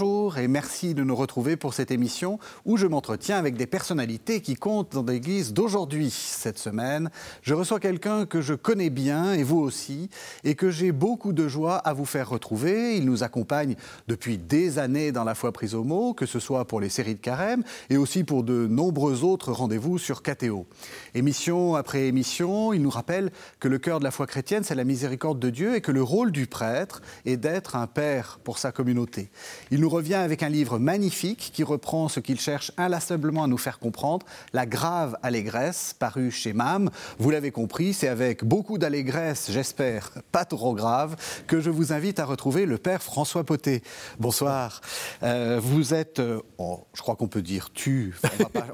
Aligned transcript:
Bonjour 0.00 0.19
et 0.38 0.48
merci 0.48 0.94
de 0.94 1.02
nous 1.02 1.16
retrouver 1.16 1.56
pour 1.56 1.74
cette 1.74 1.90
émission 1.90 2.38
où 2.64 2.76
je 2.76 2.86
m'entretiens 2.86 3.36
avec 3.36 3.56
des 3.56 3.66
personnalités 3.66 4.40
qui 4.40 4.54
comptent 4.54 4.92
dans 4.92 5.02
l'Église 5.02 5.52
d'aujourd'hui. 5.52 6.10
Cette 6.10 6.58
semaine, 6.58 7.10
je 7.42 7.54
reçois 7.54 7.80
quelqu'un 7.80 8.26
que 8.26 8.40
je 8.40 8.54
connais 8.54 8.90
bien 8.90 9.32
et 9.32 9.42
vous 9.42 9.58
aussi 9.58 10.10
et 10.44 10.54
que 10.54 10.70
j'ai 10.70 10.92
beaucoup 10.92 11.32
de 11.32 11.48
joie 11.48 11.76
à 11.76 11.92
vous 11.92 12.04
faire 12.04 12.28
retrouver. 12.28 12.96
Il 12.96 13.06
nous 13.06 13.22
accompagne 13.22 13.76
depuis 14.08 14.38
des 14.38 14.78
années 14.78 15.12
dans 15.12 15.24
la 15.24 15.34
foi 15.34 15.52
prise 15.52 15.74
au 15.74 15.84
mot, 15.84 16.14
que 16.14 16.26
ce 16.26 16.38
soit 16.38 16.66
pour 16.66 16.80
les 16.80 16.88
séries 16.88 17.14
de 17.14 17.20
carême 17.20 17.62
et 17.88 17.96
aussi 17.96 18.24
pour 18.24 18.44
de 18.44 18.66
nombreux 18.66 19.24
autres 19.24 19.52
rendez-vous 19.52 19.98
sur 19.98 20.22
KTO. 20.22 20.66
Émission 21.14 21.74
après 21.74 22.06
émission, 22.06 22.72
il 22.72 22.82
nous 22.82 22.90
rappelle 22.90 23.30
que 23.58 23.68
le 23.68 23.78
cœur 23.78 23.98
de 23.98 24.04
la 24.04 24.10
foi 24.10 24.26
chrétienne, 24.26 24.64
c'est 24.64 24.74
la 24.74 24.84
miséricorde 24.84 25.38
de 25.38 25.50
Dieu 25.50 25.74
et 25.74 25.80
que 25.80 25.92
le 25.92 26.02
rôle 26.02 26.32
du 26.32 26.46
prêtre 26.46 27.02
est 27.26 27.36
d'être 27.36 27.76
un 27.76 27.86
père 27.86 28.38
pour 28.44 28.58
sa 28.58 28.72
communauté. 28.72 29.30
Il 29.70 29.80
nous 29.80 29.88
revient 29.88 30.14
avec 30.20 30.42
un 30.42 30.48
livre 30.48 30.78
magnifique 30.78 31.50
qui 31.52 31.64
reprend 31.64 32.08
ce 32.08 32.20
qu'il 32.20 32.38
cherche 32.38 32.72
inlassablement 32.76 33.44
à 33.44 33.46
nous 33.46 33.58
faire 33.58 33.78
comprendre, 33.78 34.26
La 34.52 34.66
grave 34.66 35.16
allégresse, 35.22 35.94
paru 35.98 36.30
chez 36.30 36.52
MAM. 36.52 36.90
Vous 37.18 37.30
l'avez 37.30 37.50
compris, 37.50 37.92
c'est 37.92 38.08
avec 38.08 38.44
beaucoup 38.44 38.78
d'allégresse, 38.78 39.48
j'espère, 39.50 40.10
pas 40.32 40.44
trop 40.44 40.74
grave, 40.74 41.16
que 41.46 41.60
je 41.60 41.70
vous 41.70 41.92
invite 41.92 42.18
à 42.18 42.24
retrouver 42.24 42.66
le 42.66 42.78
père 42.78 43.02
François 43.02 43.44
Poté. 43.44 43.82
Bonsoir. 44.18 44.80
Euh, 45.22 45.60
vous 45.62 45.94
êtes, 45.94 46.20
euh, 46.20 46.40
oh, 46.58 46.86
je 46.94 47.02
crois 47.02 47.16
qu'on 47.16 47.28
peut 47.28 47.42
dire 47.42 47.70
tu, 47.72 48.14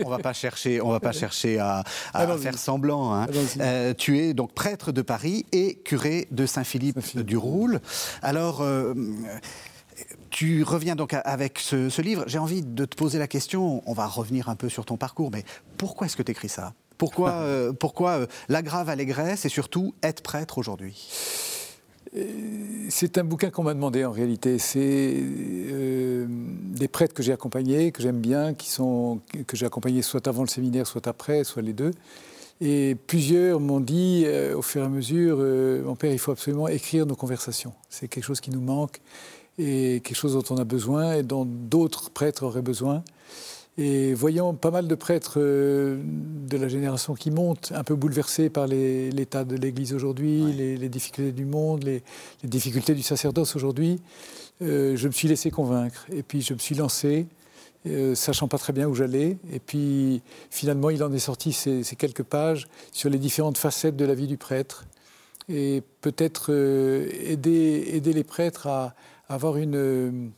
on 0.04 0.10
va 0.10 0.18
pas, 0.18 0.32
chercher, 0.32 0.80
on 0.80 0.90
va 0.90 1.00
pas 1.00 1.12
chercher 1.12 1.58
à, 1.58 1.84
faire 2.38 2.58
semblant. 2.58 3.14
Hein. 3.14 3.26
Euh, 3.60 3.94
tu 3.94 4.18
es 4.18 4.34
donc 4.34 4.52
prêtre 4.52 4.92
de 4.92 5.02
Paris 5.02 5.46
et 5.52 5.76
curé 5.76 6.28
de 6.30 6.46
Saint-Philippe 6.46 7.18
du 7.18 7.36
Roule. 7.36 7.80
Alors, 8.22 8.62
tu 10.36 10.64
reviens 10.64 10.96
donc 10.96 11.16
avec 11.24 11.58
ce, 11.58 12.02
livre. 12.02 12.24
J'ai 12.26 12.36
envie 12.36 12.60
de 12.60 12.84
te 12.84 12.94
poser 12.94 13.18
la 13.18 13.26
question, 13.26 13.82
on 13.86 13.94
va 13.94 14.06
revenir 14.06 14.50
un 14.50 14.54
peu 14.54 14.68
sur 14.68 14.84
ton 14.84 14.98
parcours, 14.98 15.30
mais 15.32 15.44
pourquoi 15.78 16.06
est-ce 16.06 16.14
que 16.14 16.22
tu 16.22 16.30
écris 16.30 16.50
ça? 16.50 16.74
Pourquoi, 16.98 17.30
euh, 17.36 17.72
pourquoi 17.72 18.10
euh, 18.10 18.26
la 18.50 18.60
grave 18.60 18.90
allégresse 18.90 19.46
et 19.46 19.48
surtout 19.48 19.94
être 20.02 20.22
prêtre 20.22 20.58
aujourd'hui? 20.58 21.08
Euh, 22.18 22.22
c'est 22.90 23.16
un 23.16 23.24
bouquin 23.24 23.48
qu'on 23.48 23.62
m'a 23.62 23.72
demandé 23.72 24.04
en 24.04 24.10
réalité. 24.10 24.58
C'est 24.58 25.24
des 26.28 26.88
prêtres 26.88 27.14
que 27.14 27.22
j'ai 27.22 27.32
accompagnés, 27.32 27.90
que 27.90 28.02
j'aime 28.02 28.20
bien, 28.20 28.52
qui 28.52 28.68
sont, 28.68 29.22
que 29.46 29.56
j'ai 29.56 29.64
accompagnés 29.64 30.02
soit 30.02 30.28
avant 30.28 30.42
le 30.42 30.48
séminaire, 30.48 30.86
soit 30.86 31.08
après, 31.08 31.44
soit 31.44 31.62
les 31.62 31.72
deux. 31.72 31.92
Et 32.60 32.94
plusieurs 33.06 33.58
m'ont 33.58 33.80
dit 33.80 34.26
au 34.54 34.60
fur 34.60 34.82
et 34.82 34.84
à 34.84 34.90
mesure, 34.90 35.38
mon 35.38 35.96
père, 35.96 36.12
il 36.12 36.18
faut 36.18 36.32
absolument 36.32 36.68
écrire 36.68 37.06
nos 37.06 37.16
conversations. 37.16 37.72
C'est 37.88 38.08
quelque 38.08 38.24
chose 38.24 38.42
qui 38.42 38.50
nous 38.50 38.60
manque 38.60 39.00
et 39.58 40.00
quelque 40.04 40.16
chose 40.16 40.34
dont 40.34 40.54
on 40.54 40.58
a 40.58 40.64
besoin 40.64 41.14
et 41.14 41.22
dont 41.22 41.44
d'autres 41.46 42.10
prêtres 42.10 42.42
auraient 42.44 42.62
besoin. 42.62 43.02
Et 43.78 44.14
voyant 44.14 44.54
pas 44.54 44.70
mal 44.70 44.88
de 44.88 44.94
prêtres 44.94 45.34
euh, 45.36 46.00
de 46.02 46.56
la 46.56 46.66
génération 46.66 47.14
qui 47.14 47.30
monte, 47.30 47.72
un 47.74 47.84
peu 47.84 47.94
bouleversés 47.94 48.48
par 48.48 48.66
l'état 48.66 49.44
de 49.44 49.54
l'Église 49.54 49.92
aujourd'hui, 49.92 50.50
les, 50.52 50.88
difficultés 50.88 51.32
du 51.32 51.44
monde, 51.44 51.84
les, 51.84 52.02
difficultés 52.42 52.94
du 52.94 53.02
sacerdoce 53.02 53.54
aujourd'hui, 53.54 54.00
euh, 54.62 54.96
je 54.96 55.06
me 55.08 55.12
suis 55.12 55.28
laissé 55.28 55.50
convaincre. 55.50 56.06
Et 56.10 56.22
puis 56.22 56.40
je 56.40 56.54
me 56.54 56.58
suis 56.58 56.74
lancé, 56.74 57.26
euh, 57.86 58.14
sachant 58.14 58.48
pas 58.48 58.56
très 58.56 58.72
bien 58.72 58.88
où 58.88 58.94
j'allais. 58.94 59.36
Et 59.52 59.58
puis 59.58 60.22
finalement, 60.48 60.88
il 60.88 61.04
en 61.04 61.12
est 61.12 61.18
sorti 61.18 61.52
ces, 61.52 61.82
ces, 61.82 61.96
quelques 61.96 62.22
pages 62.22 62.68
sur 62.92 63.10
les 63.10 63.18
différentes 63.18 63.58
facettes 63.58 63.96
de 63.96 64.06
la 64.06 64.14
vie 64.14 64.26
du 64.26 64.38
prêtre. 64.38 64.86
Et 65.50 65.82
peut-être 66.00 66.50
aider, 66.50 67.90
aider 67.92 68.12
les 68.12 68.24
prêtres 68.24 68.66
à, 68.66 68.94
avoir 69.28 69.56
une, 69.56 69.76
euh, 69.76 70.28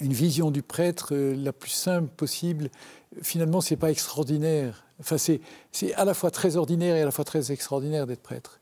une 0.00 0.12
vision 0.12 0.50
du 0.50 0.62
prêtre 0.62 1.08
euh, 1.12 1.34
la 1.36 1.52
plus 1.52 1.70
simple 1.70 2.08
possible. 2.08 2.70
Finalement, 3.22 3.60
ce 3.60 3.74
n'est 3.74 3.78
pas 3.78 3.90
extraordinaire. 3.90 4.84
Enfin, 5.00 5.16
c'est 5.18 5.94
à 5.94 6.04
la 6.04 6.14
fois 6.14 6.30
très 6.30 6.56
ordinaire 6.56 6.96
et 6.96 7.02
à 7.02 7.04
la 7.04 7.10
fois 7.10 7.24
très 7.24 7.52
extraordinaire 7.52 8.06
d'être 8.06 8.22
prêtre. 8.22 8.60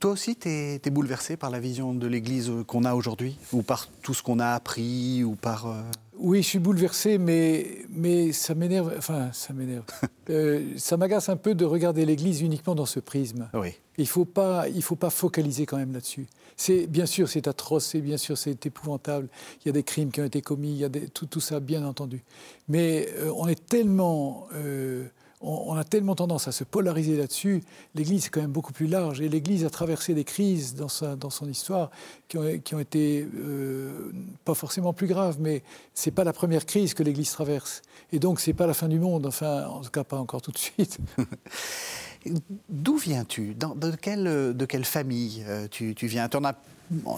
Toi 0.00 0.10
aussi, 0.10 0.36
tu 0.36 0.48
es, 0.48 0.90
bouleversé 0.90 1.36
par 1.36 1.50
la 1.50 1.58
vision 1.58 1.94
de 1.94 2.06
l'Église 2.06 2.50
qu'on 2.66 2.84
a 2.84 2.94
aujourd'hui 2.94 3.36
Ou 3.52 3.62
par 3.62 3.88
tout 4.02 4.14
ce 4.14 4.22
qu'on 4.22 4.38
a 4.38 4.48
appris 4.48 5.24
Ou 5.24 5.34
par... 5.34 5.66
Euh, 5.66 5.82
oui, 6.18 6.42
je 6.42 6.48
suis 6.48 6.58
bouleversé, 6.58 7.18
mais, 7.18 7.84
mais 7.90 8.32
ça 8.32 8.54
m'énerve. 8.54 8.94
Enfin, 8.96 9.30
ça 9.32 9.52
m'énerve. 9.52 9.84
ça 10.78 10.96
m'agace 10.96 11.28
un 11.28 11.36
peu 11.36 11.54
de 11.54 11.64
regarder 11.64 12.06
l'Église 12.06 12.40
uniquement 12.40 12.74
dans 12.74 12.86
ce 12.86 13.00
prisme. 13.00 13.48
Oui. 13.52 13.74
Il 13.98 14.02
ne 14.02 14.08
faut, 14.08 14.24
pas, 14.24 14.68
il 14.68 14.82
faut 14.82 14.96
pas 14.96 15.10
focaliser 15.10 15.66
quand 15.66 15.76
même 15.76 15.92
là-dessus. 15.92 16.26
C'est 16.56 16.86
bien 16.86 17.06
sûr 17.06 17.28
c'est 17.28 17.48
atroce, 17.48 17.84
c'est 17.84 18.00
bien 18.00 18.16
sûr 18.16 18.38
c'est 18.38 18.64
épouvantable. 18.64 19.28
Il 19.60 19.66
y 19.66 19.68
a 19.68 19.72
des 19.72 19.82
crimes 19.82 20.10
qui 20.10 20.20
ont 20.20 20.24
été 20.24 20.40
commis, 20.40 20.70
il 20.70 20.78
y 20.78 20.84
a 20.84 20.90
tout, 21.12 21.26
tout, 21.26 21.40
ça 21.40 21.60
bien 21.60 21.84
entendu. 21.84 22.24
Mais 22.68 23.08
euh, 23.16 23.30
on 23.36 23.46
est 23.46 23.66
tellement 23.66 24.48
euh, 24.54 25.06
on, 25.46 25.76
a 25.76 25.84
tellement 25.84 26.14
tendance 26.14 26.48
à 26.48 26.52
se 26.52 26.64
polariser 26.64 27.16
là-dessus. 27.16 27.62
L'Église 27.94 28.26
est 28.26 28.28
quand 28.30 28.40
même 28.40 28.50
beaucoup 28.50 28.72
plus 28.72 28.86
large 28.86 29.20
et 29.20 29.28
l'Église 29.28 29.64
a 29.64 29.70
traversé 29.70 30.12
des 30.12 30.24
crises 30.24 30.74
dans, 30.74 30.88
sa, 30.88 31.14
dans 31.14 31.30
son 31.30 31.48
histoire 31.48 31.90
qui 32.28 32.36
ont, 32.36 32.58
qui 32.58 32.74
ont 32.74 32.80
été 32.80 33.26
euh, 33.36 34.12
pas 34.44 34.54
forcément 34.54 34.92
plus 34.92 35.06
graves, 35.06 35.36
mais 35.40 35.62
c'est 35.94 36.10
pas 36.10 36.24
la 36.24 36.32
première 36.32 36.66
crise 36.66 36.94
que 36.94 37.02
l'Église 37.02 37.30
traverse. 37.30 37.82
Et 38.12 38.18
donc 38.18 38.40
c'est 38.40 38.54
pas 38.54 38.66
la 38.66 38.74
fin 38.74 38.88
du 38.88 38.98
monde, 38.98 39.26
enfin 39.26 39.66
en 39.66 39.80
tout 39.80 39.90
cas 39.90 40.04
pas 40.04 40.18
encore 40.18 40.42
tout 40.42 40.52
de 40.52 40.58
suite. 40.58 40.98
D'où 42.68 42.96
viens-tu? 42.96 43.54
De, 43.54 43.94
quelle, 43.94 44.56
de 44.56 44.64
quelle 44.64 44.84
famille 44.84 45.44
tu, 45.70 45.94
tu 45.94 46.08
viens? 46.08 46.28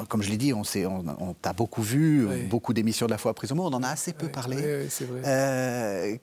Comme 0.09 0.23
je 0.23 0.31
l'ai 0.31 0.37
dit, 0.37 0.53
on, 0.53 0.63
on, 0.87 1.35
t'a 1.35 1.53
beaucoup 1.53 1.83
vu, 1.83 2.27
beaucoup 2.49 2.73
d'émissions 2.73 3.07
de 3.07 3.11
la 3.11 3.19
foi 3.19 3.35
prise 3.35 3.53
au 3.53 3.57
on 3.57 3.67
en 3.67 3.83
a 3.83 3.89
assez 3.89 4.13
peu 4.13 4.29
parlé. 4.29 4.57
Oui, 4.57 5.07
vrai. 5.07 5.23
Euh, 5.27 6.17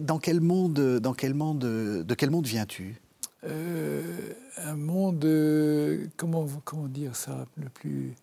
dans 0.00 0.18
quel 0.18 0.40
monde, 0.40 0.98
dans 0.98 1.14
quel 1.14 1.34
monde, 1.34 1.60
de 1.60 2.14
quel 2.14 2.30
monde 2.30 2.46
viens-tu? 2.46 3.00
Euh, 3.46 4.02
Un 4.64 4.76
monde, 4.76 5.24
euh, 5.24 6.06
comment, 6.16 6.46
comment 6.64 6.88
dire 6.88 7.16
ça, 7.16 7.46
le 7.56 7.68
plus 7.68 8.14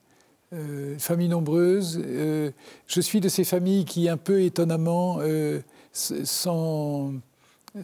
famille 0.99 1.27
nombreuse. 1.27 2.01
je 2.01 3.01
suis 3.01 3.19
de 3.19 3.27
ces 3.27 3.43
familles 3.43 3.83
qui, 3.83 4.07
un 4.07 4.15
peu 4.15 4.41
étonnamment, 4.41 5.19
sans 5.91 7.13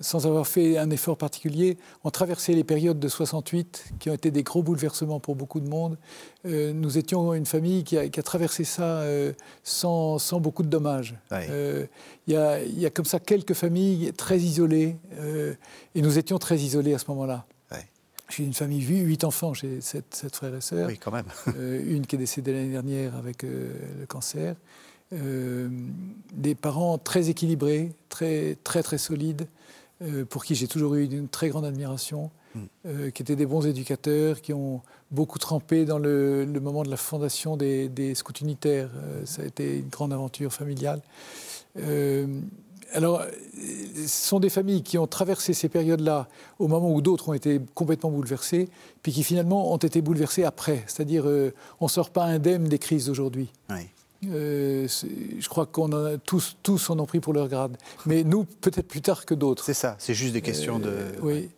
sans 0.02 0.26
avoir 0.26 0.48
fait 0.48 0.78
un 0.78 0.90
effort 0.90 1.18
particulier, 1.18 1.78
ont 2.04 2.10
traversé 2.10 2.54
les 2.54 2.64
périodes 2.64 3.00
de 3.00 3.08
68 3.08 3.94
qui 4.00 4.10
ont 4.10 4.14
été 4.14 4.32
des 4.32 4.44
gros 4.44 4.64
bouleversements 4.64 5.20
pour 5.20 5.36
beaucoup 5.36 5.60
de 5.60 5.68
monde. 5.68 5.98
Euh, 6.46 6.74
nous 6.74 6.98
étions 6.98 7.34
une 7.34 7.46
famille 7.46 7.84
qui 7.84 7.98
a, 7.98 8.10
traversé 8.24 8.64
ça 8.64 9.00
euh, 9.02 9.34
sans, 9.64 10.18
beaucoup 10.40 10.64
de 10.64 10.70
dommages. 10.70 11.16
Euh, 11.32 11.86
il 12.28 12.34
y, 12.34 12.86
a, 12.86 12.90
comme 12.90 13.06
ça 13.06 13.20
quelques 13.20 13.54
familles 13.54 14.14
très 14.14 14.40
isolées, 14.40 14.98
et 15.96 16.02
nous 16.02 16.18
étions 16.18 16.40
très 16.40 16.58
isolés 16.58 16.94
à 16.94 17.00
ce 17.00 17.06
moment-là. 17.10 17.46
Je 18.30 18.36
suis 18.38 18.44
d'une 18.46 18.54
famille, 18.54 18.82
huit 18.82 19.26
enfants, 19.26 19.54
j'ai 19.54 19.80
sept, 19.80 20.26
frères 20.34 20.56
et 20.56 20.62
sœurs. 20.62 20.88
Oui, 20.88 20.98
quand 20.98 21.12
même. 21.12 21.26
une 21.86 22.08
qui 22.08 22.16
est 22.16 22.20
décédée 22.20 22.52
l'année 22.52 22.72
dernière 22.72 23.16
avec 23.16 23.44
le 23.44 24.06
cancer. 24.08 24.56
des 25.12 26.56
parents 26.56 26.98
très 26.98 27.30
équilibrés, 27.30 27.92
très, 28.10 28.58
très, 28.64 28.82
très 28.82 28.98
solides. 28.98 29.46
Euh, 30.04 30.26
pour 30.26 30.44
qui 30.44 30.56
j'ai 30.56 30.68
toujours 30.68 30.96
eu 30.96 31.06
une 31.06 31.30
très 31.30 31.50
grande 31.50 31.66
admiration, 31.66 32.30
hmm. 32.56 32.60
euh, 32.86 33.10
qui 33.12 33.22
étaient 33.22 33.36
des 33.36 33.46
bons 33.46 33.66
éducateurs, 33.66 34.42
qui 34.42 34.52
ont 34.52 34.82
beaucoup 35.12 35.40
trempé 35.40 35.86
dans 35.86 36.00
le, 36.00 36.46
moment 36.62 36.84
de 36.84 36.90
la 36.90 36.98
fondation 36.98 37.56
des, 37.56 38.14
scouts 38.16 38.34
unitaires. 38.42 38.90
Euh, 38.96 39.22
ça 39.26 39.44
a 39.44 39.46
été 39.46 39.78
une 39.78 39.90
grande 39.90 40.12
aventure 40.12 40.52
familiale. 40.52 41.02
alors, 42.94 43.24
ce 43.96 44.08
sont 44.08 44.40
des 44.40 44.50
familles 44.50 44.84
qui 44.84 44.98
ont 44.98 45.08
traversé 45.08 45.54
ces 45.54 45.70
périodes-là 45.70 46.28
au 46.60 46.68
moment 46.68 46.94
où 46.94 47.02
d'autres 47.02 47.30
ont 47.30 47.34
été 47.34 47.60
complètement 47.74 48.12
bouleversées, 48.12 48.70
puis 49.02 49.12
qui 49.12 49.24
finalement 49.24 49.74
ont 49.74 49.78
été 49.78 50.02
bouleversées 50.02 50.44
après. 50.44 50.84
C'est-à-dire, 50.86 51.26
on 51.80 51.86
ne 51.86 51.90
sort 51.90 52.10
pas 52.10 52.26
indemne 52.26 52.66
des 52.66 52.78
crises 52.78 53.08
d'aujourd'hui. 53.08 53.50
Oui. 53.70 53.88
Euh, 54.32 54.88
je 55.40 55.50
crois 55.50 55.66
qu'on 55.66 56.18
tous, 56.26 56.58
tous 56.64 56.90
en 56.90 57.00
ont 57.00 57.06
pris 57.06 57.20
pour 57.20 57.34
leur 57.34 57.48
grade. 57.48 57.78
Mais 58.06 58.24
nous, 58.24 58.46
peut-être 58.46 58.88
plus 58.88 59.02
tard 59.02 59.26
que 59.26 59.34
d'autres. 59.34 59.66
C'est 59.66 59.74
ça, 59.74 59.96
c'est 60.00 60.14
juste 60.14 60.34
des 60.34 60.42
questions 60.42 60.80
de. 60.80 60.90
Euh, 60.90 61.12
oui. 61.22 61.50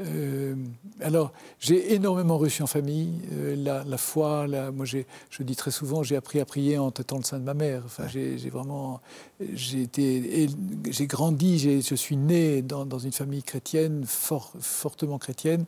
Euh, 0.00 0.54
alors, 1.00 1.32
j'ai 1.60 1.94
énormément 1.94 2.36
reçu 2.38 2.62
en 2.62 2.66
famille 2.66 3.20
la, 3.56 3.84
foi. 3.98 4.46
moi, 4.72 4.84
je 4.84 5.42
dis 5.42 5.54
très 5.54 5.70
souvent, 5.70 6.02
j'ai 6.02 6.16
appris 6.16 6.40
à 6.40 6.44
prier 6.44 6.78
en 6.78 6.90
têtant 6.90 7.18
le 7.18 7.24
sein 7.24 7.38
de 7.38 7.44
ma 7.44 7.54
mère. 7.54 7.82
Enfin, 7.84 8.08
j'ai 8.08 8.36
vraiment, 8.50 9.00
j'ai 9.52 9.82
été, 9.82 10.48
j'ai 10.90 11.06
grandi, 11.06 11.82
je 11.82 11.94
suis 11.94 12.16
né 12.16 12.62
dans, 12.62 12.84
dans, 12.84 12.98
une 12.98 13.12
famille 13.12 13.42
chrétienne, 13.42 14.04
fort, 14.06 14.52
fortement 14.58 15.18
chrétienne, 15.18 15.66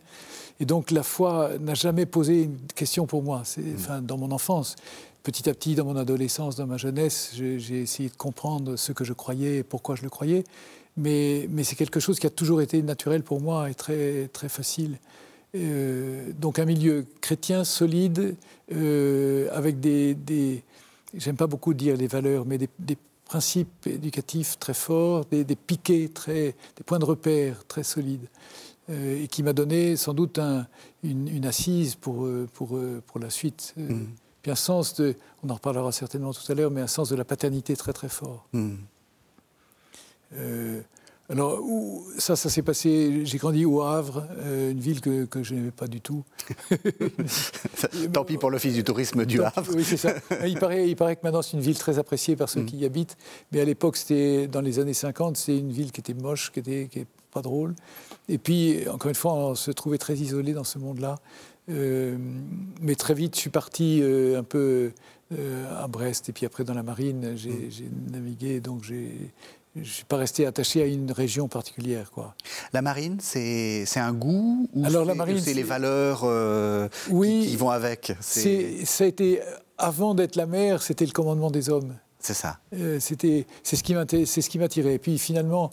et 0.58 0.64
donc 0.64 0.90
la 0.90 1.02
foi 1.02 1.50
n'a 1.60 1.74
jamais 1.74 2.06
posé 2.06 2.44
une 2.44 2.58
question 2.74 3.06
pour 3.06 3.22
moi. 3.22 3.42
Mm. 3.56 3.62
enfin, 3.76 4.02
dans 4.02 4.16
mon 4.16 4.32
enfance, 4.32 4.74
petit 5.24 5.48
à 5.48 5.54
petit, 5.54 5.74
dans 5.74 5.86
mon 5.86 5.96
adolescence, 5.96 6.54
dans 6.54 6.66
ma 6.66 6.76
jeunesse, 6.76 7.32
j'ai 7.34 7.80
essayé 7.80 8.10
de 8.10 8.14
comprendre 8.14 8.76
ce 8.76 8.92
que 8.92 9.04
je 9.04 9.14
croyais 9.14 9.56
et 9.56 9.62
pourquoi 9.62 9.96
je 9.96 10.02
le 10.02 10.10
croyais. 10.10 10.44
Mais, 10.96 11.48
c'est 11.64 11.74
quelque 11.74 11.98
chose 11.98 12.20
qui 12.20 12.26
a 12.28 12.30
toujours 12.30 12.60
été 12.60 12.80
naturel 12.82 13.22
pour 13.22 13.40
moi 13.40 13.68
et 13.70 13.74
très, 13.74 14.28
très 14.28 14.48
facile. 14.48 14.98
Euh, 15.56 16.30
donc 16.38 16.58
un 16.58 16.66
milieu 16.66 17.06
chrétien 17.20 17.64
solide, 17.64 18.36
euh, 18.72 19.48
avec 19.52 19.80
des, 19.80 20.62
j'aime 21.14 21.36
pas 21.36 21.46
beaucoup 21.46 21.74
dire 21.74 21.96
les 21.96 22.06
valeurs, 22.06 22.44
mais 22.46 22.58
des, 22.58 22.68
principes 23.26 23.86
éducatifs 23.86 24.58
très 24.58 24.74
forts, 24.74 25.24
des, 25.24 25.44
piquets, 25.56 26.10
très, 26.12 26.54
des 26.76 26.84
points 26.84 26.98
de 26.98 27.06
repère 27.06 27.64
très 27.66 27.82
solides, 27.82 28.28
et 28.92 29.26
qui 29.28 29.42
m'a 29.42 29.54
donné 29.54 29.96
sans 29.96 30.12
doute 30.12 30.38
une, 31.02 31.46
assise 31.46 31.94
pour, 31.94 32.28
pour, 32.52 32.78
pour 33.06 33.18
la 33.18 33.30
suite. 33.30 33.72
Mmh. 33.78 34.04
Puis 34.44 34.52
un 34.52 34.56
sens 34.56 34.92
de, 34.96 35.16
on 35.42 35.48
en 35.48 35.54
reparlera 35.54 35.90
certainement 35.90 36.34
tout 36.34 36.52
à 36.52 36.54
l'heure, 36.54 36.70
mais 36.70 36.82
un 36.82 36.86
sens 36.86 37.08
de 37.08 37.16
la 37.16 37.24
paternité 37.24 37.74
très 37.76 37.94
très 37.94 38.10
fort. 38.10 38.46
Mmh. 38.52 38.74
Alors, 41.30 41.62
ça, 42.18 42.36
ça 42.36 42.50
s'est 42.50 42.60
passé. 42.60 43.24
J'ai 43.24 43.38
grandi 43.38 43.64
au 43.64 43.80
Havre, 43.80 44.26
euh, 44.36 44.72
une 44.72 44.80
ville 44.80 45.00
que, 45.00 45.26
je 45.42 45.54
n'aimais 45.54 45.70
pas 45.70 45.86
du 45.86 46.02
tout. 46.02 46.24
Tant 48.12 48.26
pis 48.26 48.36
pour 48.36 48.50
l'Office 48.50 48.74
du 48.74 48.84
tourisme 48.84 49.24
du 49.24 49.42
Havre. 49.42 49.74
Oui, 49.74 49.82
c'est 49.82 49.96
ça. 49.96 50.12
Il 50.46 50.58
paraît, 50.58 50.86
il 50.86 50.96
paraît 50.96 51.16
que 51.16 51.22
maintenant, 51.22 51.40
c'est 51.40 51.56
une 51.56 51.62
ville 51.62 51.78
très 51.78 51.98
appréciée 51.98 52.36
par 52.36 52.50
ceux 52.50 52.60
mm. 52.60 52.66
qui 52.66 52.76
y 52.76 52.84
habitent. 52.84 53.16
Mais 53.50 53.62
à 53.62 53.64
l'époque, 53.64 53.96
c'était 53.96 54.46
dans 54.48 54.60
les 54.60 54.78
années 54.78 54.92
50, 54.92 55.38
c'est 55.38 55.56
une 55.56 55.72
ville 55.72 55.92
qui 55.92 56.00
était 56.00 56.12
moche, 56.12 56.52
qui 56.52 56.60
était, 56.60 56.88
qui 56.90 57.06
pas 57.34 57.42
drôle. 57.42 57.74
Et 58.28 58.38
puis, 58.38 58.88
encore 58.88 59.08
une 59.08 59.14
fois, 59.14 59.34
on 59.34 59.54
se 59.54 59.70
trouvait 59.70 59.98
très 59.98 60.14
isolé 60.14 60.52
dans 60.52 60.64
ce 60.64 60.78
monde-là. 60.78 61.16
Euh, 61.70 62.16
mais 62.80 62.94
très 62.94 63.14
vite, 63.14 63.34
je 63.34 63.40
suis 63.40 63.50
parti 63.50 64.00
euh, 64.02 64.38
un 64.38 64.42
peu 64.42 64.92
à 65.80 65.88
Brest 65.88 66.28
et 66.28 66.32
puis 66.32 66.46
après 66.46 66.62
dans 66.62 66.74
la 66.74 66.84
marine, 66.84 67.32
j'ai 67.34 67.50
mm. 67.50 68.12
navigué, 68.12 68.60
donc 68.60 68.84
j'ai 68.84 69.32
je 69.76 69.80
ne 69.80 69.84
suis 69.84 70.04
pas 70.04 70.16
resté 70.16 70.46
attaché 70.46 70.82
à 70.82 70.86
une 70.86 71.10
région 71.10 71.48
particulière. 71.48 72.10
Quoi. 72.12 72.34
La 72.72 72.80
marine, 72.80 73.18
c'est 73.20 73.84
un 73.96 74.12
goût 74.12 74.68
ou 74.72 74.84
Alors, 74.84 75.04
la 75.04 75.14
marine, 75.14 75.40
c'est 75.40 75.54
les 75.54 75.64
valeurs 75.64 76.20
euh, 76.22 76.88
qui, 77.08 77.56
vont 77.56 77.70
avec? 77.70 78.12
Ça 78.20 79.04
a 79.04 79.06
été, 79.06 79.40
avant 79.76 80.14
d'être 80.14 80.36
la 80.36 80.46
mer, 80.46 80.82
c'était 80.82 81.06
le 81.06 81.12
commandement 81.12 81.50
des 81.50 81.70
hommes. 81.70 81.94
C'est 82.20 82.34
ça. 82.34 82.58
Euh, 82.74 83.00
c'était, 83.00 83.46
c'est 83.62 83.76
ce 83.76 83.82
qui 83.82 84.58
m'attirait. 84.58 84.94
Et 84.94 84.98
puis 84.98 85.18
finalement, 85.18 85.70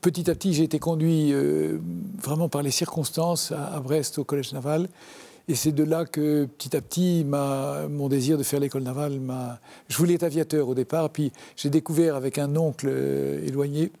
petit 0.00 0.28
à 0.30 0.34
petit, 0.34 0.54
j'ai 0.54 0.64
été 0.64 0.78
conduit 0.78 1.32
euh, 1.32 1.78
vraiment 2.20 2.48
par 2.48 2.62
les 2.62 2.72
circonstances 2.72 3.52
à, 3.52 3.78
Brest 3.78 4.18
au 4.18 4.24
collège 4.24 4.52
naval. 4.54 4.88
Et 5.46 5.54
c'est 5.54 5.72
de 5.72 5.84
là 5.84 6.06
que, 6.06 6.46
petit 6.46 6.74
à 6.76 6.80
petit, 6.80 7.24
mon 7.24 8.08
désir 8.08 8.38
de 8.38 8.42
faire 8.42 8.60
l'école 8.60 8.82
navale 8.82 9.20
m'a. 9.20 9.60
Je 9.88 9.96
voulais 9.98 10.14
être 10.14 10.22
aviateur 10.22 10.68
au 10.68 10.74
départ, 10.74 11.10
puis 11.10 11.32
j'ai 11.56 11.70
découvert 11.70 12.16
avec 12.16 12.38
un 12.38 12.56
oncle 12.56 12.86
euh, 12.88 13.46
éloigné 13.46 13.92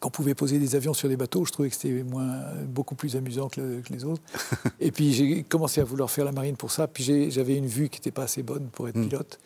qu'on 0.00 0.10
pouvait 0.10 0.34
poser 0.34 0.58
des 0.58 0.76
avions 0.76 0.92
sur 0.92 1.08
des 1.08 1.16
bateaux. 1.16 1.44
Je 1.46 1.52
trouvais 1.52 1.70
que 1.70 1.74
c'était 1.74 2.04
beaucoup 2.66 2.94
plus 2.94 3.16
amusant 3.16 3.48
que, 3.48 3.80
les 3.88 4.04
autres. 4.04 4.22
et 4.80 4.92
puis 4.92 5.14
j'ai 5.14 5.42
commencé 5.42 5.80
à 5.80 5.84
vouloir 5.84 6.10
faire 6.10 6.26
la 6.26 6.32
marine 6.32 6.56
pour 6.56 6.70
ça. 6.70 6.86
Puis 6.86 7.30
j'avais 7.30 7.56
une 7.56 7.66
vue 7.66 7.88
qui 7.88 7.98
n'était 7.98 8.10
pas 8.10 8.24
assez 8.24 8.42
bonne 8.42 8.68
pour 8.70 8.88
être 8.88 8.96
hmm. 8.96 9.08
pilote. 9.08 9.40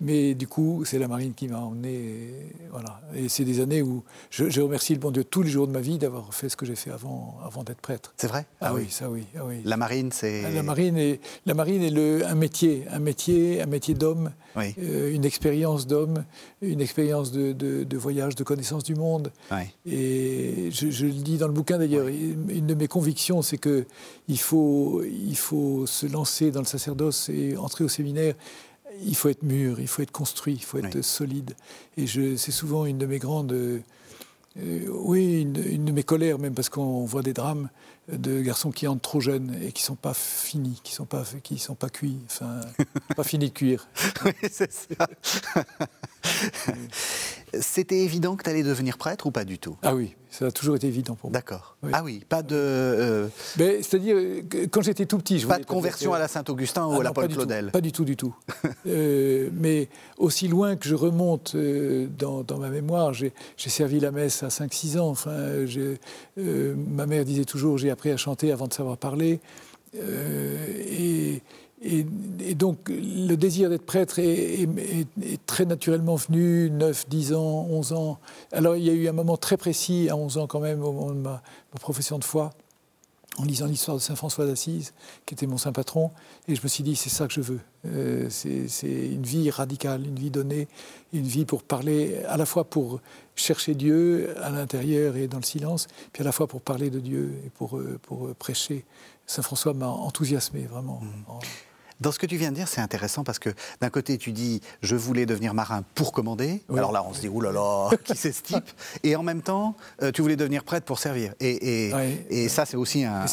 Mais 0.00 0.34
du 0.34 0.46
coup, 0.46 0.84
c'est 0.84 0.98
la 0.98 1.08
marine 1.08 1.32
qui 1.32 1.48
m'a 1.48 1.58
emmené. 1.58 1.94
Et, 1.94 2.52
voilà. 2.70 3.00
et 3.14 3.28
c'est 3.28 3.44
des 3.44 3.60
années 3.60 3.80
où 3.80 4.04
je, 4.30 4.60
remercie 4.60 4.92
le 4.92 5.00
bon 5.00 5.10
Dieu 5.10 5.24
tous 5.24 5.42
les 5.42 5.48
jours 5.50 5.66
de 5.66 5.72
ma 5.72 5.80
vie 5.80 5.96
d'avoir 5.96 6.34
fait 6.34 6.50
ce 6.50 6.56
que 6.56 6.66
j'ai 6.66 6.76
fait 6.76 6.90
avant, 6.90 7.38
avant 7.44 7.64
d'être 7.64 7.80
prêtre. 7.80 8.12
C'est 8.18 8.26
vrai? 8.26 8.46
Ah, 8.60 8.74
oui. 8.74 8.88
ça 8.90 9.08
oui, 9.08 9.24
ah 9.38 9.42
oui. 9.46 9.62
La 9.64 9.78
marine, 9.78 10.12
c'est. 10.12 10.50
La 10.52 10.62
marine 10.62 10.98
est, 10.98 11.20
la 11.46 11.54
marine 11.54 11.82
est 11.82 11.90
le, 11.90 12.26
un 12.26 12.34
métier, 12.34 12.84
un 12.90 12.98
métier, 12.98 13.62
un 13.62 13.66
métier 13.66 13.94
d'homme, 13.94 14.32
euh, 14.56 15.14
une 15.14 15.24
expérience 15.24 15.86
d'homme, 15.86 16.24
une 16.60 16.80
expérience 16.80 17.32
de, 17.32 17.52
de, 17.52 17.96
voyage, 17.96 18.34
de 18.34 18.44
connaissance 18.44 18.84
du 18.84 18.94
monde. 18.94 19.32
Et 19.86 20.70
je, 20.72 21.06
le 21.06 21.12
dis 21.12 21.38
dans 21.38 21.46
le 21.46 21.54
bouquin 21.54 21.78
d'ailleurs, 21.78 22.08
une 22.08 22.66
de 22.66 22.74
mes 22.74 22.88
convictions, 22.88 23.40
c'est 23.40 23.58
que 23.58 23.86
il 24.28 24.38
faut, 24.38 25.02
il 25.04 25.36
faut 25.36 25.86
se 25.86 26.06
lancer 26.06 26.50
dans 26.50 26.60
le 26.60 26.66
sacerdoce 26.66 27.28
et 27.28 27.56
entrer 27.56 27.84
au 27.84 27.88
séminaire 27.88 28.34
il 29.04 29.16
faut 29.16 29.28
être 29.28 29.42
mûr, 29.42 29.80
il 29.80 29.88
faut 29.88 30.02
être 30.02 30.12
construit, 30.12 30.54
il 30.54 30.64
faut 30.64 30.78
être 30.78 31.02
solide. 31.02 31.54
Et 31.96 32.06
c'est 32.06 32.52
souvent 32.52 32.86
une 32.86 32.98
de 32.98 33.06
mes 33.06 33.18
grandes. 33.18 33.52
Euh, 33.52 33.80
oui, 34.88 35.42
une, 35.42 35.84
de 35.84 35.92
mes 35.92 36.02
colères, 36.02 36.38
même 36.38 36.54
parce 36.54 36.68
qu'on 36.68 37.04
voit 37.04 37.22
des 37.22 37.32
drames 37.34 37.68
de 38.08 38.40
garçons 38.40 38.70
qui 38.70 38.86
entrent 38.86 39.02
trop 39.02 39.20
jeunes 39.20 39.56
et 39.62 39.72
qui 39.72 39.82
ne 39.82 39.86
sont 39.86 39.96
pas 39.96 40.14
finis, 40.14 40.80
qui 40.84 40.92
ne 40.92 40.96
sont, 40.96 41.06
pas, 41.06 41.24
qui 41.42 41.58
sont 41.58 41.74
pas 41.74 41.88
cuits, 41.88 42.18
enfin, 42.26 42.60
pas 43.16 43.24
finis 43.24 43.48
de 43.48 43.54
cuire. 43.54 43.88
oui, 44.24 44.32
c'est 44.50 44.72
ça. 44.72 45.06
C'était 47.60 48.00
évident 48.00 48.36
que 48.36 48.44
tu 48.44 48.50
allais 48.50 48.62
devenir 48.62 48.98
prêtre 48.98 49.26
ou 49.26 49.30
pas 49.30 49.44
du 49.44 49.58
tout? 49.58 49.76
Ah 49.82 49.94
oui, 49.94 50.14
ça 50.30 50.46
a 50.46 50.50
toujours 50.50 50.76
été 50.76 50.86
évident 50.86 51.14
pour 51.14 51.30
moi. 51.30 51.38
D'accord. 51.38 51.76
Ah 51.92 52.02
oui, 52.04 52.22
pas 52.28 52.42
de. 52.42 52.54
Euh, 52.56 53.28
c'est-à-dire, 53.56 54.16
quand 54.70 54.82
j'étais 54.82 55.06
tout 55.06 55.16
petit. 55.18 55.38
Je 55.38 55.46
pas 55.46 55.58
de 55.58 55.64
conversion 55.64 56.12
à 56.12 56.18
la 56.18 56.28
Saint-Augustin 56.28 56.84
ou 56.86 56.92
ah 56.96 57.00
à 57.00 57.02
la 57.04 57.12
Paul 57.12 57.28
Claudel 57.28 57.70
Pas 57.70 57.80
du 57.80 57.92
tout, 57.92 58.04
du 58.04 58.16
tout. 58.16 58.34
Euh, 58.88 59.50
mais 59.52 59.88
aussi 60.16 60.46
loin 60.46 60.76
que 60.76 60.88
je 60.88 60.94
remonte 60.94 61.56
euh, 61.56 62.06
dans, 62.06 62.44
ma 62.56 62.68
mémoire, 62.68 63.12
j'ai 63.12 63.32
servi 63.56 63.98
la 63.98 64.12
messe 64.12 64.44
à 64.44 64.48
5-6 64.48 64.98
ans. 65.00 65.08
Enfin, 65.08 65.34
ma 66.36 67.06
mère 67.06 67.24
disait 67.24 67.44
toujours 67.44 67.78
j'ai 67.78 67.90
appris 67.96 68.10
à 68.10 68.16
chanter 68.16 68.52
avant 68.52 68.66
de 68.68 68.74
savoir 68.74 68.96
parler. 68.96 69.40
et 69.94 71.42
et, 71.82 72.54
donc, 72.54 72.88
le 72.88 73.34
désir 73.34 73.68
d'être 73.68 73.84
prêtre 73.84 74.18
est, 74.18 74.66
très 75.44 75.66
naturellement 75.66 76.16
venu, 76.16 76.70
9, 76.70 77.08
10 77.08 77.34
ans, 77.34 77.66
11 77.70 77.92
ans. 77.92 78.18
Alors, 78.52 78.76
il 78.76 78.84
y 78.84 78.90
a 78.90 78.92
eu 78.92 79.08
un 79.08 79.12
moment 79.12 79.36
très 79.36 79.56
précis, 79.56 80.08
à 80.10 80.16
11 80.16 80.38
ans 80.38 80.46
quand 80.46 80.60
même, 80.60 80.82
au 80.82 80.92
moment 80.92 81.10
de 81.12 81.20
ma, 81.20 81.42
profession 81.80 82.18
de 82.18 82.24
foi, 82.24 82.50
en 83.38 83.44
lisant 83.44 83.66
l'histoire 83.66 83.96
de 83.96 84.02
Saint 84.02 84.16
François 84.16 84.46
d'Assise, 84.46 84.94
qui 85.24 85.34
était 85.34 85.46
mon 85.46 85.58
saint 85.58 85.72
patron, 85.72 86.10
et 86.48 86.54
je 86.54 86.62
me 86.62 86.68
suis 86.68 86.82
dit, 86.82 86.96
c'est 86.96 87.10
ça 87.10 87.26
que 87.26 87.34
je 87.34 87.40
veux. 87.40 87.60
Euh, 87.86 88.28
c'est 88.30 88.66
une 88.86 89.22
vie 89.22 89.50
radicale, 89.50 90.06
une 90.06 90.18
vie 90.18 90.30
donnée, 90.30 90.68
une 91.12 91.26
vie 91.26 91.44
pour 91.44 91.62
parler, 91.62 92.22
à 92.28 92.36
la 92.36 92.46
fois 92.46 92.64
pour 92.64 93.00
chercher 93.34 93.74
Dieu 93.74 94.34
à 94.42 94.50
l'intérieur 94.50 95.16
et 95.16 95.28
dans 95.28 95.38
le 95.38 95.44
silence, 95.44 95.88
puis 96.12 96.22
à 96.22 96.24
la 96.24 96.32
fois 96.32 96.46
pour 96.46 96.60
parler 96.62 96.90
de 96.90 97.00
Dieu 97.00 97.34
et 97.44 97.50
pour, 97.50 97.76
euh, 97.76 97.98
pour 98.02 98.34
prêcher. 98.34 98.84
Saint 99.26 99.42
François 99.42 99.74
m'a 99.74 99.88
enthousiasmé, 99.88 100.62
vraiment. 100.62 101.00
Mmh. 101.02 101.32
Dans 102.00 102.12
ce 102.12 102.18
que 102.18 102.26
tu 102.26 102.36
viens 102.36 102.50
de 102.50 102.56
dire, 102.56 102.68
c'est 102.68 102.82
intéressant 102.82 103.24
parce 103.24 103.38
que 103.38 103.50
d'un 103.80 103.88
côté, 103.88 104.18
tu 104.18 104.32
dis 104.32 104.60
je 104.82 104.96
voulais 104.96 105.24
devenir 105.24 105.54
marin 105.54 105.82
pour 105.94 106.12
commander. 106.12 106.62
Alors 106.74 106.92
là, 106.92 107.04
on 107.08 107.14
se 107.14 107.20
dit 107.20 107.28
oulala, 107.28 107.88
qui 108.04 108.16
c'est 108.16 108.32
ce 108.32 108.42
type? 108.42 108.70
Et 109.02 109.16
en 109.16 109.22
même 109.22 109.40
temps, 109.40 109.74
euh, 110.02 110.12
tu 110.12 110.20
voulais 110.20 110.36
devenir 110.36 110.62
prêtre 110.64 110.84
pour 110.84 110.98
servir. 110.98 111.32
Et, 111.40 111.90
et, 112.30 112.48
ça, 112.48 112.66
c'est 112.66 112.76
aussi 112.76 113.04
un, 113.04 113.24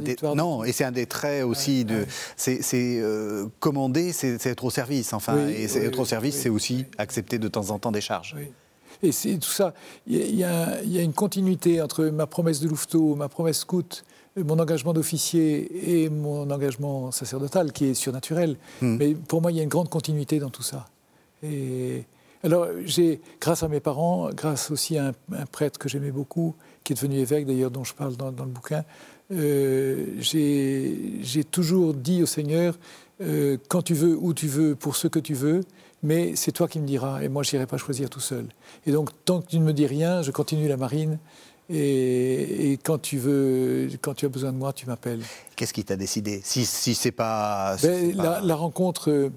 des, 0.00 0.16
non, 0.34 0.64
et 0.64 0.72
c'est 0.72 0.84
un 0.84 0.92
des 0.92 1.06
traits 1.06 1.44
aussi 1.44 1.84
de. 1.84 2.06
C'est 2.36 2.60
euh, 2.74 3.46
commander, 3.60 4.12
c'est 4.12 4.44
être 4.46 4.64
au 4.64 4.70
service. 4.70 5.12
Enfin, 5.12 5.48
et 5.48 5.64
être 5.64 5.98
au 5.98 6.06
service, 6.06 6.36
c'est 6.36 6.48
aussi 6.48 6.86
accepter 6.98 7.38
de 7.38 7.48
temps 7.48 7.70
en 7.70 7.78
temps 7.78 7.92
des 7.92 8.00
charges. 8.00 8.34
Et 9.02 9.12
c'est 9.12 9.36
tout 9.36 9.50
ça. 9.50 9.74
Il 10.06 10.16
y, 10.16 10.38
y, 10.38 10.44
a 10.44 11.02
une 11.02 11.12
continuité 11.12 11.82
entre 11.82 12.06
ma 12.06 12.26
promesse 12.26 12.60
de 12.60 12.68
Louveteau, 12.68 13.14
ma 13.14 13.28
promesse 13.28 13.58
scout 13.58 14.05
mon 14.36 14.58
engagement 14.58 14.92
d'officier 14.92 16.02
et 16.02 16.10
mon 16.10 16.50
engagement 16.50 17.10
sacerdotal, 17.10 17.72
qui 17.72 17.86
est 17.86 17.94
surnaturel. 17.94 18.56
Hmm. 18.82 18.96
Mais 18.96 19.14
pour 19.14 19.42
moi, 19.42 19.50
il 19.52 19.56
y 19.56 19.60
a 19.60 19.62
une 19.62 19.68
grande 19.68 19.88
continuité 19.88 20.38
dans 20.38 20.50
tout 20.50 20.62
ça. 20.62 20.86
Et 21.42 22.04
alors, 22.42 22.68
j'ai, 22.84 23.20
grâce 23.40 23.62
à 23.62 23.68
mes 23.68 23.80
parents, 23.80 24.30
grâce 24.30 24.70
aussi 24.70 24.98
à 24.98 25.12
un, 25.32 25.46
prêtre 25.46 25.78
que 25.78 25.88
j'aimais 25.88 26.10
beaucoup, 26.10 26.54
qui 26.84 26.92
est 26.92 26.96
devenu 26.96 27.18
évêque 27.18 27.46
d'ailleurs, 27.46 27.70
dont 27.70 27.84
je 27.84 27.94
parle 27.94 28.16
dans, 28.16 28.30
le 28.30 28.50
bouquin, 28.50 28.84
euh, 29.32 30.06
j'ai 30.20 31.44
toujours 31.50 31.94
dit 31.94 32.22
au 32.22 32.26
Seigneur, 32.26 32.78
euh, 33.20 33.56
quand 33.68 33.82
tu 33.82 33.94
veux, 33.94 34.16
où 34.16 34.34
tu 34.34 34.46
veux, 34.46 34.74
pour 34.74 34.96
ce 34.96 35.08
que 35.08 35.18
tu 35.18 35.34
veux, 35.34 35.62
mais 36.02 36.36
c'est 36.36 36.52
toi 36.52 36.68
qui 36.68 36.78
me 36.78 36.86
diras, 36.86 37.22
et 37.22 37.28
moi 37.28 37.42
je 37.42 37.50
n'irai 37.52 37.66
pas 37.66 37.78
choisir 37.78 38.10
tout 38.10 38.20
seul. 38.20 38.46
Et 38.86 38.92
donc, 38.92 39.10
tant 39.24 39.40
que 39.40 39.48
tu 39.48 39.58
ne 39.58 39.64
me 39.64 39.72
dis 39.72 39.86
rien, 39.86 40.22
je 40.22 40.30
continue 40.30 40.68
la 40.68 40.76
marine, 40.76 41.18
et, 41.68 42.78
quand 42.84 42.98
tu 42.98 43.18
veux, 43.18 43.88
quand 44.00 44.14
tu 44.14 44.26
as 44.26 44.28
besoin 44.28 44.52
de 44.52 44.58
moi, 44.58 44.72
tu 44.72 44.86
m'appelles. 44.86 45.22
Qu'est-ce 45.56 45.72
qui 45.72 45.84
t'a 45.84 45.96
décidé? 45.96 46.40
Si, 46.44 46.64
si 46.64 46.94
c'est 46.94 47.12
pas, 47.12 47.76
ben, 47.82 48.16
La, 48.16 48.54
rencontre, 48.54 49.30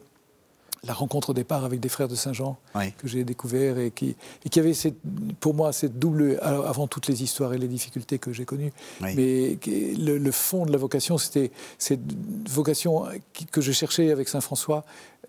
la 0.83 0.93
rencontre 0.93 1.31
au 1.31 1.33
départ 1.33 1.65
avec 1.65 1.79
des 1.79 1.89
frères 1.89 2.07
de 2.07 2.15
Saint-Jean 2.15 2.57
que 2.98 3.07
j'ai 3.07 3.24
découvert 3.24 3.79
et 3.79 3.89
qui, 3.89 4.15
et 4.45 4.50
qui 4.50 4.59
avait 4.59 4.75
cette, 4.75 4.98
pour 5.39 5.55
moi 5.55 5.74
cette 5.74 5.98
double, 5.98 6.38
avant 6.41 6.88
toutes 6.88 7.07
les 7.07 7.24
histoires 7.24 7.53
et 7.53 7.57
les 7.57 7.67
difficultés 7.67 8.19
que 8.19 8.31
j'ai 8.31 8.45
connues, 8.45 8.74
mais 9.01 9.57
le, 9.67 10.31
fond 10.31 10.65
de 10.65 10.71
la 10.71 10.77
vocation, 10.77 11.17
c'était 11.17 11.51
cette 11.79 12.01
vocation 12.48 13.05
que 13.51 13.62
je 13.62 13.71
cherchais 13.71 14.12
avec 14.12 14.29
Saint 14.29 14.41
François, 14.41 14.86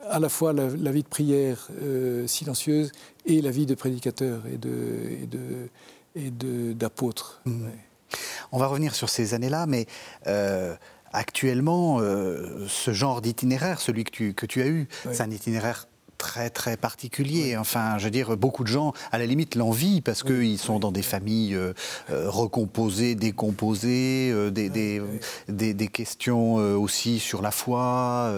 à 0.09 0.19
la 0.19 0.29
fois 0.29 0.53
la, 0.53 0.93
vie 0.93 1.03
de 1.03 1.09
prière 1.09 1.69
euh, 1.83 2.27
silencieuse 2.27 2.93
et 3.27 3.41
la 3.41 3.51
vie 3.51 3.67
de 3.67 3.75
prédicateur 3.75 4.43
et 4.47 4.57
de, 4.57 4.71
et 5.23 5.27
de 5.27 5.69
et 6.15 6.31
d'apôtres. 6.31 7.41
Mmh. 7.45 7.69
On 8.53 8.59
va 8.59 8.67
revenir 8.67 8.95
sur 8.95 9.09
ces 9.09 9.35
années-là, 9.35 9.67
mais 9.67 9.87
euh, 10.27 10.75
actuellement, 11.13 12.01
euh, 12.01 12.67
ce 12.69 12.93
genre 12.93 13.21
d'itinéraire, 13.21 13.81
celui 13.81 14.05
que 14.05 14.11
tu, 14.11 14.35
que 14.35 14.47
tu 14.47 14.63
as 14.63 14.67
eu, 14.67 14.89
c'est 15.13 15.23
un 15.23 15.31
itinéraire 15.31 15.87
très 16.21 16.51
très 16.51 16.77
particulier. 16.77 17.57
Enfin, 17.57 17.97
je 17.97 18.05
veux 18.05 18.11
dire, 18.11 18.37
beaucoup 18.37 18.63
de 18.63 18.69
gens, 18.69 18.93
à 19.11 19.19
la 19.19 19.25
limite, 19.25 19.55
l'envie 19.55 20.03
parce 20.03 20.23
qu'ils 20.23 20.59
sont 20.59 20.79
dans 20.79 20.93
des 20.93 21.03
familles 21.03 21.55
euh, 21.55 21.73
euh, 22.11 22.29
recomposées, 22.29 23.15
décomposées, 23.15 24.51
des, 24.51 24.69
des, 24.69 25.75
des, 25.75 25.89
questions 25.89 26.55
aussi 26.55 27.19
sur 27.19 27.41
la 27.41 27.51
foi. 27.51 28.33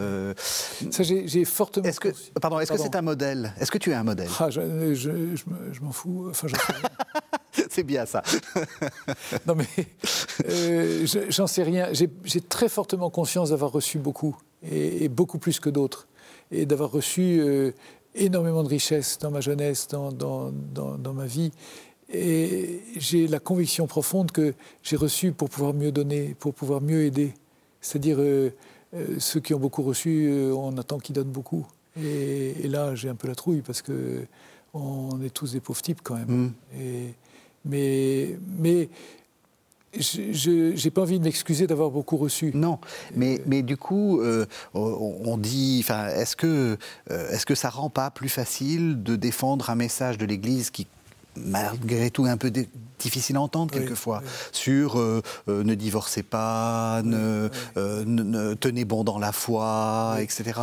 Ça, 0.91 1.03
j'ai 1.03 1.45
fortement. 1.45 1.87
Est-ce 1.87 2.01
que, 2.01 2.11
pardon, 2.41 2.61
est-ce 2.61 2.73
que 2.73 2.79
c'est 2.79 2.97
un 2.97 3.03
modèle? 3.03 3.53
Est-ce 3.61 3.71
que 3.73 3.79
tu 3.79 3.91
es 3.91 3.95
un 3.95 4.05
modèle? 4.05 4.29
Ah, 4.39 4.49
Je, 4.49 4.95
je, 4.95 5.11
je 5.35 5.81
m'en 5.81 5.93
fous. 5.93 6.29
Enfin, 6.31 6.47
c'est 7.69 7.83
bien 7.83 8.07
ça. 8.07 8.23
non 9.47 9.57
mais 9.57 9.67
j'en 11.31 11.47
sais 11.49 11.65
rien. 11.65 11.89
J'ai 11.93 12.41
très 12.41 12.69
fortement 12.69 13.11
conscience 13.11 13.51
d'avoir 13.51 13.73
reçu 13.73 13.99
beaucoup 13.99 14.37
et, 14.71 15.09
beaucoup 15.09 15.39
plus 15.39 15.61
que 15.61 15.71
d'autres, 15.71 16.07
et 16.53 16.67
d'avoir 16.67 16.91
reçu 16.91 17.41
euh, 17.41 17.73
énormément 18.15 18.63
de 18.63 18.69
richesses 18.69 19.19
dans 19.19 19.31
ma 19.31 19.41
jeunesse, 19.41 19.89
dans, 19.89 20.13
dans, 20.13 20.51
dans, 20.51 21.15
ma 21.15 21.27
vie. 21.27 21.51
Et 22.13 22.83
j'ai 22.99 23.27
la 23.27 23.41
conviction 23.41 23.87
profonde 23.87 24.31
que 24.31 24.55
j'ai 24.83 24.97
reçu 24.97 25.33
pour 25.33 25.49
pouvoir 25.49 25.73
mieux 25.73 25.91
donner, 25.91 26.37
pour 26.39 26.53
pouvoir 26.53 26.83
mieux 26.83 27.05
aider. 27.05 27.33
C'est-à-dire, 27.81 28.19
euh, 28.21 28.53
euh, 28.95 29.19
ceux 29.19 29.41
qui 29.41 29.55
ont 29.55 29.59
beaucoup 29.59 29.83
reçu, 29.83 30.31
on 30.55 30.77
attend 30.77 30.99
qu'ils 30.99 31.15
donnent 31.15 31.33
beaucoup. 31.33 31.67
Et, 32.03 32.69
là, 32.69 32.95
j'ai 32.95 33.09
un 33.09 33.15
peu 33.15 33.29
la 33.29 33.35
trouille 33.35 33.63
parce 33.63 33.83
que 33.83 34.23
on 34.75 35.21
est 35.23 35.31
tous 35.31 35.53
des 35.53 35.61
pauvres 35.61 35.83
types 35.83 36.01
quand 36.03 36.15
même. 36.15 36.29
Mmh. 36.29 36.53
Et, 36.81 37.15
mais, 37.65 38.39
mais 38.59 38.89
je 39.99 40.85
n'ai 40.85 40.91
pas 40.91 41.03
envie 41.03 41.19
de 41.19 41.25
m'excuser 41.25 41.67
d'avoir 41.67 41.91
beaucoup 41.91 42.17
reçu. 42.17 42.51
Non, 42.55 42.79
mais, 43.15 43.43
mais 43.47 43.63
du 43.63 43.77
coup, 43.77 44.21
euh, 44.21 44.47
on 44.75 45.37
dit, 45.37 45.85
est-ce 45.89 46.37
que, 46.37 46.79
euh, 47.11 47.31
est-ce 47.31 47.47
que 47.47 47.55
ça 47.55 47.69
rend 47.69 47.91
pas 47.91 48.11
plus 48.11 48.29
facile 48.29 49.03
de 49.03 49.17
défendre 49.17 49.71
un 49.71 49.75
message 49.75 50.19
de 50.19 50.27
l'Église 50.27 50.71
qui 50.71 50.87
malgré 51.35 52.11
tout 52.11 52.27
un 52.27 52.37
peu 52.37 52.53
difficile 52.99 53.37
à 53.37 53.41
entendre 53.41 53.73
quelquefois, 53.73 54.23
sur 54.53 54.99
euh, 54.99 55.23
ne 55.49 55.75
divorcez 55.75 56.23
pas, 56.23 57.01
ne, 57.05 57.49
ne, 57.75 58.53
tenez 58.53 58.85
bon 58.85 59.03
dans 59.03 59.19
la 59.19 59.33
foi, 59.33 60.17
etc. 60.21 60.61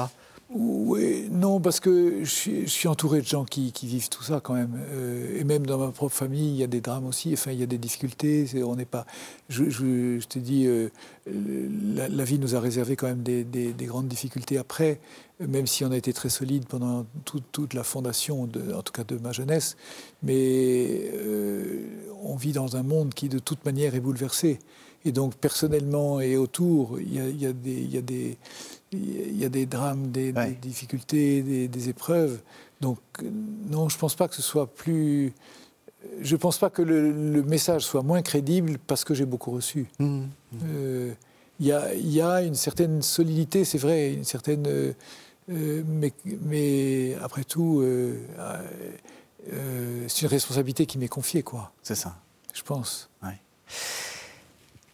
Oui, 0.52 1.30
non, 1.32 1.60
parce 1.60 1.80
que 1.80 2.24
je 2.24 2.66
suis, 2.66 2.88
entouré 2.88 3.22
de 3.22 3.28
gens 3.28 3.46
qui, 3.46 3.72
vivent 3.84 4.10
tout 4.10 4.24
ça 4.24 4.40
quand 4.40 4.56
même. 4.56 4.80
Euh, 4.92 5.40
et 5.40 5.44
même 5.44 5.64
dans 5.68 5.78
ma 5.78 5.92
propre 5.92 6.16
famille, 6.16 6.50
il 6.50 6.56
y 6.56 6.64
a 6.64 6.68
des 6.68 6.82
drames 6.82 7.06
aussi. 7.06 7.32
Enfin, 7.34 7.52
il 7.52 7.60
y 7.60 7.64
a 7.64 7.68
des 7.68 7.78
difficultés. 7.78 8.48
On 8.64 8.76
n'est 8.76 8.86
pas. 8.86 9.06
Je, 9.48 10.20
te 10.26 10.40
dis, 10.40 10.66
euh, 10.66 10.90
la, 11.28 12.24
vie 12.24 12.40
nous 12.40 12.56
a 12.56 12.60
réservé 12.60 12.96
quand 12.96 13.06
même 13.06 13.22
des, 13.22 13.46
grandes 13.82 14.08
difficultés 14.08 14.58
après, 14.58 15.00
même 15.40 15.68
si 15.68 15.86
on 15.86 15.92
a 15.92 15.98
été 15.98 16.12
très 16.12 16.30
solide 16.30 16.66
pendant 16.66 17.06
toute 17.24 17.74
la 17.74 17.84
fondation, 17.84 18.46
de, 18.46 18.74
en 18.74 18.82
tout 18.82 18.92
cas 18.92 19.04
de 19.04 19.18
ma 19.18 19.32
jeunesse. 19.32 19.78
Mais 20.22 21.12
euh, 21.14 21.86
on 22.24 22.36
vit 22.36 22.52
dans 22.52 22.76
un 22.76 22.84
monde 22.84 23.14
qui, 23.14 23.30
de 23.30 23.40
toute 23.40 23.64
manière, 23.66 23.96
est 23.96 24.02
bouleversé. 24.02 24.60
Et 25.06 25.14
donc, 25.14 25.36
personnellement 25.36 26.20
et 26.20 26.36
autour, 26.36 27.00
il 27.00 27.14
y 27.14 27.20
a, 27.20 27.30
il 27.30 27.42
y 27.42 27.46
a 27.46 27.54
des, 28.02 28.38
y 28.92 29.46
a 29.46 29.66
drames, 29.66 30.12
des, 30.12 30.34
difficultés, 30.62 31.68
des, 31.70 31.90
épreuves. 31.90 32.42
Donc, 32.82 33.00
non, 33.70 33.88
je 33.88 33.96
ne 33.96 34.00
pense 34.00 34.16
pas 34.16 34.28
que 34.28 34.36
ce 34.36 34.42
soit 34.42 34.68
plus. 34.68 35.34
Je 36.22 36.36
ne 36.36 36.40
pense 36.40 36.58
pas 36.58 36.70
que 36.70 36.82
le, 36.82 37.44
message 37.44 37.84
soit 37.84 38.04
moins 38.04 38.22
crédible 38.22 38.78
parce 38.88 39.06
que 39.06 39.14
j'ai 39.14 39.26
beaucoup 39.26 39.52
reçu. 39.52 39.88
Mmh, 40.00 40.06
mmh. 40.06 40.58
Euh, 40.66 41.14
il 41.62 41.68
y, 41.68 41.72
a, 41.72 41.94
y, 41.94 42.22
a, 42.22 42.42
une 42.42 42.56
certaine 42.56 43.02
solidité, 43.02 43.64
c'est 43.64 43.78
vrai, 43.78 44.14
une 44.14 44.26
certaine. 44.26 44.94
Euh, 45.50 45.84
mais, 45.86 46.14
mais, 46.42 47.16
après 47.22 47.44
tout, 47.44 47.82
euh, 47.82 48.18
c'est 50.08 50.22
une 50.22 50.28
responsabilité 50.28 50.86
qui 50.86 50.98
m'est 50.98 51.08
confiée, 51.08 51.44
quoi. 51.44 51.72
C'est 51.84 51.96
ça. 51.96 52.16
Je 52.54 52.62
pense. 52.62 53.10
Ouais. 53.24 53.40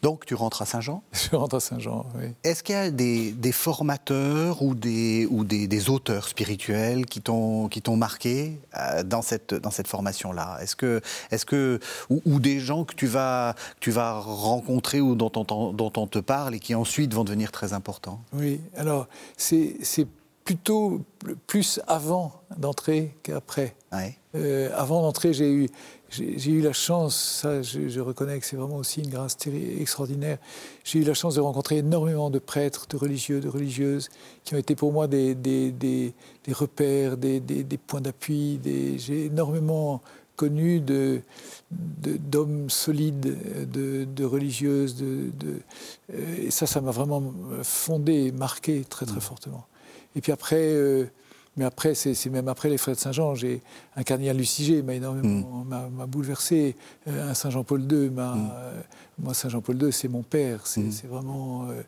Donc 0.05 0.23
tu 0.27 0.35
rentres 0.35 0.61
à 0.61 0.67
Saint-Jean? 0.67 1.01
Je 1.13 1.35
rentre 1.35 1.55
à 1.55 1.59
Saint-Jean, 1.59 2.05
oui. 2.15 2.25
Est-ce 2.43 2.61
qu'il 2.61 2.75
y 2.75 2.77
a 2.77 2.91
des, 2.91 3.51
formateurs 3.51 4.61
ou, 4.61 4.75
des, 4.75 5.27
ou 5.31 5.43
des, 5.43 5.89
auteurs 5.89 6.27
spirituels 6.27 7.07
qui 7.07 7.21
t'ont 7.21 7.97
marqué 7.97 8.59
euh, 8.77 9.01
dans 9.01 9.23
cette, 9.23 9.55
dans 9.55 9.71
cette 9.71 9.87
formation-là? 9.87 10.59
Est-ce 10.61 10.75
que, 10.75 11.01
est 11.31 11.43
que 11.43 11.79
ou, 12.11 12.39
des 12.39 12.59
gens 12.59 12.83
que 12.83 12.93
tu 12.93 13.07
vas, 13.07 13.55
tu 13.79 13.89
vas 13.89 14.19
rencontrer 14.19 15.01
ou 15.01 15.15
dont 15.15 15.31
on, 15.35 15.73
dont 15.73 15.93
on 15.97 16.05
te 16.05 16.19
parle 16.19 16.53
et 16.53 16.59
qui 16.59 16.75
ensuite 16.75 17.11
vont 17.11 17.23
devenir 17.23 17.51
très 17.51 17.73
importants? 17.73 18.21
Oui, 18.31 18.61
alors 18.75 19.07
c'est 19.37 19.79
plutôt 20.45 21.01
plus 21.47 21.81
avant 21.87 22.31
d'entrer 22.57 23.15
qu'après. 23.23 23.75
Euh, 24.35 24.69
avant 24.75 25.01
d'entrer, 25.01 25.33
j'ai 25.33 25.51
eu 25.51 25.67
j'ai 26.09 26.51
eu 26.51 26.61
la 26.61 26.71
chance, 26.71 27.41
ça 27.41 27.61
je, 27.61 27.99
reconnais 27.99 28.39
que 28.39 28.45
c'est 28.45 28.55
vraiment 28.55 28.77
aussi 28.77 29.01
une 29.01 29.09
grâce 29.09 29.35
extraordinaire, 29.79 30.37
j'ai 30.85 30.99
eu 30.99 31.03
la 31.03 31.15
chance 31.15 31.35
de 31.35 31.41
rencontrer 31.41 31.79
énormément 31.79 32.29
de 32.29 32.39
prêtres, 32.39 32.85
de 32.87 32.95
religieux, 32.95 33.41
de 33.41 33.49
religieuses, 33.49 34.09
qui 34.45 34.53
ont 34.55 34.57
été 34.57 34.75
pour 34.75 34.93
moi 34.93 35.07
des, 35.07 35.35
des, 35.35 35.71
des, 35.71 36.13
des 36.45 36.53
repères, 36.53 37.17
des, 37.17 37.41
points 37.85 37.99
d'appui. 37.99 38.61
J'ai 38.97 39.25
énormément 39.25 40.01
connu 40.37 40.79
d'hommes 40.79 41.21
de, 41.71 42.69
solides, 42.71 43.37
de, 43.71 44.23
religieuses. 44.23 44.95
De, 44.95 45.31
et 46.13 46.51
ça, 46.51 46.65
ça 46.65 46.79
m'a 46.79 46.91
vraiment 46.91 47.33
fondé, 47.63 48.31
marqué 48.31 48.85
très 48.87 49.05
très 49.05 49.17
mmh. 49.17 49.21
fortement. 49.21 49.65
Et 50.15 50.21
puis 50.21 50.31
après... 50.31 50.73
Euh, 50.73 51.05
mais 51.57 51.63
après, 51.63 51.95
c'est 51.95 52.29
même 52.29 52.49
après 52.49 52.69
les 52.69 52.77
frais 52.77 52.93
de 52.93 52.99
Saint-Jean. 52.99 53.33
J'ai 53.33 53.61
un 53.95 54.03
cardinal 54.03 54.35
Luciger 54.35 54.81
m'a 54.81 54.93
énormément 54.93 55.63
mm. 55.63 55.89
m'a 55.95 56.05
bouleversé. 56.05 56.75
Euh, 57.07 57.31
un 57.31 57.33
Saint 57.33 57.49
Jean-Paul 57.49 57.81
II 57.89 58.09
m'a. 58.09 58.35
Mm. 58.35 58.51
Euh, 58.53 58.81
moi, 59.19 59.33
Saint 59.33 59.47
Jean-Paul 59.47 59.81
II, 59.81 59.93
c'est 59.93 60.09
mon 60.09 60.21
père. 60.21 60.67
C'est 60.67 60.81
mm. 60.81 61.07
vraiment. 61.07 61.67
Euh, 61.69 61.81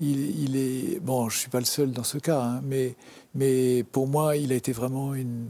il, 0.00 0.56
est 0.56 1.00
bon. 1.00 1.30
Je 1.30 1.38
suis 1.38 1.48
pas 1.48 1.60
le 1.60 1.64
seul 1.64 1.92
dans 1.92 2.04
ce 2.04 2.18
cas, 2.18 2.42
hein, 2.42 2.60
mais 2.64 2.94
mais 3.34 3.82
pour 3.82 4.06
moi, 4.06 4.36
il 4.36 4.52
a 4.52 4.56
été 4.56 4.72
vraiment 4.72 5.14
une. 5.14 5.48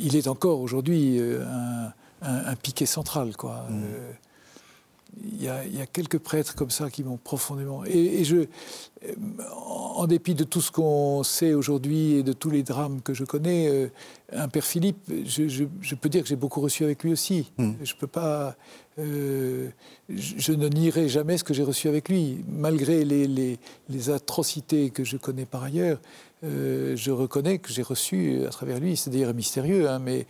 il 0.00 0.16
est 0.16 0.26
encore 0.26 0.60
aujourd'hui 0.60 1.20
un, 1.20 1.92
un, 2.22 2.56
piquet 2.56 2.86
central, 2.86 3.36
quoi 3.36 3.66
il 5.16 5.42
y, 5.42 5.48
a, 5.48 5.86
quelques 5.86 6.18
prêtres 6.18 6.54
comme 6.54 6.70
ça 6.70 6.90
qui 6.90 7.02
m'ont 7.02 7.16
profondément. 7.16 7.84
Et, 7.84 8.24
je, 8.24 8.46
en 9.56 10.06
dépit 10.06 10.34
de 10.34 10.44
tout 10.44 10.60
ce 10.60 10.70
qu'on 10.70 11.22
sait 11.22 11.54
aujourd'hui 11.54 12.14
et 12.14 12.22
de 12.22 12.32
tous 12.32 12.50
les 12.50 12.62
drames 12.62 13.00
que 13.02 13.14
je 13.14 13.24
connais, 13.24 13.68
euh, 13.68 13.88
un 14.32 14.48
père 14.48 14.64
Philippe, 14.64 15.10
je, 15.24 15.94
peux 15.94 16.08
dire 16.08 16.22
que 16.22 16.28
j'ai 16.28 16.36
beaucoup 16.36 16.60
reçu 16.60 16.84
avec 16.84 17.02
lui 17.02 17.12
aussi. 17.12 17.50
Hmm. 17.58 17.72
Je 17.82 17.94
peux 17.94 18.06
pas. 18.06 18.56
Euh, 18.98 19.70
je, 20.08 20.52
ne 20.52 20.68
nierai 20.68 21.08
jamais 21.08 21.38
ce 21.38 21.44
que 21.44 21.54
j'ai 21.54 21.62
reçu 21.62 21.88
avec 21.88 22.08
lui, 22.08 22.44
malgré 22.48 23.04
les, 23.04 23.58
atrocités 24.10 24.90
que 24.90 25.04
je 25.04 25.16
connais 25.16 25.46
par 25.46 25.62
ailleurs. 25.62 26.00
Euh, 26.44 26.94
je 26.96 27.10
reconnais 27.10 27.58
que 27.58 27.72
j'ai 27.72 27.82
reçu 27.82 28.44
à 28.46 28.50
travers 28.50 28.78
lui, 28.78 28.96
c'est-à-dire 28.96 29.34
mystérieux, 29.34 29.88
hein, 29.88 29.98
mais 29.98 30.26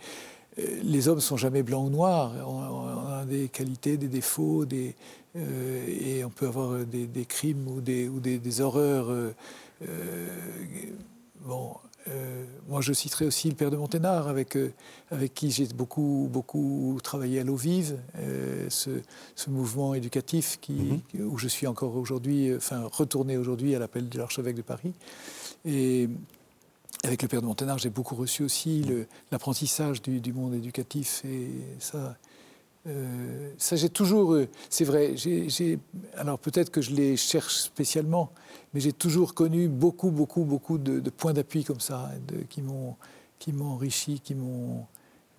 les 0.83 1.07
hommes 1.07 1.19
sont 1.19 1.37
jamais 1.37 1.63
blancs 1.63 1.87
ou 1.87 1.89
noirs. 1.89 2.33
On, 2.47 3.07
a 3.11 3.25
des 3.25 3.49
qualités, 3.49 3.97
des 3.97 4.07
défauts, 4.07 4.65
des, 4.65 4.95
euh, 5.35 5.87
et 5.87 6.23
on 6.23 6.29
peut 6.29 6.47
avoir 6.47 6.85
des, 6.85 7.25
crimes 7.25 7.67
ou 7.67 7.81
des, 7.81 8.07
ou 8.07 8.19
des, 8.19 8.61
horreurs. 8.61 9.09
Euh, 9.09 9.31
euh, 9.87 10.27
bon, 11.41 11.75
moi, 12.67 12.81
je 12.81 12.91
citerai 12.91 13.25
aussi 13.25 13.49
le 13.49 13.55
père 13.55 13.69
de 13.69 13.77
Monténard, 13.77 14.27
avec, 14.27 14.57
avec 15.11 15.33
qui 15.35 15.51
j'ai 15.51 15.67
beaucoup, 15.67 16.27
beaucoup 16.31 16.97
travaillé 17.03 17.39
à 17.39 17.43
l'eau 17.43 17.55
vive, 17.55 17.97
ce, 18.69 18.89
mouvement 19.47 19.93
éducatif 19.93 20.57
qui, 20.59 21.01
mhm. 21.13 21.27
où 21.27 21.37
je 21.37 21.47
suis 21.47 21.67
encore 21.67 21.95
aujourd'hui, 21.95 22.55
enfin 22.55 22.87
retourné 22.91 23.37
aujourd'hui 23.37 23.75
à 23.75 23.79
l'appel 23.79 24.09
de 24.09 24.17
l'archevêque 24.17 24.55
de 24.55 24.63
Paris. 24.63 24.93
Et 25.65 26.09
avec 27.03 27.21
le 27.21 27.27
père 27.27 27.41
de 27.41 27.45
Monténard, 27.45 27.77
j'ai 27.77 27.89
beaucoup 27.89 28.15
reçu 28.15 28.43
aussi 28.43 28.85
l'apprentissage 29.31 30.01
du, 30.01 30.33
monde 30.33 30.53
éducatif 30.53 31.23
et 31.25 31.49
ça. 31.79 32.17
Euh, 32.87 33.51
ça, 33.57 33.75
j'ai 33.75 33.89
toujours. 33.89 34.33
Euh, 34.33 34.47
c'est 34.69 34.85
vrai. 34.85 35.15
alors 36.15 36.39
peut-être 36.39 36.71
que 36.71 36.81
je 36.81 36.91
les 36.91 37.17
cherche 37.17 37.55
spécialement, 37.55 38.31
mais 38.73 38.79
j'ai 38.79 38.93
toujours 38.93 39.33
connu 39.33 39.67
beaucoup, 39.67 40.11
beaucoup, 40.11 40.43
beaucoup 40.43 40.77
de, 40.77 41.09
points 41.09 41.33
d'appui 41.33 41.63
comme 41.63 41.79
ça, 41.79 42.09
qui 42.49 42.61
m'ont, 42.61 42.95
enrichi, 43.61 44.19
qui 44.21 44.33
m'ont, 44.33 44.85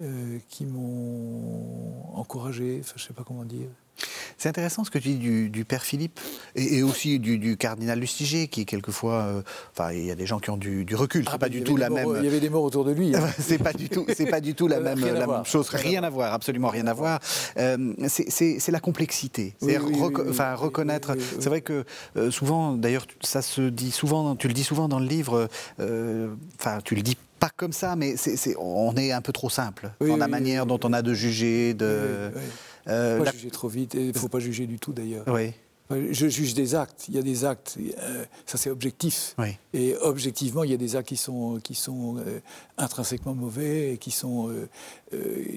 euh, 0.02 0.38
qui 0.48 0.66
m'ont 0.66 2.14
encouragé. 2.14 2.82
Je 2.94 3.02
sais 3.02 3.14
pas 3.14 3.24
comment 3.24 3.44
dire. 3.44 3.68
C'est 4.40 4.48
intéressant 4.48 4.84
ce 4.84 4.90
que 4.90 4.98
tu 4.98 5.10
dis 5.10 5.50
du, 5.50 5.64
père 5.66 5.82
Philippe 5.82 6.18
et, 6.54 6.82
aussi 6.82 7.18
du, 7.18 7.58
cardinal 7.58 8.00
Lustiger, 8.00 8.48
qui 8.48 8.64
quelquefois, 8.64 9.24
euh, 9.24 9.42
enfin, 9.72 9.92
il 9.92 10.06
y 10.06 10.10
a 10.10 10.14
des 10.14 10.24
gens 10.24 10.38
qui 10.38 10.48
ont 10.48 10.56
du, 10.56 10.86
recul. 10.94 11.26
C'est 11.26 11.34
ah, 11.34 11.38
pas 11.38 11.50
du 11.50 11.62
tout 11.62 11.76
la 11.76 11.90
même. 11.90 12.08
Il 12.16 12.24
y 12.24 12.26
avait 12.26 12.40
des 12.40 12.48
morts 12.48 12.62
autour 12.62 12.86
de 12.86 12.92
lui. 12.92 13.14
Hein. 13.14 13.28
c'est 13.38 13.58
pas 13.58 13.74
du 13.74 13.90
tout, 13.90 14.06
c'est 14.16 14.24
pas 14.24 14.40
du 14.40 14.54
tout 14.54 14.66
la 14.66 14.76
euh, 14.76 14.80
même, 14.96 15.00
la 15.00 15.26
même 15.26 15.44
chose. 15.44 15.68
Rien, 15.68 16.02
à 16.04 16.08
voir, 16.08 16.32
absolument 16.32 16.68
rien 16.68 16.86
à 16.86 16.94
voir. 16.94 17.20
Euh, 17.58 17.92
c'est 18.08 18.70
la 18.70 18.80
complexité. 18.80 19.54
C'est 19.60 19.78
enfin 20.30 20.54
reconnaître. 20.54 21.16
C'est 21.38 21.50
vrai 21.50 21.60
que 21.60 21.84
souvent, 22.30 22.72
d'ailleurs, 22.72 23.04
ça 23.20 23.42
se 23.42 23.60
dit 23.60 23.90
souvent. 23.90 24.36
Tu 24.36 24.48
le 24.48 24.54
dis 24.54 24.64
souvent 24.64 24.88
dans 24.88 25.00
le 25.00 25.06
livre. 25.06 25.50
Enfin, 25.78 26.78
tu 26.82 26.94
le 26.94 27.02
dis 27.02 27.18
pas 27.40 27.50
comme 27.56 27.72
ça, 27.72 27.96
mais 27.96 28.16
c'est, 28.16 28.54
on 28.58 28.94
est 28.96 29.10
un 29.10 29.22
peu 29.22 29.32
trop 29.32 29.50
simple 29.50 29.90
dans 30.00 30.16
la 30.16 30.28
manière 30.28 30.66
dont 30.66 30.78
on 30.84 30.92
a 30.92 31.02
de 31.02 31.14
juger. 31.14 31.74
De, 31.74 32.30
ne 32.86 32.92
euh, 32.92 33.24
pas 33.24 33.32
juger 33.32 33.50
trop 33.50 33.68
vite, 33.68 33.94
il 33.94 34.08
ne 34.08 34.12
faut 34.12 34.28
pas 34.28 34.38
juger 34.38 34.66
du 34.66 34.78
tout 34.78 34.92
d'ailleurs. 34.92 35.24
Oui. 35.26 35.52
Je 36.12 36.28
juge 36.28 36.54
des 36.54 36.76
actes. 36.76 37.06
Il 37.08 37.16
y 37.16 37.18
a 37.18 37.22
des 37.22 37.44
actes, 37.44 37.76
euh, 37.98 38.24
ça 38.46 38.58
c'est 38.58 38.70
objectif. 38.70 39.34
Et 39.74 39.96
objectivement, 39.96 40.62
il 40.62 40.70
y 40.70 40.74
a 40.74 40.76
des 40.76 40.94
actes 40.94 41.08
qui 41.08 41.16
sont, 41.16 41.58
qui 41.64 41.74
sont 41.74 42.18
euh, 42.18 42.38
intrinsèquement 42.78 43.34
mauvais 43.34 43.94
et 43.94 43.98
qui 43.98 44.12
sont, 44.12 44.54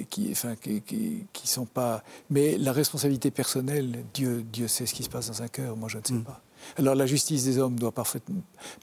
qui, 0.10 0.30
enfin, 0.32 0.56
qui, 0.56 0.82
qui, 0.82 1.48
sont 1.48 1.66
pas. 1.68 2.04
Mais 2.32 2.58
la 2.58 2.72
responsabilité 2.72 3.30
personnelle, 3.30 4.04
Dieu, 4.16 4.44
Dieu 4.52 4.68
sait 4.68 4.88
ce 4.88 4.96
qui 4.96 5.04
se 5.04 5.10
passe 5.10 5.28
dans 5.28 5.44
un 5.44 5.50
cœur. 5.50 5.78
Moi, 5.78 5.88
je 5.88 6.00
ne 6.00 6.04
sais 6.04 6.14
mm. 6.14 6.24
pas. 6.24 6.42
Alors 6.78 6.96
la 6.96 7.06
justice 7.06 7.44
des 7.46 7.58
hommes 7.58 7.78
doit 7.78 7.94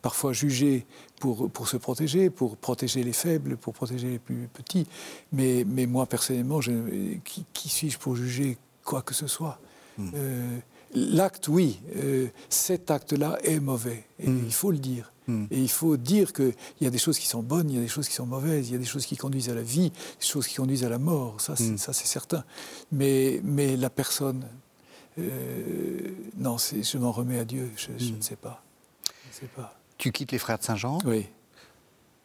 parfois 0.02 0.32
juger 0.32 0.86
pour, 1.20 1.50
pour, 1.50 1.68
se 1.68 1.76
protéger, 1.76 2.30
pour 2.30 2.56
protéger 2.56 3.02
les 3.02 3.12
faibles, 3.12 3.56
pour 3.56 3.74
protéger 3.74 4.08
les 4.08 4.18
plus 4.18 4.48
petits. 4.52 4.86
Mais, 5.32 5.64
mais 5.66 5.86
moi, 5.86 6.06
personnellement, 6.06 6.60
je, 6.60 6.72
qui, 7.52 7.68
suis-je 7.68 7.98
pour 7.98 8.16
juger 8.16 8.58
quoi 8.84 9.02
que 9.02 9.14
ce 9.14 9.26
soit? 9.26 9.58
Hmm. 9.98 10.10
euh, 10.14 10.58
L'acte, 10.92 11.46
oui, 11.46 11.80
euh, 11.96 12.26
cet 12.48 12.90
acte-là 12.90 13.38
est 13.44 13.60
mauvais, 13.60 14.04
et 14.18 14.28
hmm. 14.28 14.42
il 14.44 14.52
faut 14.52 14.72
le 14.72 14.78
dire. 14.78 15.12
Hmm. 15.28 15.44
Et 15.52 15.60
il 15.60 15.68
faut 15.70 15.96
dire 15.96 16.32
qu'il 16.32 16.52
y 16.80 16.86
a 16.86 16.90
des 16.90 16.98
choses 16.98 17.16
qui 17.16 17.28
sont 17.28 17.44
bonnes, 17.44 17.70
il 17.70 17.76
y 17.76 17.78
a 17.78 17.82
des 17.82 17.88
choses 17.88 18.08
qui 18.08 18.14
sont 18.14 18.26
mauvaises, 18.26 18.68
il 18.68 18.72
y 18.72 18.74
a 18.74 18.78
des 18.78 18.84
choses 18.84 19.06
qui 19.06 19.16
conduisent 19.16 19.50
à 19.50 19.54
la 19.54 19.62
vie, 19.62 19.90
des 19.90 20.26
choses 20.26 20.48
qui 20.48 20.56
conduisent 20.56 20.82
à 20.82 20.88
la 20.88 20.98
mort, 20.98 21.40
ça 21.40 21.54
c'est 21.56 22.06
certain. 22.06 22.42
Mais, 22.90 23.40
mais 23.44 23.76
la 23.76 23.88
personne, 23.88 24.44
non, 26.38 26.56
je 26.58 26.98
m'en 26.98 27.12
remets 27.12 27.38
à 27.38 27.44
Dieu, 27.44 27.70
je, 27.76 27.90
ne 27.90 28.12
hmm. 28.12 28.22
sais 28.22 28.36
pas. 28.36 28.62
sais 29.30 29.46
pas. 29.54 29.74
Tu 29.98 30.12
quittes 30.12 30.32
les 30.32 30.38
frères 30.38 30.58
de 30.58 30.64
Saint-Jean? 30.64 30.98
Oui. 31.04 31.26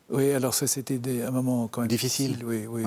Oui, 0.10 0.32
alors 0.32 0.54
ça 0.54 0.68
c'était 0.68 1.00
un 1.24 1.32
moment 1.32 1.68
quand 1.68 1.82
même 1.82 1.88
difficile. 1.88 2.38
oui, 2.46 2.68
oui, 2.68 2.84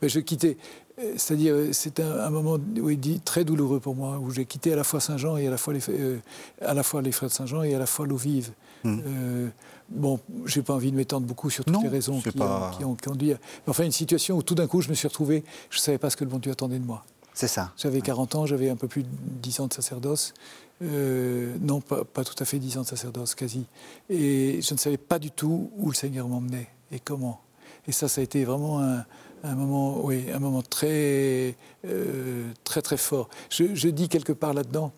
Mais 0.00 0.08
je 0.08 0.20
quittais, 0.20 0.56
euh, 1.00 1.14
c'est-à-dire 1.16 1.56
c'était 1.72 2.02
un, 2.02 2.30
moment 2.30 2.56
oui, 2.76 2.96
dit, 2.96 3.20
très 3.20 3.44
douloureux 3.44 3.80
pour 3.80 3.96
moi 3.96 4.18
où 4.18 4.30
j'ai 4.30 4.44
quitté 4.44 4.72
à 4.72 4.76
la 4.76 4.84
fois 4.84 5.00
Saint-Jean 5.00 5.36
et 5.36 5.46
à 5.48 5.50
la 5.50 5.56
fois 5.56 5.74
les, 5.74 5.80
euh, 5.88 6.18
à 6.60 6.74
la 6.74 6.82
fois 6.82 7.02
les 7.02 7.10
frères 7.10 7.30
de 7.30 7.34
Saint-Jean 7.34 7.62
et 7.62 7.74
à 7.74 7.78
la 7.78 7.86
fois 7.86 8.06
l'eau 8.06 8.16
vive. 8.16 8.52
Hmm. 8.84 9.00
Euh, 9.06 9.48
bon, 9.88 10.20
j'ai 10.46 10.62
pas 10.62 10.74
envie 10.74 10.92
de 10.92 10.96
m'étendre 10.96 11.26
beaucoup 11.26 11.50
sur 11.50 11.64
toutes 11.64 11.82
les 11.82 11.88
raisons 11.88 12.20
qui, 12.20 12.84
ont, 12.84 12.96
conduit. 12.96 13.34
Enfin, 13.66 13.84
une 13.84 13.92
situation 13.92 14.36
où 14.36 14.42
tout 14.42 14.54
d'un 14.54 14.68
coup 14.68 14.82
je 14.82 14.88
me 14.88 14.94
suis 14.94 15.08
retrouvé, 15.08 15.42
je 15.70 15.78
ne 15.78 15.82
savais 15.82 15.98
pas 15.98 16.10
ce 16.10 16.16
que 16.16 16.24
le 16.24 16.30
bon 16.30 16.38
Dieu 16.38 16.52
attendait 16.52 16.78
de 16.78 16.84
moi. 16.84 17.04
C'est 17.34 17.48
ça. 17.48 17.72
J'avais 17.76 18.00
40 18.00 18.34
ans, 18.34 18.46
j'avais 18.46 18.68
un 18.68 18.76
peu 18.76 18.88
plus 18.88 19.02
de 19.04 19.08
10 19.08 19.60
ans 19.60 19.66
de 19.66 19.72
sacerdoce. 19.72 20.34
Euh, 20.82 21.54
non, 21.60 21.80
pas, 21.80 22.24
tout 22.24 22.34
à 22.38 22.44
fait 22.44 22.58
10 22.58 22.78
ans 22.78 22.82
de 22.82 22.86
sacerdoce, 22.86 23.34
quasi. 23.34 23.64
Et 24.10 24.60
je 24.60 24.74
ne 24.74 24.78
savais 24.78 24.98
pas 24.98 25.18
du 25.18 25.30
tout 25.30 25.70
où 25.76 25.88
le 25.88 25.94
Seigneur 25.94 26.28
m'emmenait 26.28 26.68
et 26.90 27.00
comment. 27.00 27.40
Et 27.86 27.92
ça, 27.92 28.08
ça 28.08 28.20
a 28.20 28.24
été 28.24 28.44
vraiment 28.44 28.80
un, 28.80 29.54
moment, 29.54 30.04
oui, 30.04 30.26
un 30.32 30.38
moment 30.38 30.62
très, 30.62 31.56
euh, 31.86 32.50
très, 32.64 32.82
très 32.82 32.96
fort. 32.96 33.28
Je, 33.50 33.88
dis 33.88 34.08
quelque 34.08 34.32
part 34.32 34.54
là-dedans 34.54 34.92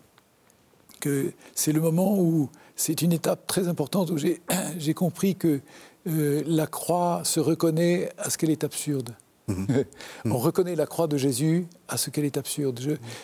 que 0.99 1.31
c'est 1.53 1.71
le 1.71 1.81
moment 1.81 2.17
où 2.19 2.49
c'est 2.75 3.01
une 3.01 3.13
étape 3.13 3.47
très 3.47 3.67
importante 3.67 4.11
où 4.11 4.17
j'ai 4.17 4.41
compris 4.93 5.35
que 5.35 5.61
euh, 6.07 6.43
la 6.45 6.67
croix 6.67 7.21
se 7.23 7.39
reconnaît 7.39 8.11
à 8.17 8.29
ce 8.29 8.37
qu'elle 8.37 8.51
est 8.51 8.63
absurde. 8.63 9.15
Mhm. 9.47 9.85
On 10.25 10.37
reconnaît 10.37 10.75
la 10.75 10.85
croix 10.85 11.07
de 11.07 11.17
Jésus 11.17 11.67
à 11.87 11.97
ce 11.97 12.09
qu'elle 12.09 12.25
est 12.25 12.37
absurde. 12.37 12.79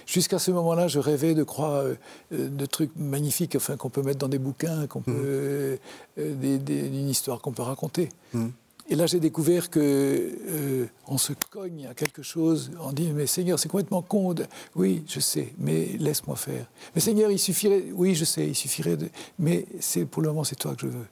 Jusqu'à 0.05 0.39
ce 0.39 0.51
moment-là, 0.51 0.87
je 0.87 0.99
rêvais 0.99 1.33
de 1.33 1.43
croix, 1.43 1.83
euh, 1.83 1.95
de 2.31 2.65
trucs 2.65 2.91
magnifiques, 2.95 3.55
enfin 3.55 3.75
qu'on 3.77 3.89
peut 3.89 4.03
mettre 4.03 4.19
dans 4.19 4.27
des 4.27 4.39
bouquins, 4.39 4.87
qu'on 4.87 5.01
peut, 5.01 5.79
mhm. 6.17 6.19
euh, 6.19 6.57
une 6.57 7.09
histoire 7.09 7.41
qu'on 7.41 7.51
peut 7.51 7.63
raconter. 7.63 8.09
Mhm. 8.33 8.51
Et 8.89 8.95
là, 8.95 9.05
j'ai 9.05 9.21
découvert 9.21 9.69
que 9.69 9.79
euh, 9.79 10.85
on 11.07 11.17
se 11.17 11.33
cogne 11.49 11.87
à 11.87 11.93
quelque 11.93 12.23
chose. 12.23 12.71
On 12.81 12.91
dit 12.91 13.11
mais 13.13 13.25
Seigneur, 13.25 13.57
c'est 13.57 13.69
complètement 13.69 14.01
con. 14.01 14.35
Oui, 14.75 15.03
je 15.07 15.19
sais, 15.19 15.53
mais 15.59 15.95
laisse-moi 15.97 16.35
faire. 16.35 16.65
Mais 16.93 17.01
Seigneur, 17.01 17.31
il 17.31 17.39
suffirait. 17.39 17.85
Oui, 17.93 18.15
je 18.15 18.25
sais, 18.25 18.47
il 18.47 18.55
suffirait 18.55 18.97
de. 18.97 19.07
Mais 19.39 19.65
c'est 19.79 20.05
pour 20.05 20.21
le 20.21 20.29
moment, 20.29 20.43
c'est 20.43 20.57
toi 20.57 20.75
que 20.75 20.81
je 20.81 20.87
veux. 20.87 21.07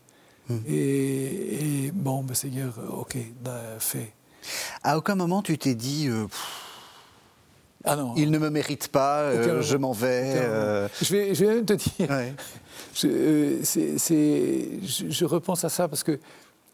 Et, 0.68 1.92
bon, 1.94 2.24
ben, 2.24 2.34
Seigneur, 2.34 2.74
ok, 2.98 3.18
ben, 3.44 3.62
fais. 3.78 4.14
À 4.84 4.98
aucun 4.98 5.16
moment 5.16 5.42
tu 5.42 5.58
t'es 5.58 5.76
dit. 5.76 6.08
Euh, 6.08 6.28
ah 7.86 7.96
non. 7.96 8.14
Il 8.18 8.32
ne 8.32 8.38
me 8.38 8.50
mérite 8.50 8.90
pas, 8.90 9.20
euh, 9.20 9.62
je 9.62 9.78
m'en 9.78 9.94
vais. 9.94 10.36
Euh. 10.36 10.88
Je, 11.02 11.16
vais, 11.16 11.34
je 11.34 11.46
vais 11.46 11.56
même 11.56 11.66
te 11.66 11.74
dire. 11.74 12.10
Je, 12.94 13.60
je, 15.10 15.26
repense 15.26 15.64
à 15.64 15.70
ça 15.70 15.88
parce 15.88 16.04
que 16.04 16.20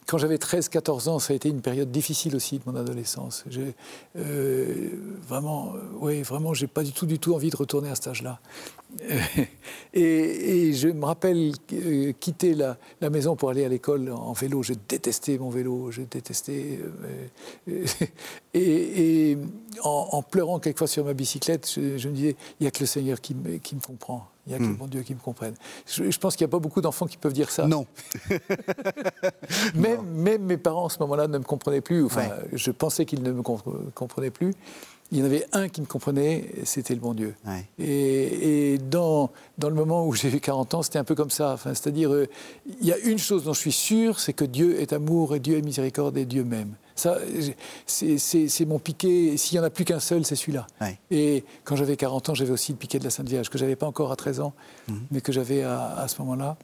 quand 0.07 0.17
j'avais 0.17 0.37
13-14 0.37 1.09
ans, 1.09 1.19
ça 1.19 1.33
a 1.33 1.35
été 1.35 1.49
une 1.49 1.61
période 1.61 1.91
difficile 1.91 2.35
aussi 2.35 2.57
de 2.57 2.63
mon 2.65 2.75
adolescence. 2.75 3.43
Euh, 4.15 4.89
vraiment, 5.27 5.73
oui, 5.99 6.21
vraiment, 6.23 6.53
j'ai 6.53 6.67
pas 6.67 6.83
du 6.83 6.91
tout, 6.91 7.05
du 7.05 7.19
tout 7.19 7.33
envie 7.33 7.49
de 7.49 7.57
retourner 7.57 7.89
à 7.89 7.95
cet 7.95 8.07
âge-là. 8.07 8.39
Et, 9.93 10.73
je 10.73 10.89
me 10.89 11.05
rappelle 11.05 11.51
euh, 11.73 12.13
quitter 12.19 12.53
la, 12.53 12.77
maison 13.09 13.35
pour 13.35 13.49
aller 13.49 13.65
à 13.65 13.69
l'école 13.69 14.11
en 14.11 14.33
vélo. 14.33 14.63
Je 14.63 14.73
détestais 14.87 15.37
mon 15.37 15.49
vélo, 15.49 15.91
je 15.91 16.01
détestais. 16.01 16.79
Euh, 17.69 17.85
et, 18.53 19.37
en, 19.83 20.21
pleurant 20.23 20.59
quelquefois 20.59 20.87
sur 20.87 21.05
ma 21.05 21.13
bicyclette, 21.13 21.71
je, 21.75 22.07
me 22.07 22.13
disais, 22.13 22.35
il 22.59 22.63
n'y 22.63 22.67
a 22.67 22.71
que 22.71 22.79
le 22.79 22.85
Seigneur 22.85 23.21
qui 23.21 23.35
qui 23.61 23.75
me 23.75 23.81
comprend. 23.81 24.27
Il 24.47 24.51
n'y 24.51 24.55
a 24.55 24.59
que 24.59 24.63
hmm. 24.71 24.77
mon 24.77 24.85
Dieu 24.85 25.01
qui 25.01 25.15
me 25.15 25.19
comprenne. 25.19 25.55
Je, 25.87 26.17
pense 26.19 26.35
qu'il 26.35 26.45
n'y 26.45 26.51
a 26.51 26.51
pas 26.51 26.59
beaucoup 26.59 26.81
d'enfants 26.81 27.07
qui 27.07 27.17
peuvent 27.17 27.33
dire 27.33 27.49
ça. 27.49 27.65
Non. 27.65 27.87
même, 29.75 30.05
même, 30.05 30.43
mes 30.43 30.57
parents, 30.57 30.85
à 30.85 30.89
ce 30.89 30.99
moment-là, 30.99 31.27
ne 31.27 31.39
me 31.39 31.43
comprenaient 31.43 31.81
plus. 31.81 32.05
Enfin, 32.05 32.29
je 32.53 32.69
pensais 32.69 33.05
qu'ils 33.05 33.23
ne 33.23 33.31
me 33.31 33.41
comprenaient 33.41 34.29
plus. 34.29 34.53
Il 35.11 35.19
y 35.19 35.21
en 35.21 35.25
avait 35.25 35.45
un 35.53 35.69
qui 35.69 35.81
me 35.81 35.85
comprenait, 35.85 36.49
c'était 36.63 36.95
le 36.95 36.99
bon 36.99 37.13
Dieu. 37.13 37.35
Et, 37.77 38.79
dans, 38.89 39.31
dans, 39.57 39.69
le 39.69 39.75
moment 39.75 40.05
où 40.07 40.13
j'ai 40.13 40.29
eu 40.29 40.39
40 40.39 40.73
ans, 40.73 40.81
c'était 40.81 40.97
un 40.97 41.03
peu 41.03 41.13
comme 41.13 41.29
ça. 41.29 41.53
Enfin, 41.53 41.73
C'est-à-dire, 41.75 42.11
euh, 42.11 42.27
il 42.81 42.87
y 42.87 42.91
a 42.91 42.97
une 42.97 43.19
chose 43.19 43.43
dont 43.43 43.53
je 43.53 43.59
suis 43.59 43.71
sûr, 43.71 44.19
c'est 44.19 44.33
que 44.33 44.45
Dieu 44.45 44.81
est 44.81 44.93
amour 44.93 45.35
et 45.35 45.39
Dieu 45.39 45.57
est 45.57 45.61
miséricorde 45.61 46.17
et 46.17 46.25
Dieu 46.25 46.43
m'aime. 46.43 46.73
Ça, 46.95 47.17
c'est 47.85 48.65
mon 48.65 48.79
piquet. 48.79 49.35
S'il 49.37 49.57
n'y 49.57 49.63
en 49.63 49.67
a 49.67 49.69
plus 49.69 49.83
qu'un 49.83 49.99
seul, 49.99 50.25
c'est 50.25 50.35
celui-là. 50.35 50.65
Et 51.11 51.43
quand 51.65 51.75
j'avais 51.75 51.97
40 51.97 52.29
ans, 52.29 52.33
j'avais 52.33 52.51
aussi 52.51 52.71
le 52.71 52.77
piquet 52.77 52.99
de 52.99 53.03
la 53.03 53.09
Sainte 53.09 53.27
Vierge, 53.27 53.49
que 53.49 53.57
je 53.57 53.63
n'avais 53.63 53.75
pas 53.75 53.87
encore 53.87 54.11
à 54.11 54.15
13 54.15 54.39
ans, 54.39 54.53
mhm. 54.87 55.01
mais 55.11 55.21
que 55.21 55.31
j'avais 55.31 55.61
à, 55.63 56.05
ce 56.07 56.19
moment-là. 56.21 56.57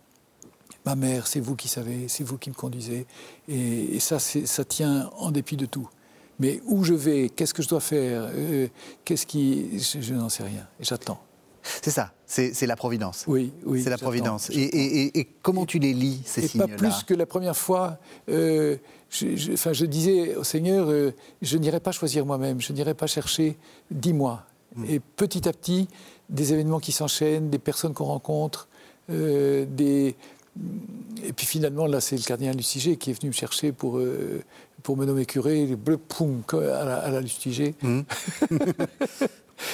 Ma 0.85 0.95
mère, 0.95 1.27
c'est 1.27 1.41
vous 1.41 1.55
qui 1.55 1.67
savez, 1.67 2.07
c'est 2.07 2.23
vous 2.23 2.37
qui 2.37 2.49
me 2.49 2.55
conduisez. 2.55 3.05
Et, 3.47 3.99
ça, 3.99 4.19
ça 4.19 4.65
tient 4.65 5.11
en 5.17 5.31
dépit 5.31 5.57
de 5.57 5.65
tout. 5.65 5.87
Mais 6.41 6.59
où 6.65 6.83
je 6.83 6.93
vais, 6.93 7.29
qu'est-ce 7.29 7.53
que 7.53 7.61
je 7.61 7.69
dois 7.69 7.79
faire, 7.79 8.29
euh, 8.33 8.67
qu'est-ce 9.05 9.27
qui. 9.27 9.79
Je, 9.79 10.13
n'en 10.13 10.27
sais 10.27 10.43
rien. 10.43 10.67
Et 10.79 10.83
j'attends. 10.83 11.21
C'est 11.83 11.91
ça, 11.91 12.11
c'est 12.25 12.65
la 12.65 12.75
providence. 12.75 13.25
Oui, 13.27 13.53
oui. 13.63 13.83
C'est 13.83 13.91
la 13.91 13.99
providence. 13.99 14.49
Et, 14.49 15.27
comment 15.43 15.67
tu 15.67 15.77
les 15.77 15.93
lis, 15.93 16.21
ces 16.25 16.47
signes-là 16.47 16.67
Pas 16.67 16.75
plus 16.75 17.03
que 17.03 17.13
la 17.13 17.27
première 17.27 17.55
fois. 17.55 17.99
Euh, 18.29 18.77
je, 19.11 19.53
enfin, 19.53 19.73
je 19.73 19.85
disais 19.85 20.35
au 20.35 20.43
Seigneur, 20.43 20.89
euh, 20.89 21.11
je 21.41 21.57
n'irai 21.57 21.79
pas 21.79 21.91
choisir 21.91 22.25
moi-même, 22.25 22.61
je 22.61 22.73
n'irai 22.73 22.93
pas 22.93 23.07
chercher, 23.07 23.57
dis-moi. 23.91 24.43
Hmm. 24.75 24.85
Et 24.87 24.99
petit 24.99 25.47
à 25.47 25.53
petit, 25.53 25.87
des 26.29 26.53
événements 26.53 26.79
qui 26.79 26.93
s'enchaînent, 26.93 27.49
des 27.49 27.59
personnes 27.59 27.93
qu'on 27.93 28.05
rencontre, 28.05 28.67
euh, 29.09 29.65
des... 29.69 30.15
Et 31.23 31.33
puis 31.33 31.45
finalement, 31.45 31.87
là, 31.87 32.01
c'est 32.01 32.17
le 32.17 32.23
cardinal 32.23 32.55
Lustiger 32.55 32.97
qui 32.97 33.11
est 33.11 33.13
venu 33.13 33.29
me 33.29 33.33
chercher 33.33 33.71
pour, 33.71 33.97
euh, 33.99 34.41
pour 34.83 34.97
me 34.97 35.05
nommer 35.05 35.25
curé, 35.25 35.65
bleu, 35.75 35.97
poum, 35.97 36.43
à 36.51 36.55
la, 36.83 36.95
à 36.97 37.09
la 37.09 37.21
Lustiger. 37.21 37.75
Hmm. 37.81 38.01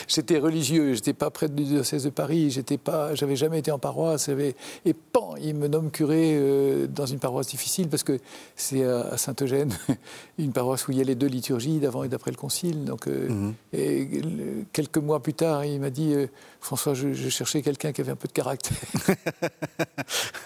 j'étais 0.07 0.39
religieux, 0.39 0.93
j'étais 0.93 1.13
pas 1.13 1.29
près 1.29 1.49
du 1.49 1.63
diocèse 1.63 2.03
de 2.03 2.09
Paris, 2.09 2.51
j'étais 2.51 2.77
pas, 2.77 3.15
j'avais 3.15 3.35
jamais 3.35 3.59
été 3.59 3.71
en 3.71 3.79
paroisse, 3.79 4.29
et 4.29 4.93
pan, 4.93 5.35
il 5.41 5.55
me 5.55 5.67
nomme 5.67 5.91
curé 5.91 6.33
euh, 6.35 6.87
dans 6.87 7.05
une 7.05 7.19
paroisse 7.19 7.47
difficile 7.47 7.87
parce 7.87 8.03
que 8.03 8.19
c'est 8.55 8.83
à 8.83 9.17
Saint-Eugène, 9.17 9.73
une 10.37 10.51
paroisse 10.51 10.87
où 10.87 10.91
il 10.91 10.97
y 10.97 11.01
a 11.01 11.03
les 11.03 11.15
deux 11.15 11.27
liturgies 11.27 11.79
d'avant 11.79 12.03
et 12.03 12.09
d'après 12.09 12.31
le 12.31 12.37
concile. 12.37 12.85
Donc, 12.85 13.07
euh, 13.07 13.29
mhm. 13.29 13.53
et 13.73 14.09
quelques 14.73 14.97
mois 14.97 15.21
plus 15.21 15.33
tard, 15.33 15.65
il 15.65 15.79
m'a 15.79 15.89
dit, 15.89 16.13
euh, 16.13 16.27
François, 16.61 16.93
je 16.93 17.29
cherchais 17.29 17.61
quelqu'un 17.61 17.91
qui 17.91 18.01
avait 18.01 18.11
un 18.11 18.15
peu 18.15 18.27
de 18.27 18.33
caractère. 18.33 18.77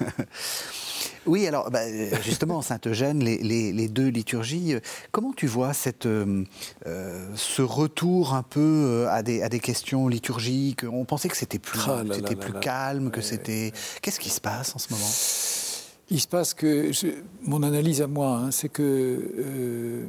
Oui, 1.25 1.47
alors 1.47 1.69
bah, 1.71 1.81
justement, 2.21 2.61
Saint-Eugène, 2.61 3.19
les, 3.23 3.87
deux 3.87 4.07
liturgies, 4.07 4.75
comment 5.11 5.33
tu 5.33 5.47
vois 5.47 5.73
cette, 5.73 6.05
euh, 6.05 6.43
euh, 6.87 7.27
ce 7.35 7.61
retour 7.61 8.33
un 8.33 8.43
peu 8.43 8.59
euh, 8.59 9.09
à 9.09 9.23
des, 9.23 9.41
à 9.41 9.49
des 9.49 9.59
questions 9.59 10.07
liturgiques? 10.07 10.83
On 10.83 11.05
pensait 11.05 11.29
que 11.29 11.37
c'était 11.37 11.59
plus, 11.59 11.79
ah 11.87 12.03
plus 12.03 12.53
calme, 12.59 13.11
que 13.11 13.21
c'était... 13.21 13.71
Qu'est-ce 14.01 14.19
qui 14.19 14.29
se 14.29 14.41
passe 14.41 14.75
en 14.75 14.79
ce 14.79 14.91
moment? 14.91 15.09
Il 16.09 16.19
se 16.19 16.27
passe 16.27 16.53
que, 16.53 16.91
mon 17.43 17.63
analyse 17.63 18.01
à 18.01 18.07
moi, 18.07 18.37
hein, 18.37 18.51
c'est 18.51 18.69
que 18.69 20.07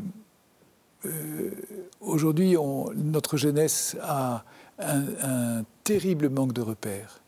aujourd'hui, 2.00 2.57
notre 2.96 3.37
jeunesse 3.37 3.96
a 4.02 4.44
un, 4.78 5.05
un 5.22 5.64
terrible 5.85 6.28
manque 6.28 6.52
de 6.52 6.62
repères. 6.62 7.21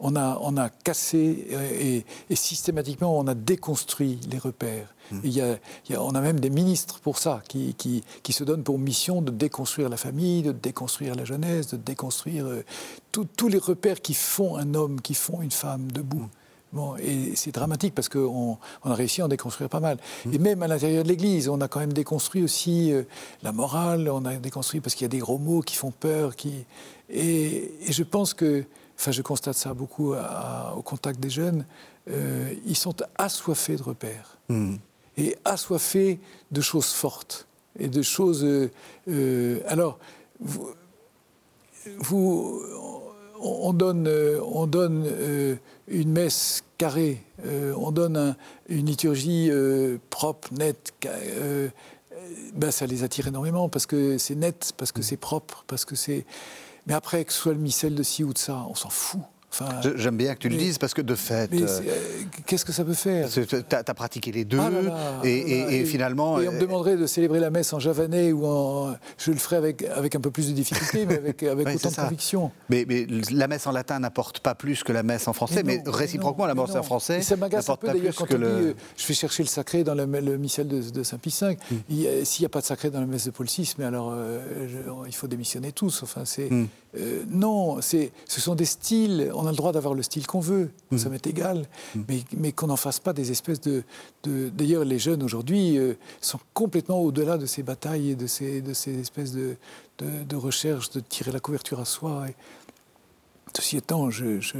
On 0.00 0.16
a, 0.16 0.38
on 0.42 0.56
a 0.56 0.70
cassé 0.70 2.04
et, 2.28 2.34
systématiquement 2.34 3.16
on 3.18 3.26
a 3.26 3.34
déconstruit 3.34 4.18
les 4.30 4.38
repères. 4.38 4.94
Mmh. 5.12 5.18
Il, 5.22 5.30
y 5.32 5.40
a, 5.40 5.58
on 6.02 6.14
a 6.14 6.20
même 6.20 6.40
des 6.40 6.50
ministres 6.50 6.98
pour 7.00 7.18
ça, 7.18 7.42
qui, 7.48 7.74
qui, 7.74 8.02
qui, 8.22 8.32
se 8.32 8.42
donnent 8.42 8.64
pour 8.64 8.78
mission 8.78 9.22
de 9.22 9.30
déconstruire 9.30 9.88
la 9.88 9.96
famille, 9.96 10.42
de 10.42 10.52
déconstruire 10.52 11.14
la 11.14 11.24
jeunesse, 11.24 11.68
de 11.68 11.76
déconstruire 11.76 12.46
euh, 12.46 12.64
tous 13.12 13.48
les 13.48 13.58
repères 13.58 14.00
qui 14.00 14.14
font 14.14 14.56
un 14.56 14.74
homme, 14.74 15.00
qui 15.00 15.14
font 15.14 15.42
une 15.42 15.50
femme 15.50 15.90
debout. 15.92 16.16
Mmh. 16.16 16.28
Bon, 16.72 16.96
et 16.96 17.36
c'est 17.36 17.52
dramatique 17.52 17.94
parce 17.94 18.08
qu'on 18.08 18.58
on 18.82 18.90
a 18.90 18.94
réussi 18.94 19.20
à 19.20 19.26
en 19.26 19.28
déconstruire 19.28 19.70
pas 19.70 19.78
mal. 19.78 19.98
Mmh. 20.26 20.34
Et 20.34 20.38
même 20.38 20.62
à 20.64 20.66
l'intérieur 20.66 21.04
de 21.04 21.08
l'Église, 21.08 21.48
on 21.48 21.60
a 21.60 21.68
quand 21.68 21.78
même 21.78 21.92
déconstruit 21.92 22.42
aussi 22.42 22.92
euh, 22.92 23.04
la 23.44 23.52
morale, 23.52 24.08
on 24.08 24.24
a 24.24 24.34
déconstruit 24.36 24.80
parce 24.80 24.96
qu'il 24.96 25.04
y 25.04 25.06
a 25.06 25.08
des 25.08 25.18
gros 25.18 25.38
mots 25.38 25.60
qui 25.60 25.76
font 25.76 25.92
peur. 25.92 26.34
Qui... 26.34 26.64
Et, 27.08 27.70
et 27.86 27.92
je 27.92 28.02
pense 28.02 28.34
que 28.34 28.64
enfin 28.98 29.10
je 29.10 29.22
constate 29.22 29.56
ça 29.56 29.74
beaucoup 29.74 30.14
au 30.14 30.82
contact 30.82 31.20
des 31.20 31.30
jeunes, 31.30 31.64
euh, 32.10 32.52
ils 32.66 32.76
sont 32.76 32.96
assoiffés 33.16 33.76
de 33.76 33.82
repères 33.82 34.36
hmm. 34.48 34.74
et 35.16 35.36
assoiffés 35.44 36.20
de 36.50 36.60
choses 36.60 36.92
fortes 36.92 37.46
et 37.78 37.88
de 37.88 38.02
choses. 38.02 38.44
Euh, 38.44 38.70
euh, 39.08 39.60
alors, 39.66 39.98
vous, 40.38 40.68
vous, 41.98 42.62
on 43.40 43.72
donne, 43.72 44.08
on 44.42 44.66
donne 44.66 45.06
une 45.88 46.12
messe 46.12 46.62
carrée, 46.78 47.22
on 47.44 47.90
donne 47.90 48.36
une 48.68 48.86
liturgie 48.86 49.50
propre, 50.10 50.52
nette. 50.52 50.92
Ben, 52.54 52.70
ça 52.70 52.86
les 52.86 53.02
attire 53.02 53.28
énormément 53.28 53.68
parce 53.68 53.84
que 53.86 54.16
c'est 54.16 54.34
net, 54.34 54.72
parce 54.76 54.92
que 54.92 55.00
hmm. 55.00 55.04
c'est 55.04 55.16
propre, 55.16 55.64
parce 55.66 55.84
que 55.84 55.94
c'est. 55.94 56.26
Mais 56.86 56.94
après, 56.94 57.24
que 57.24 57.32
ce 57.32 57.38
soit 57.38 57.54
le 57.54 57.58
missel 57.58 57.94
de 57.94 58.02
ci 58.02 58.24
ou 58.24 58.32
de 58.32 58.38
ça, 58.38 58.66
on 58.68 58.74
s'en 58.74 58.90
fout. 58.90 59.22
J'aime 59.96 60.16
bien 60.16 60.34
que 60.34 60.40
tu 60.40 60.48
le 60.48 60.56
dises 60.56 60.78
parce 60.78 60.94
que 60.94 61.02
de 61.02 61.14
fait. 61.14 61.52
Euh, 61.52 61.66
euh, 61.66 62.22
qu'est-ce 62.46 62.64
que 62.64 62.72
ça 62.72 62.84
peut 62.84 62.94
faire? 62.94 63.28
Tu 63.28 63.44
as, 63.72 63.94
pratiqué 63.94 64.32
les 64.32 64.44
deux 64.44 64.58
ah 64.60 64.70
et, 65.24 65.84
finalement. 65.84 66.40
Et 66.40 66.48
on 66.48 66.52
me 66.52 66.56
euh, 66.56 66.60
demanderait 66.60 66.96
de 66.96 67.06
célébrer 67.06 67.40
la 67.40 67.50
messe 67.50 67.72
en 67.72 67.78
javanais 67.78 68.32
ou 68.32 68.46
en. 68.46 68.94
Je 69.18 69.30
le 69.30 69.36
ferais 69.36 69.56
avec, 69.56 69.82
avec 69.82 70.14
un 70.14 70.20
peu 70.20 70.30
plus 70.30 70.48
de 70.48 70.52
difficulté, 70.52 71.06
mais 71.06 71.16
avec, 71.16 71.42
avec 71.42 71.68
autant 71.68 71.90
de 71.90 71.94
conviction. 71.94 72.50
Mais, 72.68 72.84
mais, 72.88 73.06
la 73.30 73.48
messe 73.48 73.66
en 73.66 73.72
latin 73.72 73.98
n'apporte 74.00 74.40
pas 74.40 74.54
plus 74.54 74.82
que 74.82 74.92
la 74.92 75.02
messe 75.02 75.28
en 75.28 75.32
français, 75.32 75.62
mais, 75.62 75.82
réciproquement, 75.86 76.46
la 76.46 76.54
messe 76.54 76.74
en 76.74 76.82
français. 76.82 77.22
ça 77.22 77.36
m'agace 77.36 77.68
un 77.68 77.76
peu 77.76 77.88
d'ailleurs 77.88 78.14
quand 78.14 78.32
on 78.32 78.38
dit 78.38 78.74
je 78.96 79.06
vais 79.06 79.14
chercher 79.14 79.42
le 79.42 79.48
sacré 79.48 79.84
dans 79.84 79.94
le, 79.94 80.04
le 80.04 80.38
missel 80.38 80.68
de, 80.68 81.02
Saint-Pie 81.02 81.34
V. 81.40 81.58
Mm. 81.70 82.24
S'il 82.24 82.42
n'y 82.42 82.46
a 82.46 82.48
pas 82.48 82.60
de 82.60 82.66
sacré 82.66 82.90
dans 82.90 83.00
la 83.00 83.06
messe 83.06 83.26
de 83.26 83.30
Paul 83.30 83.46
VI, 83.46 83.74
mais 83.78 83.84
alors 83.84 84.14
il 85.06 85.14
faut 85.14 85.26
démissionner 85.26 85.72
tous. 85.72 86.02
Enfin, 86.02 86.24
c'est. 86.24 86.50
Mm. 86.50 86.68
Non, 87.28 87.80
ce 87.80 88.10
sont 88.26 88.54
des 88.54 88.64
styles. 88.64 89.30
On 89.34 89.46
a 89.46 89.50
le 89.50 89.56
droit 89.56 89.72
d'avoir 89.72 89.94
le 89.94 90.02
style 90.02 90.26
qu'on 90.26 90.40
veut, 90.40 90.70
mmh. 90.90 90.98
ça 90.98 91.08
m'est 91.08 91.26
égal, 91.26 91.66
mmh. 91.94 92.00
mais, 92.08 92.24
mais 92.36 92.52
qu'on 92.52 92.68
n'en 92.68 92.76
fasse 92.76 93.00
pas 93.00 93.12
des 93.12 93.30
espèces 93.30 93.60
de... 93.60 93.82
D'ailleurs, 94.24 94.84
les 94.84 94.98
jeunes 94.98 95.22
aujourd'hui 95.22 95.76
euh, 95.76 95.94
sont 96.20 96.40
complètement 96.52 97.00
au-delà 97.00 97.38
de 97.38 97.46
ces 97.46 97.62
batailles 97.62 98.10
et 98.10 98.14
de 98.16 98.26
ces, 98.26 98.60
de 98.60 98.72
ces 98.72 98.98
espèces 98.98 99.32
de, 99.32 99.56
de, 99.98 100.36
recherches, 100.36 100.90
de 100.90 101.00
tirer 101.00 101.32
la 101.32 101.40
couverture 101.40 101.80
à 101.80 101.84
soi. 101.84 102.28
Et... 102.28 102.34
Ceci 103.56 103.76
étant, 103.76 104.10
je, 104.10 104.40
je 104.40 104.56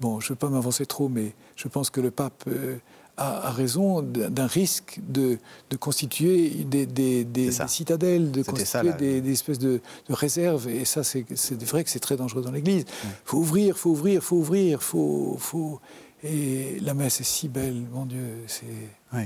bon, 0.00 0.20
je 0.20 0.26
ne 0.26 0.28
veux 0.30 0.36
pas 0.36 0.48
m'avancer 0.48 0.86
trop, 0.86 1.08
mais 1.08 1.34
je 1.56 1.68
pense 1.68 1.90
que 1.90 2.00
le 2.00 2.10
pape... 2.10 2.44
Euh, 2.48 2.76
a, 3.16 3.50
raison 3.50 4.02
d'un 4.02 4.46
risque 4.46 5.00
de, 5.08 5.38
de, 5.70 5.76
constituer 5.76 6.50
des, 6.64 6.86
des, 6.86 7.24
des, 7.24 7.50
citadelles, 7.66 8.30
de 8.30 8.42
constituer 8.42 8.92
des, 8.92 9.32
espèces 9.32 9.58
de, 9.58 9.80
réserves. 10.08 10.68
Et 10.68 10.84
ça, 10.84 11.02
c'est 11.02 11.24
vrai 11.64 11.84
que 11.84 11.90
c'est 11.90 12.00
très 12.00 12.16
dangereux 12.16 12.42
dans 12.42 12.52
l'Église. 12.52 12.84
Il 13.04 13.10
faut 13.24 13.38
ouvrir, 13.38 13.74
il 13.74 13.78
faut 13.78 13.90
ouvrir, 13.90 14.14
il 14.14 14.20
faut 14.20 14.36
ouvrir, 14.36 14.82
faut, 14.82 15.36
faut... 15.38 15.80
Et 16.22 16.78
la 16.80 16.94
messe 16.94 17.20
est 17.20 17.24
si 17.24 17.48
belle, 17.48 17.84
mon 17.92 18.06
Dieu. 18.06 18.38
C'est. 18.46 18.64
Oui. 19.12 19.24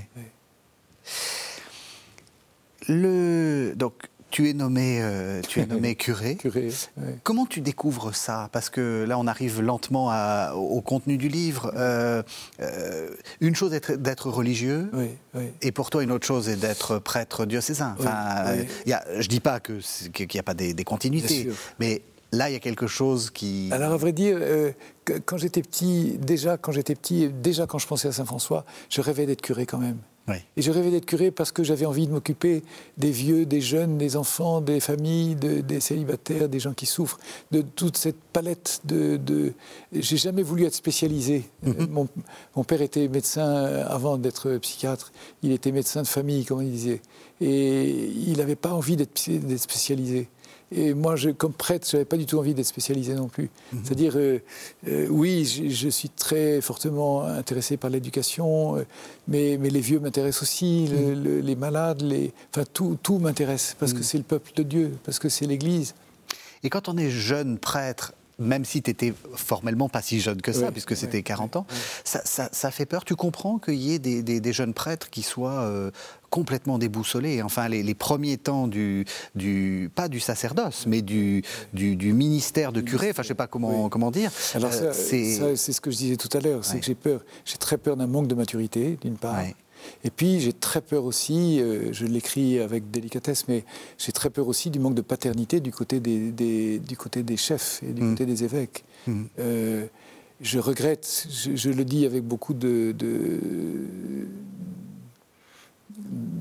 Le... 2.88 3.74
Donc, 3.76 3.94
tu 4.30 4.48
es 4.48 4.52
nommé, 4.52 5.00
euh, 5.02 5.42
tu 5.46 5.60
es 5.60 5.66
nommé 5.66 5.94
curé. 5.94 6.36
curé 6.36 6.68
Comment 7.22 7.46
tu 7.46 7.60
découvres 7.60 8.14
ça? 8.14 8.48
Parce 8.52 8.70
que 8.70 9.04
là, 9.06 9.18
on 9.18 9.26
arrive 9.26 9.60
lentement 9.60 10.10
au, 10.54 10.80
contenu 10.80 11.16
du 11.16 11.28
livre. 11.28 11.72
Euh, 11.76 12.22
euh, 12.60 13.10
une 13.40 13.54
chose 13.54 13.74
est 13.74 13.92
d'être 13.92 14.30
religieux, 14.30 14.90
et 15.62 15.72
pour 15.72 15.90
toi, 15.90 16.02
une 16.02 16.12
autre 16.12 16.26
chose 16.26 16.48
est 16.48 16.56
d'être 16.56 16.98
prêtre 16.98 17.46
diocésain. 17.46 17.96
Enfin, 17.98 18.56
je 18.86 18.92
ne 18.94 19.22
dis 19.22 19.40
pas 19.40 19.60
qu'il 19.60 20.26
n'y 20.32 20.40
a 20.40 20.42
pas 20.42 20.54
des, 20.54 20.74
des 20.74 20.84
continuités, 20.84 21.48
mais 21.78 22.02
là, 22.32 22.48
il 22.48 22.52
y 22.52 22.56
a 22.56 22.60
quelque 22.60 22.86
chose 22.86 23.30
qui. 23.30 23.68
Alors, 23.72 23.92
à 23.92 23.96
vrai 23.96 24.12
dire, 24.12 24.38
quand 25.26 25.36
j'étais 25.36 25.62
petit, 25.62 26.18
déjà 26.18 26.56
quand 26.56 26.72
j'étais 26.72 26.94
petit, 26.94 27.28
déjà 27.28 27.66
quand 27.66 27.78
je 27.78 27.86
pensais 27.86 28.08
à 28.08 28.12
Saint 28.12 28.24
François, 28.24 28.64
je 28.88 29.00
rêvais 29.00 29.26
d'être 29.26 29.42
curé 29.42 29.66
quand 29.66 29.78
même. 29.78 29.98
Et 30.56 30.62
je 30.62 30.70
rêvais 30.70 30.90
d'être 30.90 31.06
curé 31.06 31.30
parce 31.30 31.52
que 31.52 31.62
j'avais 31.62 31.86
envie 31.86 32.06
de 32.06 32.12
m'occuper 32.12 32.62
des 32.96 33.10
vieux, 33.10 33.46
des 33.46 33.60
jeunes, 33.60 33.98
des 33.98 34.16
enfants, 34.16 34.60
des 34.60 34.80
familles, 34.80 35.34
des 35.34 35.80
célibataires, 35.80 36.48
des 36.48 36.60
gens 36.60 36.72
qui 36.72 36.86
souffrent, 36.86 37.18
de 37.50 37.62
toute 37.62 37.96
cette 37.96 38.20
palette 38.32 38.80
de. 38.84 39.16
de... 39.16 39.52
J'ai 39.92 40.16
jamais 40.16 40.42
voulu 40.42 40.64
être 40.64 40.74
spécialisé. 40.74 41.44
Mhm. 41.62 42.08
mon, 42.56 42.64
père 42.64 42.82
était 42.82 43.08
médecin 43.08 43.48
avant 43.88 44.18
d'être 44.18 44.56
psychiatre. 44.58 45.12
Il 45.42 45.52
était 45.52 45.72
médecin 45.72 46.02
de 46.02 46.06
famille, 46.06 46.44
comme 46.44 46.62
il 46.62 46.70
disait. 46.70 47.00
Et 47.40 47.88
il 47.88 48.36
n'avait 48.38 48.56
pas 48.56 48.72
envie 48.72 48.96
d'être 48.96 49.18
spécialisé. 49.56 50.28
Et 50.72 50.94
moi, 50.94 51.16
je, 51.16 51.30
comme 51.30 51.52
prêtre, 51.52 51.86
je 51.90 51.96
n'avais 51.96 52.04
pas 52.04 52.16
du 52.16 52.26
tout 52.26 52.38
envie 52.38 52.54
d'être 52.54 52.66
spécialisé 52.66 53.14
non 53.14 53.28
plus. 53.28 53.50
Mhm. 53.72 53.80
C'est-à-dire, 53.82 54.12
euh, 54.16 54.38
euh, 54.86 55.06
oui, 55.10 55.44
je, 55.68 55.88
suis 55.88 56.08
très 56.08 56.60
fortement 56.60 57.24
intéressé 57.24 57.76
par 57.76 57.90
l'éducation, 57.90 58.76
euh, 58.76 58.86
mais, 59.26 59.58
mais, 59.60 59.70
les 59.70 59.80
vieux 59.80 59.98
m'intéressent 59.98 60.42
aussi, 60.42 60.88
mhm. 60.88 61.40
les 61.40 61.56
malades, 61.56 62.02
les, 62.02 62.32
enfin, 62.54 62.64
tout, 62.72 62.96
tout 63.02 63.18
m'intéresse, 63.18 63.74
parce 63.80 63.92
que 63.92 63.98
mhm. 63.98 64.04
c'est 64.04 64.18
le 64.18 64.24
peuple 64.24 64.52
de 64.54 64.62
Dieu, 64.62 64.92
parce 65.04 65.18
que 65.18 65.28
c'est 65.28 65.46
l'Église. 65.46 65.94
Et 66.62 66.70
quand 66.70 66.88
on 66.88 66.96
est 66.96 67.10
jeune 67.10 67.58
prêtre, 67.58 68.12
même 68.38 68.64
si 68.64 68.80
tu 68.80 68.90
étais 68.90 69.12
formellement 69.34 69.88
pas 69.88 70.02
si 70.02 70.20
jeune 70.20 70.40
que 70.40 70.52
ça, 70.52 70.70
puisque 70.72 70.96
c'était 70.96 71.22
40 71.22 71.56
ans, 71.56 71.66
ça, 72.04 72.22
ça, 72.24 72.70
fait 72.70 72.86
peur. 72.86 73.04
Tu 73.04 73.14
comprends 73.14 73.58
qu'il 73.58 73.74
y 73.74 73.92
ait 73.92 73.98
des, 73.98 74.22
des, 74.22 74.52
jeunes 74.54 74.72
prêtres 74.72 75.10
qui 75.10 75.22
soient 75.22 75.70
complètement 76.30 76.78
déboussolé. 76.78 77.42
Enfin, 77.42 77.68
les, 77.68 77.94
premiers 77.94 78.38
temps 78.38 78.68
du, 78.68 79.04
du, 79.34 79.90
pas 79.94 80.08
du 80.08 80.20
sacerdoce, 80.20 80.86
mais 80.86 81.02
du, 81.02 81.42
du, 81.74 82.12
ministère 82.12 82.72
de 82.72 82.80
curé, 82.80 83.10
enfin, 83.10 83.22
je 83.22 83.28
sais 83.28 83.34
pas 83.34 83.46
comment, 83.46 83.88
comment 83.88 84.10
dire. 84.10 84.30
Alors, 84.54 84.70
euh, 84.72 84.92
c'est 84.92 85.72
ce 85.72 85.80
que 85.80 85.90
je 85.90 85.96
disais 85.96 86.16
tout 86.16 86.34
à 86.36 86.40
l'heure, 86.40 86.64
c'est 86.64 86.78
que 86.78 86.86
j'ai 86.86 86.94
peur, 86.94 87.20
j'ai 87.44 87.56
très 87.56 87.76
peur 87.76 87.96
d'un 87.96 88.06
manque 88.06 88.28
de 88.28 88.34
maturité, 88.34 88.96
d'une 89.02 89.16
part. 89.16 89.42
Et 90.04 90.10
puis 90.10 90.40
j'ai 90.40 90.52
très 90.52 90.82
peur 90.82 91.04
aussi, 91.04 91.58
euh, 91.58 91.90
je 91.92 92.04
l'écris 92.04 92.58
avec 92.58 92.90
délicatesse, 92.90 93.48
mais 93.48 93.64
j'ai 93.96 94.12
très 94.12 94.28
peur 94.28 94.46
aussi 94.46 94.68
du 94.68 94.78
manque 94.78 94.94
de 94.94 95.00
paternité 95.00 95.60
du 95.60 95.72
côté 95.72 96.00
des, 96.00 96.30
des 96.32 96.78
du 96.78 96.98
côté 96.98 97.22
des 97.22 97.38
chefs 97.38 97.82
et 97.82 97.92
du 97.92 98.02
mmh. 98.02 98.10
côté 98.10 98.26
des 98.26 98.44
évêques. 98.44 98.84
Mmh. 99.06 99.22
Euh, 99.38 99.86
je 100.42 100.58
regrette, 100.58 101.28
je, 101.54 101.70
le 101.70 101.84
dis 101.84 102.06
avec 102.06 102.24
beaucoup 102.24 102.54
de, 102.54 102.94
de, 102.96 103.40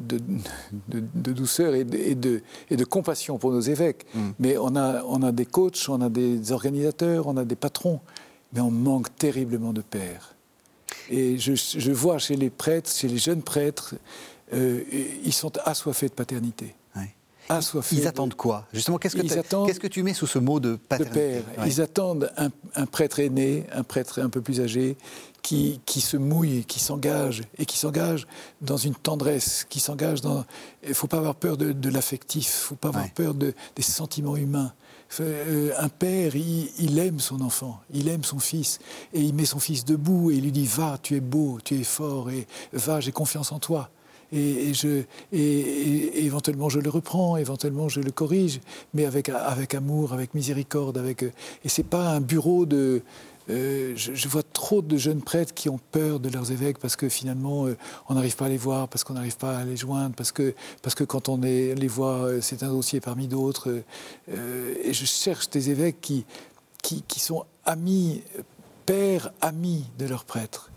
de, 0.07 1.31
douceur 1.31 1.75
et 1.75 1.83
de, 1.83 2.41
et 2.69 2.75
de, 2.75 2.85
compassion 2.85 3.37
pour 3.37 3.51
nos 3.51 3.61
évêques. 3.61 4.05
Mm. 4.13 4.29
Mais 4.39 4.57
on 4.57 4.75
a, 4.75 5.03
on 5.03 5.21
a 5.23 5.31
des 5.31 5.45
coachs, 5.45 5.87
on 5.89 6.01
a 6.01 6.09
des 6.09 6.51
organisateurs, 6.51 7.27
on 7.27 7.37
a 7.37 7.45
des 7.45 7.55
patrons, 7.55 7.99
mais 8.53 8.61
on 8.61 8.71
manque 8.71 9.15
terriblement 9.15 9.73
de 9.73 9.81
pères. 9.81 10.35
Et 11.09 11.37
je, 11.37 11.91
vois 11.91 12.17
chez 12.19 12.35
les 12.35 12.49
prêtres, 12.49 12.89
chez 12.89 13.07
les 13.07 13.17
jeunes 13.17 13.41
prêtres, 13.41 13.95
euh, 14.53 14.83
ils 15.23 15.33
sont 15.33 15.51
assoiffés 15.65 16.07
de 16.07 16.13
paternité. 16.13 16.75
Ils 17.97 18.07
attendent 18.07 18.35
quoi? 18.35 18.67
Justement, 18.73 18.97
qu'est-ce 18.97 19.15
que, 19.15 19.65
qu'est-ce 19.65 19.79
que 19.79 19.87
tu 19.87 20.03
mets 20.03 20.13
sous 20.13 20.27
ce 20.27 20.37
mot 20.37 20.59
de 20.59 20.75
paternité? 20.75 21.41
Père. 21.55 21.65
Ils 21.65 21.81
attendent 21.81 22.31
un, 22.37 22.49
un, 22.75 22.85
prêtre 22.85 23.19
aîné, 23.19 23.65
un 23.71 23.83
prêtre 23.83 24.21
un 24.21 24.29
peu 24.29 24.41
plus 24.41 24.61
âgé, 24.61 24.97
qui, 25.41 25.79
qui 25.85 26.01
se 26.01 26.17
mouille, 26.17 26.65
qui 26.65 26.79
s'engage, 26.79 27.43
et 27.57 27.65
qui 27.65 27.77
s'engage 27.77 28.27
dans 28.61 28.77
une 28.77 28.95
tendresse, 28.95 29.65
qui 29.69 29.79
s'engage 29.79 30.21
dans... 30.21 30.45
Il 30.83 30.89
ne 30.89 30.93
faut 30.93 31.07
pas 31.07 31.17
avoir 31.17 31.35
peur 31.35 31.57
de, 31.57 31.71
de 31.71 31.89
l'affectif, 31.89 32.45
il 32.45 32.63
ne 32.63 32.67
faut 32.67 32.75
pas 32.75 32.89
avoir 32.89 33.09
peur 33.11 33.33
de, 33.33 33.53
des 33.75 33.81
sentiments 33.81 34.35
humains. 34.35 34.73
Euh, 35.21 35.71
un 35.79 35.89
père, 35.89 36.35
il, 36.35 36.69
il, 36.77 36.99
aime 36.99 37.19
son 37.19 37.41
enfant, 37.41 37.79
il 37.91 38.09
aime 38.09 38.23
son 38.23 38.39
fils, 38.39 38.79
et 39.13 39.21
il 39.21 39.33
met 39.33 39.45
son 39.45 39.59
fils 39.59 39.83
debout, 39.83 40.29
et 40.29 40.35
il 40.35 40.43
lui 40.43 40.51
dit, 40.51 40.67
va, 40.67 40.99
tu 41.01 41.15
es 41.15 41.19
beau, 41.19 41.57
tu 41.63 41.79
es 41.79 41.83
fort, 41.83 42.29
et 42.29 42.45
va, 42.73 42.99
j'ai 42.99 43.11
confiance 43.11 43.51
en 43.51 43.59
toi 43.59 43.89
et, 44.31 44.73
je, 44.73 45.03
et, 45.31 46.25
éventuellement 46.25 46.69
je 46.69 46.79
le 46.79 46.89
reprends, 46.89 47.37
éventuellement 47.37 47.89
je 47.89 48.01
le 48.01 48.11
corrige, 48.11 48.59
mais 48.93 49.05
avec, 49.05 49.29
avec 49.29 49.73
amour, 49.73 50.13
avec 50.13 50.33
miséricorde. 50.33 50.97
Avec, 50.97 51.23
et 51.23 51.33
c'est 51.65 51.83
pas 51.83 52.09
un 52.09 52.21
bureau 52.21 52.65
de. 52.65 53.01
Euh, 53.49 53.93
je, 53.95 54.27
vois 54.27 54.43
trop 54.43 54.81
de 54.81 54.97
jeunes 54.97 55.21
prêtres 55.21 55.53
qui 55.53 55.69
ont 55.69 55.79
peur 55.91 56.19
de 56.19 56.29
leurs 56.29 56.51
évêques 56.51 56.77
parce 56.77 56.95
que 56.95 57.09
finalement 57.09 57.65
euh, 57.65 57.75
on 58.07 58.13
n'arrive 58.13 58.35
pas 58.35 58.45
à 58.45 58.49
les 58.49 58.57
voir, 58.57 58.87
parce 58.87 59.03
qu'on 59.03 59.15
n'arrive 59.15 59.37
pas 59.37 59.57
à 59.57 59.63
les 59.63 59.75
joindre, 59.75 60.13
parce 60.15 60.31
que, 60.31 60.53
parce 60.83 60.93
que 60.93 61.03
quand 61.03 61.29
on 61.29 61.37
les 61.37 61.87
voit, 61.87 62.25
euh, 62.25 62.41
c'est 62.41 62.61
un 62.63 62.69
dossier 62.69 62.99
parmi 62.99 63.27
d'autres. 63.27 63.81
et 64.27 64.93
je 64.93 65.05
cherche 65.05 65.49
des 65.49 65.71
évêques 65.71 65.99
qui, 66.01 66.25
qui, 66.83 67.01
qui 67.07 67.19
sont 67.19 67.45
amis 67.65 68.21
pères 68.85 69.31
amis 69.41 69.85
de 69.97 70.05
leurs 70.05 70.25
prêtres. 70.25 70.71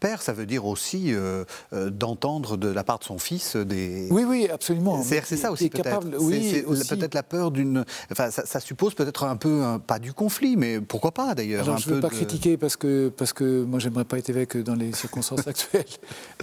Père, 0.00 0.22
ça 0.22 0.32
veut 0.32 0.46
dire 0.46 0.64
aussi 0.66 1.12
euh, 1.12 1.44
euh, 1.72 1.90
d'entendre 1.90 2.56
de 2.56 2.68
la 2.68 2.84
part 2.84 2.98
de 2.98 3.04
son 3.04 3.18
fils 3.18 3.56
des. 3.56 4.08
Oui, 4.10 4.24
oui, 4.26 4.48
absolument. 4.50 5.02
C'est 5.02 5.36
ça 5.36 5.52
aussi 5.52 5.68
peut-être. 5.68 6.00
Oui, 6.18 6.64
peut-être 6.88 7.14
la 7.14 7.22
peur 7.22 7.50
d'une. 7.50 7.84
Enfin, 8.10 8.30
ça, 8.30 8.60
suppose 8.60 8.94
peut-être 8.94 9.24
un 9.24 9.36
peu, 9.36 9.62
pas 9.86 9.98
du 9.98 10.12
conflit, 10.12 10.56
mais 10.56 10.80
pourquoi 10.80 11.12
pas 11.12 11.34
d'ailleurs. 11.34 11.78
Je 11.78 11.90
ne 11.90 11.94
veux 11.94 12.00
pas 12.00 12.08
critiquer 12.08 12.56
parce 12.56 12.76
que 12.76 13.08
parce 13.08 13.32
que 13.32 13.64
moi, 13.64 13.78
j'aimerais 13.78 14.04
pas 14.04 14.18
être 14.18 14.30
évêque 14.30 14.56
dans 14.56 14.74
les 14.74 14.92
circonstances 14.92 15.46
actuelles. 15.46 15.84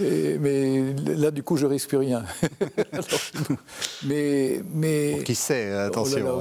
mais 0.00 0.94
là, 1.06 1.30
du 1.30 1.42
coup, 1.42 1.56
je 1.56 1.66
risque 1.66 1.88
plus 1.88 1.98
rien. 1.98 2.24
mais 4.06 4.62
mais. 4.72 5.22
qui 5.24 5.34
sait 5.34 5.72
Attention. 5.72 6.40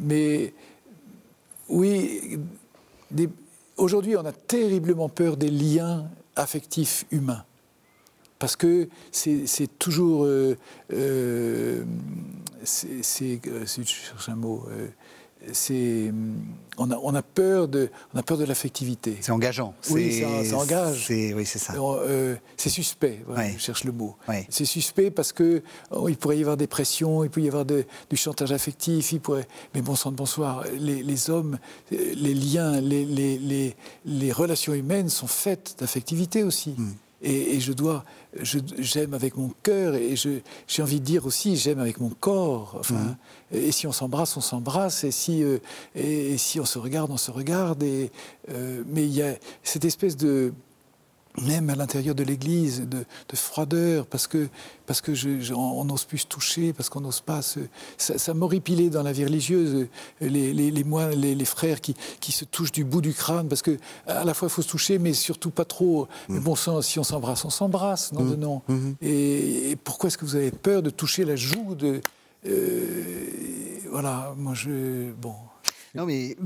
mais 0.00 0.52
oui 1.68 2.38
Aujourd'hui, 3.76 4.16
on 4.16 4.24
a 4.24 4.32
terriblement 4.32 5.08
peur 5.08 5.36
des 5.36 5.50
liens 5.50 6.10
affectifs 6.36 7.04
humains. 7.10 7.44
Parce 8.38 8.54
que 8.54 8.88
c'est 9.10 9.78
toujours. 9.78 10.24
Euh, 10.24 10.56
euh, 10.92 11.84
c'est. 12.62 13.40
Euh, 13.46 13.64
je 13.66 14.30
un 14.30 14.36
mot 14.36 14.64
c'est 15.52 16.12
on 16.76 16.90
a, 16.90 16.96
on 17.02 17.14
a, 17.14 17.22
peur 17.22 17.68
de 17.68 17.90
on 18.14 18.18
a 18.18 18.22
peur 18.22 18.38
de 18.38 18.44
l'affectivité. 18.44 19.16
C'est 19.20 19.32
engageant. 19.32 19.74
Oui, 19.90 20.22
ça, 20.44 20.56
engage. 20.56 21.06
Oui, 21.10 21.44
c'est 21.44 21.58
ça. 21.58 21.74
Euh, 21.76 22.36
c'est 22.56 22.68
suspect. 22.68 23.24
je 23.54 23.58
cherche 23.58 23.84
le 23.84 23.92
mot. 23.92 24.16
C'est 24.48 24.64
suspect 24.64 25.10
parce 25.10 25.32
que 25.32 25.62
oh, 25.90 26.08
il 26.08 26.16
pourrait 26.16 26.38
y 26.38 26.42
avoir 26.42 26.56
des 26.56 26.66
pressions, 26.66 27.24
il 27.24 27.30
peut 27.30 27.40
y 27.40 27.48
avoir 27.48 27.64
du 27.64 27.84
chantage 28.16 28.52
affectif, 28.52 29.12
il 29.12 29.20
pourrait. 29.20 29.48
Mais 29.74 29.82
bon 29.82 29.94
sang 29.94 30.10
de 30.10 30.16
bonsoir, 30.16 30.64
les, 30.78 31.30
hommes, 31.30 31.58
les 31.90 32.34
liens, 32.34 32.80
les, 32.80 33.04
les, 33.04 33.76
les, 34.04 34.32
relations 34.32 34.74
humaines 34.74 35.08
sont 35.08 35.26
faites 35.26 35.76
d'affectivité 35.78 36.42
aussi. 36.42 36.74
Hmm. 36.76 36.92
Et, 37.20 37.58
je 37.58 37.72
dois, 37.72 38.04
j'aime 38.42 39.12
avec 39.12 39.36
mon 39.36 39.50
cœur 39.62 39.96
et 39.96 40.14
j'ai 40.16 40.82
envie 40.82 41.00
de 41.00 41.04
dire 41.04 41.26
aussi, 41.26 41.56
j'aime 41.56 41.80
avec 41.80 41.98
mon 41.98 42.10
corps. 42.10 42.76
Enfin, 42.78 42.94
mhm. 42.94 43.16
Et 43.52 43.72
si 43.72 43.86
on 43.86 43.92
s'embrasse, 43.92 44.36
on 44.36 44.40
s'embrasse. 44.40 45.02
Et 45.02 45.10
si, 45.10 45.42
euh, 45.42 45.58
et, 45.96 46.38
si 46.38 46.60
on 46.60 46.64
se 46.64 46.78
regarde, 46.78 47.10
on 47.10 47.16
se 47.16 47.30
regarde. 47.30 47.82
Et, 47.82 48.12
euh, 48.50 48.84
mais 48.86 49.04
il 49.04 49.14
y 49.14 49.22
a 49.22 49.34
cette 49.64 49.84
espèce 49.84 50.16
de, 50.16 50.52
même 51.46 51.70
à 51.70 51.74
l'intérieur 51.74 52.14
de 52.14 52.22
l'Église, 52.22 52.88
de, 52.88 53.04
froideur, 53.34 54.06
parce 54.06 54.26
que 54.26 54.48
parce 54.86 55.00
que 55.00 55.14
je, 55.14 55.52
on 55.52 55.84
n'ose 55.84 56.04
plus 56.04 56.18
se 56.18 56.26
toucher, 56.26 56.72
parce 56.72 56.88
qu'on 56.88 57.02
n'ose 57.02 57.20
pas 57.20 57.42
se, 57.42 57.60
ça, 57.98 58.16
ça 58.16 58.32
m'horripilait 58.32 58.88
dans 58.88 59.02
la 59.02 59.12
vie 59.12 59.24
religieuse 59.24 59.86
les, 60.20 60.54
les, 60.54 60.70
les 60.70 60.84
moines, 60.84 61.10
les, 61.10 61.44
frères 61.44 61.80
qui, 61.80 61.94
qui, 62.20 62.32
se 62.32 62.44
touchent 62.46 62.72
du 62.72 62.84
bout 62.84 63.02
du 63.02 63.12
crâne, 63.12 63.48
parce 63.48 63.62
que 63.62 63.76
à 64.06 64.24
la 64.24 64.32
fois 64.32 64.48
il 64.48 64.50
faut 64.50 64.62
se 64.62 64.68
toucher, 64.68 64.98
mais 64.98 65.12
surtout 65.12 65.50
pas 65.50 65.64
trop. 65.66 66.08
Mais 66.28 66.40
bon 66.40 66.56
sang, 66.56 66.80
si 66.80 66.98
on 66.98 67.04
s'embrasse, 67.04 67.44
on 67.44 67.50
s'embrasse, 67.50 68.12
non 68.12 68.24
de 68.24 68.36
mmh. 68.36 68.40
non. 68.40 68.62
Mmh. 68.68 68.90
Et, 69.02 69.76
pourquoi 69.84 70.08
est-ce 70.08 70.18
que 70.18 70.24
vous 70.24 70.36
avez 70.36 70.50
peur 70.50 70.82
de 70.82 70.90
toucher 70.90 71.24
la 71.24 71.36
joue 71.36 71.74
de 71.74 72.00
euh, 72.46 73.26
voilà, 73.90 74.34
moi 74.36 74.54
je 74.54 75.12
bon. 75.12 75.34
Non 75.94 76.06
mais 76.06 76.36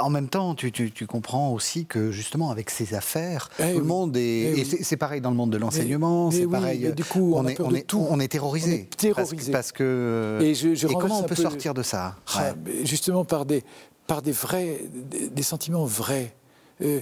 en 0.00 0.10
même 0.10 0.28
temps, 0.28 0.54
tu, 0.54 0.70
comprends 1.06 1.52
aussi 1.52 1.86
que 1.86 2.10
justement 2.10 2.50
avec 2.50 2.70
ces 2.70 2.94
affaires, 2.94 3.50
eh 3.58 3.72
tout 3.72 3.78
le 3.78 3.84
monde 3.84 4.16
est. 4.16 4.20
Eh 4.20 4.60
et 4.60 4.64
c'est 4.64 4.96
pareil 4.96 5.20
dans 5.20 5.30
le 5.30 5.36
monde 5.36 5.50
de 5.50 5.58
l'enseignement, 5.58 6.30
c'est 6.30 6.46
pareil. 6.46 6.92
du 6.94 7.04
coup, 7.04 7.34
on, 7.36 7.46
est, 7.46 7.60
on, 7.60 7.74
est, 7.74 7.86
tout. 7.86 8.06
on 8.08 8.20
est 8.20 8.28
terrorisé. 8.28 8.88
terrorisé. 8.96 9.52
Parce, 9.52 9.72
que. 9.72 10.38
Et, 10.42 10.54
je, 10.54 10.86
comment 10.86 11.20
on 11.20 11.24
peut 11.24 11.34
sortir 11.34 11.74
de 11.74 11.82
ça 11.82 12.16
ah, 12.34 12.54
Justement 12.84 13.24
par 13.24 13.46
des, 13.46 13.62
par 14.06 14.22
des 14.22 14.32
vrais, 14.32 14.80
des, 15.32 15.42
sentiments 15.42 15.84
vrais. 15.84 16.34
Euh, 16.82 17.00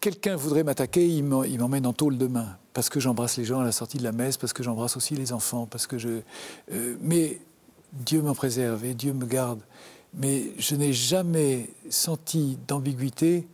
quelqu'un 0.00 0.36
voudrait 0.36 0.64
m'attaquer, 0.64 1.06
il 1.06 1.24
m'emmène 1.24 1.86
en 1.86 1.92
tôle 1.92 2.18
demain, 2.18 2.56
parce 2.72 2.88
que 2.88 3.00
j'embrasse 3.00 3.36
les 3.36 3.44
gens 3.44 3.60
à 3.60 3.64
la 3.64 3.72
sortie 3.72 3.98
de 3.98 4.04
la 4.04 4.12
messe, 4.12 4.36
parce 4.36 4.52
que 4.52 4.62
j'embrasse 4.62 4.96
aussi 4.96 5.14
les 5.14 5.32
enfants, 5.32 5.66
parce 5.66 5.86
que 5.86 5.98
je. 5.98 6.20
Euh, 6.72 6.96
mais 7.00 7.38
Dieu 7.92 8.22
m'en 8.22 8.34
préserve 8.34 8.84
et 8.84 8.94
Dieu 8.94 9.12
me 9.12 9.26
garde 9.26 9.60
mais 10.14 10.52
je 10.58 10.74
n'ai 10.74 10.92
jamais 10.92 11.70
senti 11.88 12.58
d'ambiguïté 12.66 13.46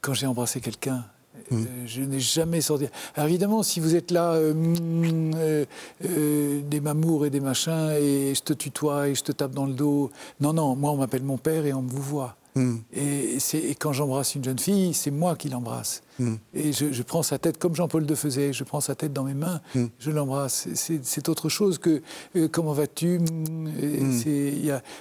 quand 0.00 0.14
j'ai 0.14 0.26
embrassé 0.26 0.60
quelqu'un. 0.60 1.04
Mmh. 1.50 1.56
Euh, 1.56 1.86
je 1.86 2.02
n'ai 2.02 2.20
jamais 2.20 2.60
senti. 2.60 2.86
Alors 3.16 3.28
évidemment, 3.28 3.62
si 3.62 3.80
vous 3.80 3.96
êtes 3.96 4.10
là, 4.10 4.32
euh, 4.32 4.54
mm, 4.54 5.32
euh, 5.36 6.60
des 6.62 6.80
mamours 6.80 7.26
et 7.26 7.30
des 7.30 7.40
machins, 7.40 7.90
et 7.98 8.34
je 8.34 8.42
te 8.42 8.52
tutoie 8.52 9.08
et 9.08 9.14
je 9.14 9.22
te 9.22 9.32
tape 9.32 9.52
dans 9.52 9.66
le 9.66 9.74
dos. 9.74 10.10
Non, 10.40 10.52
non, 10.52 10.76
moi 10.76 10.92
on 10.92 10.96
m'appelle 10.96 11.24
mon 11.24 11.38
père 11.38 11.66
et 11.66 11.72
on 11.72 11.82
me 11.82 11.90
vous 11.90 12.02
voit. 12.02 12.36
Hmm. 12.56 12.76
Et, 12.94 13.38
quand 13.80 13.92
j'embrasse 13.92 14.36
une 14.36 14.44
jeune 14.44 14.58
fille, 14.58 14.94
c'est 14.94 15.10
moi 15.10 15.34
qui 15.34 15.48
l'embrasse. 15.48 16.02
Hmm. 16.20 16.34
Et 16.54 16.72
je, 16.72 17.02
prends 17.02 17.24
sa 17.24 17.38
tête 17.38 17.58
comme 17.58 17.74
Jean-Paul 17.74 18.08
II 18.08 18.14
faisait, 18.14 18.52
je 18.52 18.62
prends 18.62 18.80
sa 18.80 18.94
tête 18.94 19.12
dans 19.12 19.24
mes 19.24 19.34
mains, 19.34 19.60
hmm. 19.74 19.86
je 19.98 20.10
l'embrasse. 20.12 20.68
C'est 20.74 21.28
autre 21.28 21.48
chose 21.48 21.78
que 21.78 22.00
euh, 22.36 22.48
comment 22.48 22.72
vas-tu 22.72 23.20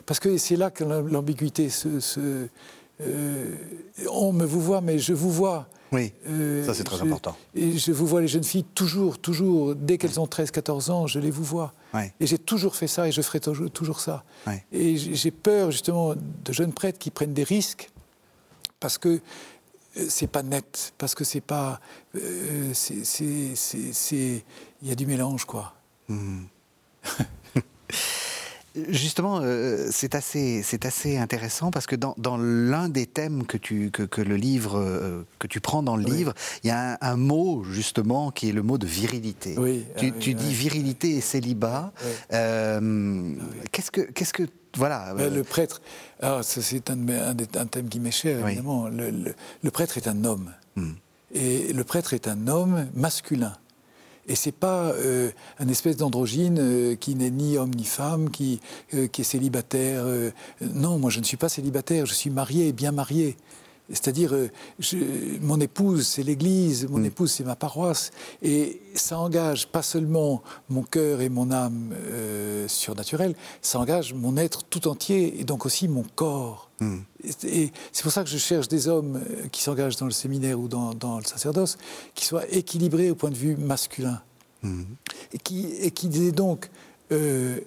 Parce 0.06 0.20
que 0.20 0.38
c'est 0.38 0.56
là 0.56 0.72
que 0.72 0.84
l'ambiguïté 0.84 1.70
se, 1.70 2.48
euh, 3.02 3.56
on 4.12 4.34
me 4.34 4.46
vous 4.46 4.62
voit, 4.62 4.82
mais 4.82 4.98
je 4.98 5.14
vous 5.14 5.32
vois. 5.32 5.68
Oui, 5.94 6.12
euh, 6.28 6.66
ça 6.66 6.74
c'est 6.74 6.84
très 6.84 7.02
important. 7.02 7.38
Et 7.54 7.78
je 7.78 7.92
vous 7.92 8.08
vois 8.08 8.22
les 8.22 8.28
jeunes 8.28 8.44
filles 8.44 8.64
toujours, 8.64 9.20
toujours, 9.20 9.76
dès 9.76 9.98
qu'elles 9.98 10.20
ont 10.20 10.26
13-14 10.26 10.92
ans, 10.92 11.08
je 11.08 11.20
les 11.20 11.32
vous 11.32 11.44
vois. 11.44 11.74
Et 12.20 12.26
j'ai 12.26 12.40
toujours 12.40 12.76
fait 12.76 12.88
ça 12.88 13.08
et 13.08 13.12
je 13.12 13.22
ferai 13.22 13.40
toujours, 13.40 14.00
ça. 14.00 14.24
Et 14.72 14.98
j'ai 14.98 15.32
peur 15.32 15.70
justement 15.72 16.16
de 16.16 16.54
jeunes 16.54 16.74
prêtres 16.74 16.98
qui 16.98 17.12
prennent 17.12 17.34
des 17.34 17.44
risques 17.44 17.92
parce 18.80 18.98
que 18.98 19.22
euh, 19.98 20.06
c'est 20.10 20.28
pas 20.28 20.42
net, 20.42 20.94
parce 20.98 21.14
que 21.14 21.24
c'est 21.24 21.42
pas. 21.42 21.80
Euh, 22.16 22.74
il 23.22 24.42
y 24.82 24.92
a 24.92 24.96
du 24.96 25.06
mélange, 25.06 25.46
quoi. 25.46 25.76
Mmh. 26.10 26.42
Justement, 28.76 29.40
euh, 29.42 29.88
c'est 29.92 30.16
assez, 30.16 30.64
assez 30.84 31.18
intéressant 31.18 31.70
parce 31.70 31.86
que 31.86 31.96
dans, 31.96 32.38
l'un 32.38 32.90
des 32.90 33.06
thèmes 33.06 33.46
que, 33.46 33.58
tu, 33.58 33.92
que, 33.92 34.22
le 34.22 34.36
livre, 34.36 34.80
euh, 34.80 35.22
que 35.38 35.46
tu 35.46 35.60
prends 35.60 35.84
dans 35.84 35.96
le 35.96 36.04
livre, 36.04 36.34
il 36.64 36.68
y 36.68 36.72
a 36.72 36.98
un, 37.02 37.16
mot 37.16 37.64
justement 37.64 38.32
qui 38.32 38.50
est 38.50 38.52
le 38.52 38.64
mot 38.64 38.80
de 38.80 38.88
virilité. 38.88 39.56
Oui, 39.60 39.86
tu, 39.98 40.12
ah 40.12 40.34
dis 40.34 40.54
virilité 40.54 41.12
et 41.12 41.22
célibat. 41.22 41.94
Euh, 42.34 43.36
qu'est-ce 43.72 43.92
que, 43.92 44.02
qu'est-ce 44.02 44.34
que 44.34 44.44
voilà. 44.76 45.14
Le 45.14 45.44
prêtre, 45.44 45.80
c'est 46.42 46.90
un, 46.90 46.98
un, 47.10 47.66
thème 47.68 47.90
qui 47.90 48.00
m'est 48.00 48.10
cher, 48.10 48.48
évidemment. 48.48 48.90
Le, 48.90 49.70
prêtre 49.70 49.98
est 49.98 50.08
un 50.08 50.26
homme. 50.26 50.52
Hmm. 50.76 50.94
Et 51.32 51.74
le 51.74 51.84
prêtre 51.84 52.14
est 52.16 52.28
un 52.28 52.48
homme 52.48 52.88
masculin. 52.96 53.54
Et 54.28 54.36
c'est 54.36 54.54
pas 54.54 54.92
euh, 54.92 55.32
un 55.60 55.68
espèce 55.68 55.98
d'androgyne 55.98 56.58
euh, 56.60 56.96
qui 56.96 57.16
n'est 57.16 57.30
ni 57.30 57.58
homme 57.58 57.74
ni 57.76 57.84
femme, 57.84 58.30
qui, 58.30 58.62
euh, 58.94 59.08
qui 59.08 59.22
est 59.22 59.26
célibataire. 59.26 60.06
non, 60.62 60.98
moi 60.98 61.10
je 61.10 61.20
ne 61.20 61.26
suis 61.26 61.38
pas 61.38 61.50
célibataire, 61.50 62.06
je 62.06 62.14
suis 62.14 62.30
marié, 62.30 62.72
bien 62.72 62.92
marié. 62.92 63.36
C'est-à-dire, 63.90 64.34
mon 65.42 65.60
épouse, 65.60 66.08
c'est 66.08 66.24
l'Église, 66.24 66.88
mon 66.90 67.00
mm. 67.00 67.06
épouse, 67.06 67.32
c'est 67.34 67.44
ma 67.44 67.58
paroisse. 67.58 68.12
Et 68.42 68.82
ça 68.96 69.20
engage 69.20 69.68
pas 69.68 69.82
seulement 69.82 70.42
mon 70.70 70.84
cœur 70.84 71.20
et 71.20 71.28
mon 71.28 71.52
âme 71.52 71.94
surnaturelle, 72.68 73.36
ça 73.62 73.80
engage 73.80 74.14
mon 74.14 74.38
être 74.38 74.64
tout 74.64 74.88
entier 74.88 75.40
et 75.40 75.44
donc 75.44 75.66
aussi 75.66 75.90
mon 75.90 76.06
corps. 76.16 76.70
Et 77.44 77.72
c'est 77.92 78.04
pour 78.04 78.12
ça 78.12 78.24
que 78.24 78.30
je 78.30 78.38
cherche 78.38 78.68
des 78.68 78.88
hommes 78.88 79.18
euh, 79.18 79.48
qui 79.52 79.62
s'engagent 79.62 79.98
dans 79.98 80.06
le 80.06 80.12
séminaire 80.12 80.60
ou 80.60 80.68
dans, 80.68 81.18
le 81.18 81.26
sacerdoce, 81.26 81.78
qui 82.16 82.26
soient 82.26 82.48
équilibrés 82.50 83.12
au 83.12 83.16
point 83.16 83.30
de 83.30 83.36
vue 83.36 83.56
masculin. 83.56 84.22
Mm. 84.62 84.84
Et 85.34 85.38
qui, 85.38 85.68
et 85.82 85.92
qui 85.92 86.08
aient 86.28 86.32
donc, 86.32 86.70
euh, 87.12 87.60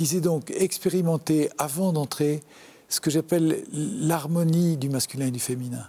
aient 0.00 0.20
donc 0.20 0.50
expérimenté 0.50 1.50
avant 1.58 1.92
d'entrer 1.92 2.42
ce 2.88 3.00
que 3.00 3.10
j'appelle 3.10 3.64
l'harmonie 3.72 4.76
du 4.76 4.88
masculin 4.88 5.26
et 5.26 5.30
du 5.30 5.40
féminin. 5.40 5.86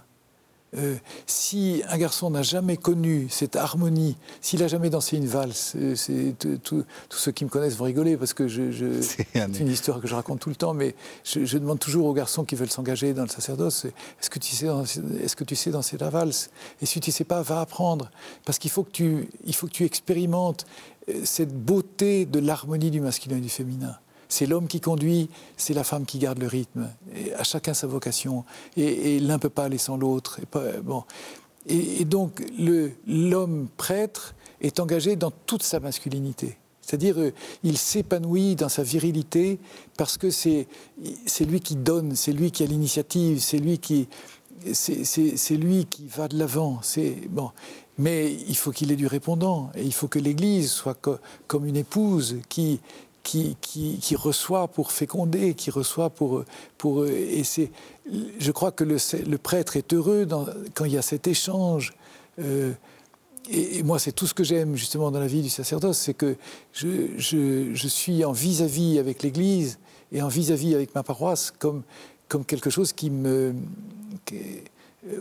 Euh, 0.74 0.96
si 1.26 1.82
un 1.88 1.98
garçon 1.98 2.30
n'a 2.30 2.42
jamais 2.42 2.78
connu 2.78 3.26
cette 3.28 3.56
harmonie, 3.56 4.16
s'il 4.40 4.60
n'a 4.60 4.68
jamais 4.68 4.88
dansé 4.88 5.18
une 5.18 5.26
valse, 5.26 5.74
euh, 5.76 5.94
c'est 5.94 6.34
tous 6.62 6.84
ceux 7.10 7.32
qui 7.32 7.44
me 7.44 7.50
connaissent 7.50 7.76
vont 7.76 7.84
rigoler 7.84 8.16
parce 8.16 8.32
que 8.32 8.48
je, 8.48 9.00
c'est 9.02 9.60
une 9.60 9.68
histoire 9.68 10.00
que 10.00 10.08
je 10.08 10.14
raconte 10.14 10.40
tout 10.40 10.48
le 10.48 10.56
temps, 10.56 10.72
mais 10.72 10.94
je, 11.24 11.58
demande 11.58 11.78
toujours 11.78 12.06
aux 12.06 12.14
garçons 12.14 12.44
qui 12.44 12.54
veulent 12.54 12.70
s'engager 12.70 13.12
dans 13.12 13.22
le 13.22 13.28
sacerdoce 13.28 13.84
est-ce 13.84 14.30
que 14.30 14.38
tu 14.38 14.56
sais, 14.56 14.66
est-ce 15.22 15.36
que 15.36 15.44
tu 15.44 15.56
sais 15.56 15.70
danser 15.70 15.98
la 15.98 16.08
valse? 16.08 16.50
Et 16.80 16.86
si 16.86 17.00
tu 17.00 17.10
ne 17.10 17.14
sais 17.14 17.24
pas, 17.24 17.42
va 17.42 17.60
apprendre 17.60 18.10
parce 18.46 18.58
qu'il 18.58 18.70
faut 18.70 18.82
que 18.82 18.92
tu, 18.92 19.28
il 19.44 19.54
faut 19.54 19.66
que 19.66 19.72
tu 19.72 19.84
expérimentes 19.84 20.64
euh, 21.08 21.20
cette 21.24 21.52
beauté 21.52 22.24
de 22.24 22.38
l'harmonie 22.38 22.90
du 22.90 23.00
masculin 23.00 23.36
et 23.36 23.40
du 23.40 23.48
féminin. 23.48 23.96
C'est 24.32 24.46
l'homme 24.46 24.66
qui 24.66 24.80
conduit, 24.80 25.28
c'est 25.58 25.74
la 25.74 25.84
femme 25.84 26.06
qui 26.06 26.18
garde 26.18 26.38
le 26.38 26.46
rythme. 26.46 26.88
Et 27.14 27.34
à 27.34 27.44
chacun 27.44 27.74
sa 27.74 27.86
vocation. 27.86 28.46
Et, 28.78 29.20
l'un 29.20 29.34
ne 29.34 29.38
peut 29.38 29.50
pas 29.50 29.64
aller 29.64 29.76
sans 29.76 29.98
l'autre. 29.98 30.40
Et, 30.40 30.80
bon. 30.80 31.04
et, 31.66 32.06
donc, 32.06 32.42
l'homme 33.06 33.68
prêtre 33.76 34.34
est 34.62 34.80
engagé 34.80 35.16
dans 35.16 35.30
toute 35.30 35.62
sa 35.62 35.80
masculinité. 35.80 36.56
C'est-à-dire, 36.80 37.20
euh, 37.20 37.34
il 37.62 37.76
s'épanouit 37.76 38.56
dans 38.56 38.70
sa 38.70 38.82
virilité 38.82 39.58
parce 39.98 40.16
que 40.16 40.30
c'est 40.30 40.66
lui 41.40 41.60
qui 41.60 41.76
donne, 41.76 42.16
c'est 42.16 42.32
lui 42.32 42.50
qui 42.50 42.62
a 42.62 42.66
l'initiative, 42.66 43.38
c'est 43.38 43.58
lui 43.58 43.78
qui 43.78 44.08
c'est 44.72 45.56
lui 45.56 45.86
qui 45.86 46.06
va 46.06 46.28
de 46.28 46.38
l'avant. 46.38 46.80
bon, 47.28 47.50
mais 47.98 48.32
il 48.32 48.56
faut 48.56 48.70
qu'il 48.70 48.92
ait 48.92 48.96
du 48.96 49.08
répondant 49.08 49.70
et 49.74 49.82
il 49.82 49.92
faut 49.92 50.08
que 50.08 50.20
l'Église 50.20 50.70
soit 50.70 50.96
comme 51.48 51.66
une 51.66 51.76
épouse 51.76 52.36
qui 52.48 52.80
qui, 53.22 53.56
reçoit 54.16 54.68
pour 54.68 54.92
féconder, 54.92 55.54
qui 55.54 55.70
reçoit 55.70 56.10
pour 56.10 56.44
pour 56.78 57.06
et 57.06 57.44
c'est 57.44 57.70
je 58.38 58.52
crois 58.52 58.72
que 58.72 58.84
le, 58.84 59.38
prêtre 59.38 59.76
est 59.76 59.92
heureux 59.92 60.26
quand 60.74 60.84
il 60.84 60.92
y 60.92 60.98
a 60.98 61.02
cet 61.02 61.26
échange. 61.26 61.92
Euh, 62.38 62.72
et, 63.50 63.82
moi, 63.82 63.98
c'est 63.98 64.12
tout 64.12 64.26
ce 64.26 64.34
que 64.34 64.44
j'aime 64.44 64.76
justement 64.76 65.10
dans 65.10 65.20
la 65.20 65.26
vie 65.26 65.42
du 65.42 65.50
sacerdoce, 65.50 65.98
c'est 65.98 66.14
que 66.14 66.36
je, 66.72 67.18
je, 67.18 67.88
suis 67.88 68.24
en 68.24 68.32
vis-à-vis 68.32 68.98
avec 68.98 69.22
l'Église 69.22 69.78
et 70.12 70.22
en 70.22 70.28
vis-à-vis 70.28 70.74
avec 70.74 70.94
ma 70.94 71.02
paroisse 71.02 71.52
comme, 71.58 71.82
comme 72.28 72.44
quelque 72.44 72.70
chose 72.70 72.92
qui 72.92 73.10
me... 73.10 73.54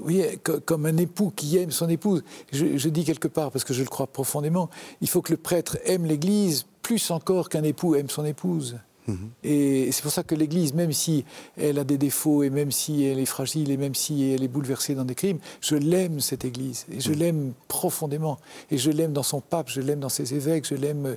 oui, 0.01 0.23
comme 0.65 0.85
un 0.85 0.97
époux 0.97 1.31
qui 1.35 1.57
aime 1.57 1.71
son 1.71 1.89
épouse. 1.89 2.23
Je, 2.51 2.77
je, 2.77 2.89
dis 2.89 3.03
quelque 3.03 3.27
part, 3.27 3.51
parce 3.51 3.63
que 3.63 3.73
je 3.73 3.81
le 3.81 3.89
crois 3.89 4.07
profondément, 4.07 4.69
il 5.01 5.09
faut 5.09 5.21
que 5.21 5.31
le 5.31 5.37
prêtre 5.37 5.77
aime 5.85 6.05
l'Église 6.05 6.65
plus 6.81 7.11
encore 7.11 7.49
qu'un 7.49 7.63
époux 7.63 7.95
aime 7.95 8.09
son 8.09 8.25
épouse. 8.25 8.77
Mhm. 9.07 9.29
Et 9.43 9.91
c'est 9.91 10.01
pour 10.01 10.11
ça 10.11 10.23
que 10.23 10.35
l'Église, 10.35 10.73
même 10.73 10.91
si 10.91 11.25
elle 11.57 11.79
a 11.79 11.83
des 11.83 11.97
défauts 11.97 12.43
et 12.43 12.49
même 12.49 12.71
si 12.71 13.03
elle 13.03 13.19
est 13.19 13.25
fragile 13.25 13.71
et 13.71 13.77
même 13.77 13.95
si 13.95 14.31
elle 14.31 14.43
est 14.43 14.47
bouleversée 14.47 14.95
dans 14.95 15.05
des 15.05 15.15
crimes, 15.15 15.39
je 15.59 15.75
l'aime 15.75 16.19
cette 16.19 16.45
Église 16.45 16.85
et 16.91 16.99
je 16.99 17.11
mhm. 17.11 17.19
l'aime 17.19 17.53
profondément. 17.67 18.39
Et 18.69 18.77
je 18.77 18.91
l'aime 18.91 19.13
dans 19.13 19.23
son 19.23 19.41
pape, 19.41 19.69
je 19.69 19.81
l'aime 19.81 19.99
dans 19.99 20.09
ses 20.09 20.33
évêques, 20.33 20.67
je 20.67 20.75
l'aime, 20.75 21.15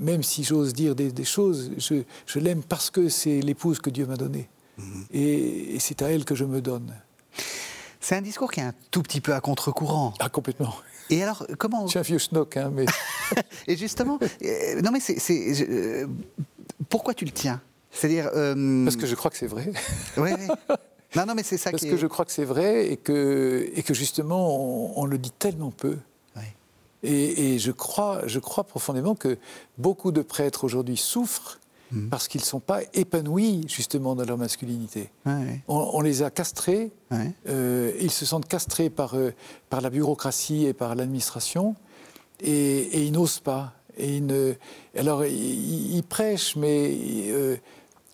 même 0.00 0.22
si 0.22 0.44
j'ose 0.44 0.72
dire 0.72 0.94
des, 0.94 1.24
choses, 1.24 1.70
je, 1.78 2.02
je 2.26 2.38
l'aime 2.38 2.62
parce 2.62 2.90
que 2.90 3.08
c'est 3.08 3.40
l'épouse 3.40 3.78
que 3.78 3.90
Dieu 3.90 4.06
m'a 4.06 4.16
donnée. 4.16 4.48
Mhm. 4.78 5.04
Et, 5.12 5.76
c'est 5.78 6.02
à 6.02 6.10
elle 6.10 6.24
que 6.24 6.34
je 6.34 6.44
me 6.44 6.60
donne. 6.60 6.92
C'est 8.04 8.16
un 8.16 8.20
discours 8.20 8.52
qui 8.52 8.60
est 8.60 8.64
un 8.64 8.74
tout 8.90 9.02
petit 9.02 9.22
peu 9.22 9.32
à 9.32 9.40
contre-courant. 9.40 10.12
Ah, 10.20 10.28
complètement. 10.28 10.74
Et 11.08 11.22
alors, 11.22 11.46
comment. 11.56 11.86
Suis 11.86 11.98
un 11.98 12.02
vieux 12.02 12.18
schnock, 12.18 12.58
hein, 12.58 12.70
mais. 12.70 12.84
et 13.66 13.78
justement, 13.78 14.18
euh, 14.20 14.82
non, 14.82 14.90
mais 14.90 15.00
c'est. 15.00 15.16
Euh, 15.30 16.06
pourquoi 16.90 17.14
tu 17.14 17.24
le 17.24 17.30
tiens? 17.30 17.62
C'est-à-dire. 17.90 18.28
Euh, 18.34 18.84
Parce 18.84 18.96
que 18.96 19.06
je 19.06 19.14
crois 19.14 19.30
que 19.30 19.38
c'est 19.38 19.46
vrai. 19.46 19.72
Oui, 20.18 20.32
Non, 21.16 21.24
non, 21.24 21.34
mais 21.34 21.42
c'est 21.42 21.56
ça 21.56 21.70
Parce 21.70 21.82
qui 21.82 21.88
que 21.88 21.96
je 21.96 22.06
crois 22.06 22.26
que 22.26 22.32
c'est 22.32 22.44
vrai 22.44 22.88
et 22.88 22.98
que, 22.98 23.70
et 23.74 23.82
que 23.82 23.94
justement, 23.94 24.98
on, 25.00 25.06
le 25.06 25.16
dit 25.16 25.30
tellement 25.30 25.70
peu. 25.70 25.96
Et, 27.06 27.58
je, 27.58 27.70
crois, 27.70 28.22
je 28.26 28.38
crois 28.38 28.64
profondément 28.64 29.14
que 29.14 29.38
beaucoup 29.76 30.10
de 30.10 30.22
prêtres 30.22 30.64
aujourd'hui 30.64 30.96
souffrent 30.96 31.58
hmm. 31.94 32.08
parce 32.08 32.28
qu'ils 32.28 32.40
ne 32.40 32.46
sont 32.46 32.60
pas 32.60 32.80
épanouis 32.92 33.64
justement 33.68 34.14
dans 34.14 34.24
leur 34.24 34.38
masculinité. 34.38 35.10
On, 35.68 36.00
les 36.00 36.22
a 36.22 36.30
castrés, 36.30 36.92
euh, 37.48 37.92
ils 38.00 38.10
se 38.10 38.26
sentent 38.26 38.48
castrés 38.48 38.90
par, 38.90 39.14
euh, 39.14 39.32
par 39.70 39.80
la 39.80 39.90
bureaucratie 39.90 40.66
et 40.66 40.72
par 40.72 40.94
l'administration, 40.94 41.74
et, 42.40 42.50
et, 42.52 43.04
ils 43.04 43.12
n'osent 43.12 43.40
pas. 43.40 43.72
Et 43.96 44.20
alors, 44.96 45.24
ils, 45.24 46.02
prêchent, 46.02 46.56
mais 46.56 46.96
euh, 47.28 47.56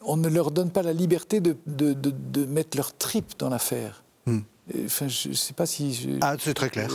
on 0.03 0.17
ne 0.17 0.29
leur 0.29 0.51
donne 0.51 0.71
pas 0.71 0.83
la 0.83 0.93
liberté 0.93 1.41
de, 1.41 1.57
de, 1.67 1.95
de, 1.95 2.45
mettre 2.45 2.77
leur 2.77 2.95
trip 2.95 3.33
dans 3.39 3.49
l'affaire. 3.49 4.05
Hmm. 4.27 4.41
Enfin, 4.85 5.09
je 5.09 5.29
ne 5.29 5.35
sais 5.35 5.53
pas 5.53 5.67
si. 5.67 6.19
Ah, 6.21 6.37
c'est 6.39 6.55
très 6.55 6.71
clair. 6.71 6.89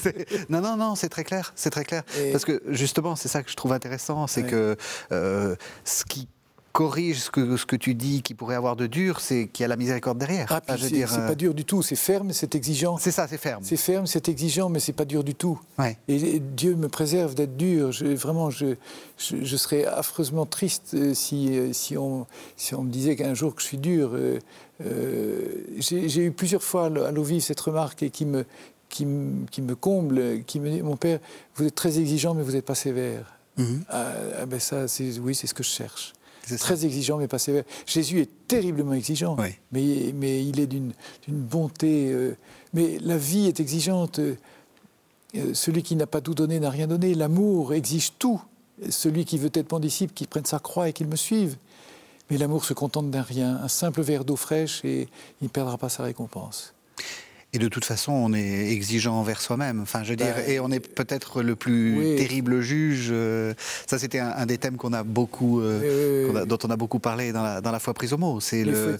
non, 0.48 0.60
non, 0.60 0.76
non, 0.76 0.94
c'est 0.94 1.08
très 1.08 1.24
clair, 1.24 1.52
c'est 1.56 1.70
très 1.70 1.84
clair. 1.84 2.02
Parce 2.32 2.44
que 2.44 2.62
justement, 2.68 3.16
c'est 3.16 3.28
ça 3.28 3.42
que 3.42 3.50
je 3.50 3.56
trouve 3.56 3.72
intéressant, 3.72 4.26
c'est 4.26 4.44
que 4.44 4.76
euh, 5.12 5.56
ce 5.84 6.04
qui 6.04 6.28
corrige 6.72 7.18
ce 7.18 7.30
que, 7.30 7.56
ce 7.56 7.66
que 7.66 7.76
tu 7.76 7.94
dis 7.94 8.22
qui 8.22 8.34
pourrait 8.34 8.54
avoir 8.54 8.76
de 8.76 8.86
dur, 8.86 9.20
c'est 9.20 9.48
qu'il 9.48 9.62
y 9.62 9.66
a 9.66 9.68
la 9.68 9.76
miséricorde 9.76 10.18
derrière. 10.18 10.46
Ah, 10.50 10.76
c'est 10.78 11.04
pas 11.04 11.30
euh, 11.30 11.34
dur 11.34 11.54
du 11.54 11.64
tout, 11.64 11.82
c'est 11.82 11.96
ferme, 11.96 12.32
c'est 12.32 12.54
exigeant. 12.54 12.96
C'est 12.96 13.10
ça, 13.10 13.26
c'est 13.28 13.38
ferme. 13.38 13.62
C'est 13.64 13.76
ferme, 13.76 14.06
c'est 14.06 14.28
exigeant, 14.28 14.68
mais 14.68 14.80
c'est 14.80 14.92
pas 14.92 15.04
dur 15.04 15.24
du 15.24 15.34
tout. 15.34 15.60
Ouais. 15.78 15.98
Et, 16.08 16.40
Dieu 16.40 16.76
me 16.76 16.88
préserve 16.88 17.34
d'être 17.34 17.56
dur. 17.56 17.92
Je, 17.92 18.06
vraiment, 18.06 18.50
je, 18.50 18.76
je, 19.18 19.56
serais 19.56 19.84
affreusement 19.84 20.46
triste 20.46 20.92
euh, 20.94 21.14
si, 21.14 21.58
si, 21.72 21.96
on, 21.96 22.26
si 22.56 22.74
on 22.74 22.82
me 22.82 22.90
disait 22.90 23.16
qu'un 23.16 23.34
jour 23.34 23.54
que 23.54 23.62
je 23.62 23.66
suis 23.66 23.78
dur. 23.78 24.12
J'ai 25.78 26.24
eu 26.24 26.30
plusieurs 26.30 26.62
fois 26.62 26.86
à 26.86 27.10
vive 27.12 27.42
cette 27.42 27.60
remarque 27.60 28.02
et 28.02 28.10
qui 28.10 28.24
me, 28.24 28.44
qui, 28.88 29.06
qui 29.50 29.62
me 29.62 29.74
comble, 29.74 30.42
qui 30.46 30.60
me 30.60 30.70
dit, 30.70 30.82
mon 30.82 30.96
père, 30.96 31.18
vous 31.54 31.66
êtes 31.66 31.74
très 31.74 31.98
exigeant, 31.98 32.34
mais 32.34 32.42
vous 32.42 32.52
n'êtes 32.52 32.64
pas 32.64 32.74
sévère. 32.74 33.36
Mhm. 33.56 33.84
ah, 33.88 34.12
ah 34.42 34.46
ben 34.46 34.60
ça, 34.60 34.86
oui, 35.22 35.34
c'est 35.34 35.46
ce 35.46 35.54
que 35.54 35.62
je 35.62 35.68
cherche 35.68 36.12
très 36.56 36.84
exigeant, 36.84 37.18
mais 37.18 37.28
pas 37.28 37.38
sévère. 37.38 37.64
Jésus 37.86 38.20
est 38.20 38.30
terriblement 38.48 38.94
exigeant, 38.94 39.36
mais, 39.36 40.12
mais 40.14 40.44
il 40.44 40.60
est 40.60 40.66
d'une 40.66 40.92
bonté. 41.28 42.12
Euh, 42.12 42.36
mais 42.72 42.98
la 43.00 43.16
vie 43.16 43.46
est 43.46 43.60
exigeante. 43.60 44.18
Euh, 44.18 44.34
celui 45.54 45.82
qui 45.82 45.96
n'a 45.96 46.06
pas 46.06 46.20
tout 46.20 46.34
donné 46.34 46.60
n'a 46.60 46.70
rien 46.70 46.86
donné. 46.86 47.14
L'amour 47.14 47.74
exige 47.74 48.12
tout. 48.18 48.40
Celui 48.88 49.24
qui 49.24 49.38
veut 49.38 49.50
être 49.52 49.70
mon 49.72 49.78
disciple, 49.78 50.14
qu'il 50.14 50.26
prenne 50.26 50.46
sa 50.46 50.58
croix 50.58 50.88
et 50.88 50.92
qu'il 50.92 51.06
me 51.06 51.16
suive. 51.16 51.56
Mais 52.30 52.38
l'amour 52.38 52.64
se 52.64 52.74
contente 52.74 53.10
d'un 53.10 53.22
rien, 53.22 53.60
un 53.62 53.68
simple 53.68 54.02
verre 54.02 54.24
d'eau 54.24 54.36
fraîche 54.36 54.84
et 54.84 55.08
il 55.40 55.44
ne 55.44 55.48
perdra 55.48 55.76
pas 55.78 55.88
sa 55.88 56.04
récompense. 56.04 56.74
Et 57.52 57.58
de 57.58 57.66
toute 57.66 57.84
façon, 57.84 58.12
on 58.12 58.32
est 58.32 58.70
exigeant 58.70 59.14
envers 59.14 59.40
soi-même. 59.40 59.80
Enfin, 59.80 60.04
je 60.04 60.10
veux 60.10 60.16
dire, 60.16 60.38
et 60.48 60.60
on 60.60 60.70
est 60.70 60.78
peut-être 60.78 61.42
le 61.42 61.56
plus 61.56 62.14
terrible 62.16 62.60
juge. 62.60 63.08
Euh, 63.10 63.54
ça, 63.88 63.98
c'était 63.98 64.20
un, 64.20 64.46
des 64.46 64.56
thèmes 64.56 64.76
qu'on 64.76 64.92
a 64.92 65.02
beaucoup, 65.02 65.60
euh, 65.60 66.44
dont 66.44 66.58
on 66.62 66.70
a 66.70 66.76
beaucoup 66.76 67.00
parlé 67.00 67.32
dans 67.32 67.42
la, 67.42 67.60
dans 67.60 67.72
la 67.72 67.80
foi 67.80 67.92
prise 67.92 68.12
au 68.12 68.18
mot. 68.18 68.38
C'est 68.38 68.62
le. 68.62 68.96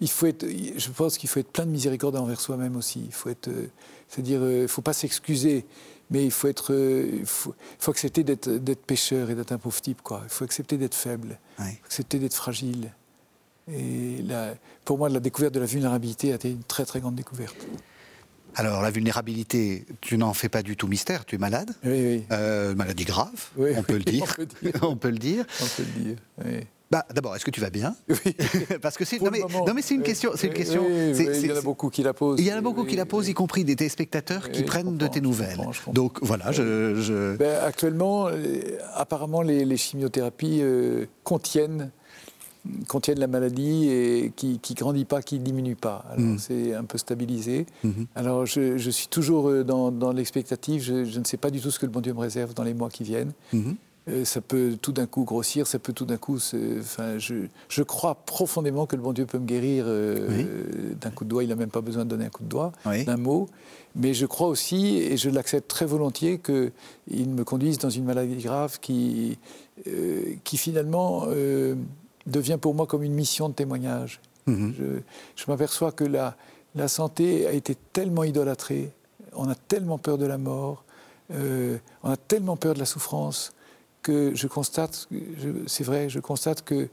il 0.00 0.10
faut 0.10 0.26
être, 0.26 0.44
je 0.44 0.88
pense 0.90 1.16
qu'il 1.16 1.28
faut 1.28 1.38
être 1.38 1.52
plein 1.52 1.64
de 1.64 1.70
miséricorde 1.70 2.16
envers 2.16 2.40
soi-même 2.40 2.74
aussi. 2.74 3.04
Il 3.06 3.12
faut 3.12 3.28
être, 3.28 3.48
euh, 3.48 3.68
c'est-à-dire, 4.08 4.40
il 4.62 4.68
faut 4.68 4.82
pas 4.82 4.92
s'excuser, 4.92 5.64
mais 6.10 6.24
il 6.24 6.30
faut 6.30 6.48
être, 6.48 6.72
il 6.72 7.26
faut, 7.26 7.54
accepter 7.88 8.22
d'être, 8.24 8.48
pécheur 8.86 9.30
et 9.30 9.34
d'être 9.34 9.52
un 9.52 9.58
pauvre 9.58 9.80
type, 9.80 10.02
quoi. 10.02 10.22
Il 10.24 10.30
faut 10.30 10.44
accepter 10.44 10.76
d'être 10.76 10.94
faible, 10.94 11.38
accepter 11.84 12.18
d'être 12.18 12.34
fragile. 12.34 12.92
Et 13.72 14.18
pour 14.84 14.98
moi, 14.98 15.08
la 15.08 15.20
découverte 15.20 15.54
de 15.54 15.60
la 15.60 15.66
vulnérabilité 15.66 16.32
a 16.32 16.36
été 16.36 16.50
une 16.50 16.62
très 16.62 16.84
très 16.84 17.00
grande 17.00 17.16
découverte. 17.16 17.56
Alors, 18.54 18.80
la 18.80 18.90
vulnérabilité, 18.90 19.84
tu 20.00 20.16
n'en 20.16 20.32
fais 20.32 20.48
pas 20.48 20.62
du 20.62 20.76
tout 20.76 20.88
mystère, 20.88 21.26
tu 21.26 21.34
es 21.34 21.38
malade. 21.38 21.72
Oui, 21.84 21.90
oui. 21.90 22.24
Euh, 22.30 22.74
maladie 22.74 23.04
grave, 23.04 23.50
on, 23.58 23.82
peut 23.82 23.98
le 23.98 24.04
dire. 24.04 24.34
on 24.82 24.96
peut 24.96 25.10
le 25.10 25.18
dire. 25.18 25.44
On 25.60 25.66
peut 25.66 25.84
le 25.96 26.02
dire. 26.02 26.66
Bah, 26.90 27.04
D'abord, 27.12 27.34
est-ce 27.34 27.44
que 27.44 27.50
tu 27.50 27.60
vas 27.60 27.70
bien? 27.70 27.94
Oui. 28.08 28.36
Parce 28.82 28.96
que 28.96 29.04
c'est 29.04 29.20
non, 29.20 29.30
mais, 29.30 29.82
c'est 29.82 29.94
une 29.94 30.02
question. 30.02 30.32
C'est 30.36 30.46
une 30.48 30.54
question. 30.54 30.84
il 30.88 31.46
y 31.46 31.52
en 31.52 31.56
a 31.56 31.60
beaucoup 31.60 31.90
qui 31.90 32.02
la 32.02 32.14
posent. 32.14 32.40
Il 32.40 32.46
y 32.46 32.52
en 32.52 32.56
a 32.56 32.60
beaucoup 32.60 32.84
qui 32.84 32.96
la 32.96 33.06
posent, 33.06 33.28
y 33.28 33.34
compris 33.34 33.64
des 33.64 33.76
téléspectateurs 33.76 34.50
qui 34.50 34.62
prennent 34.62 34.96
de 34.96 35.06
tes 35.06 35.20
nouvelles. 35.20 35.60
Donc 35.92 36.18
voilà, 36.22 36.52
je. 36.52 37.36
Ben, 37.36 37.58
actuellement, 37.62 38.28
euh, 38.28 38.78
apparemment, 38.94 39.42
les, 39.42 39.76
chimiothérapies 39.76 40.60
euh, 40.62 41.06
contiennent 41.22 41.90
contiennent 42.88 43.20
la 43.20 43.26
maladie 43.26 43.88
et 43.88 44.32
qui 44.34 44.60
ne 44.68 44.74
grandit 44.74 45.04
pas, 45.04 45.22
qui 45.22 45.38
ne 45.38 45.44
diminue 45.44 45.76
pas. 45.76 46.04
Alors 46.10 46.34
mm. 46.34 46.38
c'est 46.38 46.74
un 46.74 46.84
peu 46.84 46.98
stabilisé. 46.98 47.66
Mm-hmm. 47.84 48.06
Alors 48.14 48.46
je, 48.46 48.90
suis 48.90 49.08
toujours 49.08 49.48
euh, 49.48 49.64
dans, 49.64 50.12
l'expectative, 50.12 50.82
je, 50.82 51.18
ne 51.18 51.24
sais 51.24 51.36
pas 51.36 51.50
du 51.50 51.60
tout 51.60 51.70
ce 51.70 51.78
que 51.78 51.86
le 51.86 51.92
bon 51.92 52.00
Dieu 52.00 52.12
me 52.12 52.20
réserve 52.20 52.54
dans 52.54 52.64
les 52.64 52.74
mois 52.74 52.88
qui 52.88 53.04
viennent. 53.04 53.32
Mm-hmm. 53.54 53.76
Euh, 54.08 54.24
ça 54.24 54.40
peut 54.40 54.76
tout 54.80 54.92
d'un 54.92 55.06
coup 55.06 55.24
grossir, 55.24 55.66
ça 55.66 55.78
peut 55.78 55.92
tout 55.92 56.04
d'un 56.04 56.16
coup... 56.16 56.38
Enfin, 56.78 57.18
je, 57.18 57.82
crois 57.82 58.14
profondément 58.14 58.86
que 58.86 58.94
le 58.96 59.02
bon 59.02 59.12
Dieu 59.12 59.26
peut 59.26 59.38
me 59.38 59.46
guérir 59.46 59.84
euh, 59.88 60.94
d'un 61.00 61.10
coup 61.10 61.24
de 61.24 61.30
doigt, 61.30 61.42
il 61.42 61.48
n'a 61.48 61.56
même 61.56 61.70
pas 61.70 61.80
besoin 61.80 62.04
de 62.04 62.10
donner 62.10 62.26
un 62.26 62.30
coup 62.30 62.44
de 62.44 62.48
doigt, 62.48 62.72
d'un 62.84 63.16
mot. 63.16 63.48
Mais 63.94 64.14
je 64.14 64.26
crois 64.26 64.48
aussi, 64.48 64.98
et 64.98 65.16
je 65.16 65.30
l'accepte 65.30 65.68
très 65.68 65.86
volontiers, 65.86 66.38
qu'il 66.38 67.28
me 67.28 67.44
conduise 67.44 67.78
dans 67.78 67.90
une 67.90 68.04
maladie 68.04 68.36
grave 68.36 68.78
qui, 68.80 69.38
qui 70.44 70.56
finalement 70.56 71.26
devient 72.26 72.58
pour 72.60 72.74
moi 72.74 72.86
comme 72.86 73.02
une 73.02 73.14
mission 73.14 73.48
de 73.48 73.54
témoignage. 73.54 74.20
Mhm. 74.46 74.74
Je, 75.34 75.44
m'aperçois 75.48 75.92
que 75.92 76.04
la, 76.04 76.36
la 76.74 76.88
santé 76.88 77.46
a 77.46 77.52
été 77.52 77.74
tellement 77.92 78.24
idolâtrée, 78.24 78.92
on 79.34 79.48
a 79.48 79.54
tellement 79.54 79.98
peur 79.98 80.18
de 80.18 80.26
la 80.26 80.38
mort, 80.38 80.84
euh, 81.32 81.78
on 82.02 82.10
a 82.10 82.16
tellement 82.16 82.56
peur 82.56 82.74
de 82.74 82.78
la 82.78 82.86
souffrance 82.86 83.52
que 84.06 84.34
je 84.34 84.46
constate, 84.46 85.08
c'est 85.66 85.84
vrai, 85.84 86.08
je 86.08 86.20
constate 86.20 86.62
que 86.62 86.88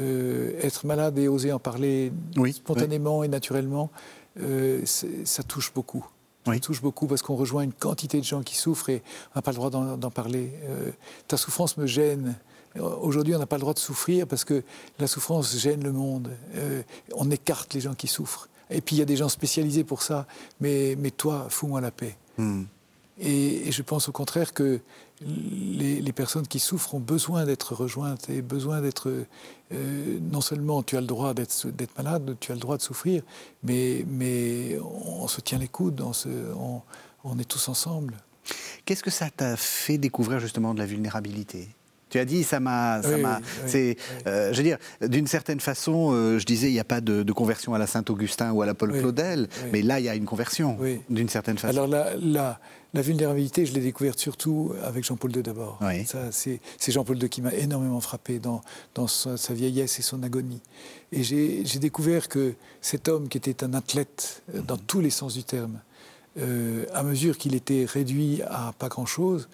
euh, 0.00 0.58
être 0.60 0.86
malade 0.86 1.18
et 1.18 1.28
oser 1.28 1.52
en 1.52 1.58
parler 1.58 2.12
spontanément 2.52 3.22
et 3.22 3.28
naturellement, 3.28 3.90
euh, 4.40 4.80
ça 4.84 5.42
touche 5.42 5.72
beaucoup. 5.74 6.06
Ça 6.46 6.58
touche 6.58 6.82
beaucoup 6.82 7.06
parce 7.06 7.22
qu'on 7.22 7.36
rejoint 7.36 7.62
une 7.62 7.72
quantité 7.72 8.18
de 8.18 8.24
gens 8.24 8.42
qui 8.42 8.56
souffrent 8.56 8.90
et 8.90 9.02
on 9.34 9.38
n'a 9.38 9.42
pas 9.42 9.52
le 9.52 9.56
droit 9.56 9.70
d'en 9.70 10.10
parler. 10.10 10.52
ta 11.26 11.36
souffrance 11.36 11.76
me 11.78 11.86
gêne. 11.86 12.36
Aujourd'hui, 12.80 13.34
on 13.34 13.38
n'a 13.38 13.46
pas 13.46 13.56
le 13.56 13.60
droit 13.60 13.74
de 13.74 13.78
souffrir 13.78 14.26
parce 14.26 14.44
que 14.44 14.64
la 14.98 15.06
souffrance 15.06 15.56
gêne 15.56 15.84
le 15.84 15.92
monde. 15.92 16.30
Euh, 16.56 16.82
on 17.14 17.30
écarte 17.30 17.72
les 17.74 17.80
gens 17.80 17.94
qui 17.94 18.08
souffrent. 18.08 18.48
Et 18.70 18.80
puis, 18.80 18.96
il 18.96 18.98
y 18.98 19.02
a 19.02 19.04
des 19.04 19.16
gens 19.16 19.28
spécialisés 19.28 19.84
pour 19.84 20.02
ça. 20.02 20.26
Mais, 20.60 20.96
mais 20.98 21.10
toi, 21.10 21.46
fous-moi 21.48 21.80
la 21.80 21.92
paix. 21.92 22.16
Hmm. 22.36 22.64
Et, 23.20 23.70
je 23.70 23.82
pense 23.82 24.08
au 24.08 24.12
contraire 24.12 24.52
que 24.52 24.80
les, 25.20 26.12
personnes 26.12 26.46
qui 26.46 26.58
souffrent 26.58 26.94
ont 26.94 27.00
besoin 27.00 27.44
d'être 27.44 27.74
rejointes 27.74 28.28
et 28.30 28.42
besoin 28.42 28.80
d'être. 28.80 29.10
Euh, 29.72 30.18
non 30.20 30.40
seulement 30.40 30.82
tu 30.82 30.96
as 30.96 31.00
le 31.00 31.06
droit 31.06 31.34
d'être 31.34 31.96
malade, 31.96 32.36
tu 32.40 32.52
as 32.52 32.54
le 32.54 32.60
droit 32.60 32.76
de 32.76 32.82
souffrir, 32.82 33.22
mais, 33.62 34.04
mais 34.08 34.78
on, 34.80 35.26
se 35.26 35.40
tient 35.40 35.58
les 35.58 35.68
coudes, 35.68 36.00
on, 36.02 37.38
est 37.38 37.44
tous 37.44 37.68
ensemble. 37.68 38.14
Qu'est-ce 38.84 39.02
que 39.02 39.10
ça 39.10 39.30
t'a 39.30 39.56
fait 39.56 39.98
découvrir 39.98 40.38
justement 40.38 40.74
de 40.74 40.78
la 40.78 40.86
vulnérabilité? 40.86 41.68
Tu 42.14 42.20
as 42.20 42.24
dit, 42.24 42.44
ça 42.44 42.60
m'a. 42.60 43.00
c'est, 43.66 43.96
euh, 44.28 44.52
je 44.52 44.58
veux 44.58 44.62
dire, 44.62 44.78
d'une 45.00 45.26
certaine 45.26 45.58
façon, 45.58 46.12
euh, 46.12 46.38
je 46.38 46.46
disais, 46.46 46.68
il 46.68 46.72
n'y 46.72 46.78
a 46.78 46.84
pas 46.84 47.00
de, 47.00 47.32
conversion 47.32 47.74
à 47.74 47.78
la 47.78 47.88
Saint-Augustin 47.88 48.52
ou 48.52 48.62
à 48.62 48.66
la 48.66 48.74
Paul 48.74 48.92
Claudel, 48.92 49.48
mais 49.72 49.82
là, 49.82 49.98
il 49.98 50.06
y 50.06 50.08
a 50.08 50.14
une 50.14 50.24
conversion, 50.24 50.78
d'une 51.10 51.28
certaine 51.28 51.58
façon. 51.58 51.76
Alors, 51.76 51.88
la, 51.88 53.02
vulnérabilité, 53.02 53.66
je 53.66 53.74
l'ai 53.74 53.80
découverte 53.80 54.20
surtout 54.20 54.72
avec 54.84 55.02
Jean-Paul 55.02 55.34
II 55.34 55.42
d'abord. 55.42 55.80
C'est, 56.30 56.60
Jean-Paul 56.86 57.20
II 57.20 57.28
qui 57.28 57.42
m'a 57.42 57.52
énormément 57.52 58.00
frappé 58.00 58.38
dans, 58.38 58.62
dans 58.94 59.08
sa, 59.08 59.52
vieillesse 59.52 59.98
et 59.98 60.02
son 60.02 60.22
agonie. 60.22 60.62
Et 61.10 61.24
j'ai, 61.24 61.64
découvert 61.80 62.28
que 62.28 62.54
cet 62.80 63.08
homme, 63.08 63.28
qui 63.28 63.38
était 63.38 63.64
un 63.64 63.74
athlète 63.74 64.44
euh, 64.54 64.60
dans 64.60 64.76
mhm. 64.76 64.82
tous 64.86 65.00
les 65.00 65.10
sens 65.10 65.34
du 65.34 65.42
terme, 65.42 65.80
à 66.92 67.02
mesure 67.04 67.38
qu'il 67.38 67.54
était 67.54 67.86
réduit 67.88 68.42
à 68.46 68.72
pas 68.78 68.88
grand-chose, 68.88 69.48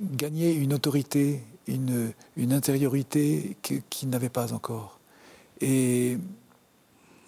gagner 0.00 0.52
une 0.52 0.72
autorité, 0.72 1.40
une, 1.66 2.12
une 2.36 2.52
intériorité 2.52 3.56
qu'il 3.62 4.08
n'avait 4.08 4.28
pas 4.28 4.52
encore. 4.52 4.98
Et, 5.60 6.18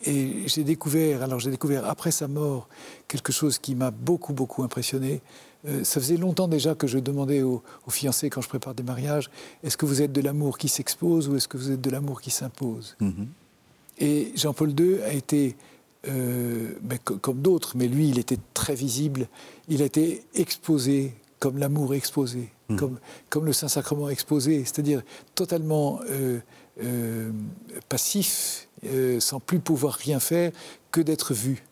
et 0.04 0.46
j'ai 0.46 0.64
découvert, 0.64 1.22
alors 1.22 1.40
j'ai 1.40 1.50
découvert 1.50 1.88
après 1.88 2.10
sa 2.10 2.28
mort 2.28 2.68
quelque 3.08 3.32
chose 3.32 3.58
qui 3.58 3.74
m'a 3.74 3.90
beaucoup, 3.90 4.32
beaucoup 4.32 4.62
impressionné. 4.62 5.20
Euh, 5.66 5.84
ça 5.84 6.00
faisait 6.00 6.16
longtemps 6.16 6.48
déjà 6.48 6.74
que 6.74 6.86
je 6.86 6.98
demandais 6.98 7.42
aux, 7.42 7.62
fiancés 7.88 8.30
quand 8.30 8.40
je 8.40 8.48
prépare 8.48 8.74
des 8.74 8.82
mariages, 8.82 9.30
est-ce 9.62 9.76
que 9.76 9.86
vous 9.86 10.02
êtes 10.02 10.12
de 10.12 10.20
l'amour 10.20 10.58
qui 10.58 10.68
s'expose 10.68 11.28
ou 11.28 11.36
est-ce 11.36 11.48
que 11.48 11.56
vous 11.56 11.72
êtes 11.72 11.80
de 11.80 11.90
l'amour 11.90 12.20
qui 12.20 12.30
s'impose? 12.30 12.96
Mm-hmm. 13.00 13.26
Et 13.98 14.32
Jean-Paul 14.36 14.78
II 14.78 15.02
a 15.02 15.12
été, 15.12 15.56
euh, 16.08 16.74
ben, 16.82 16.98
comme 16.98 17.40
d'autres, 17.40 17.72
mais 17.76 17.88
lui, 17.88 18.08
il 18.10 18.18
était 18.18 18.38
très 18.54 18.74
visible, 18.74 19.28
il 19.68 19.82
a 19.82 19.86
été 19.86 20.24
exposé 20.34 21.14
comme 21.40 21.58
l'amour 21.58 21.94
exposé. 21.94 22.50
Hmm. 22.68 22.76
comme, 22.76 22.98
comme 23.30 23.44
le 23.44 23.52
Saint-Sacrement 23.52 24.08
exposé, 24.08 24.64
c'est-à-dire 24.64 25.02
totalement 25.36 26.00
euh, 26.10 26.40
euh, 26.82 27.30
passif, 27.88 28.68
euh, 28.84 29.20
sans 29.20 29.38
plus 29.38 29.60
pouvoir 29.60 29.94
rien 29.94 30.18
faire 30.18 30.50
que 30.90 31.00
d'être 31.00 31.32
vu. 31.32 31.64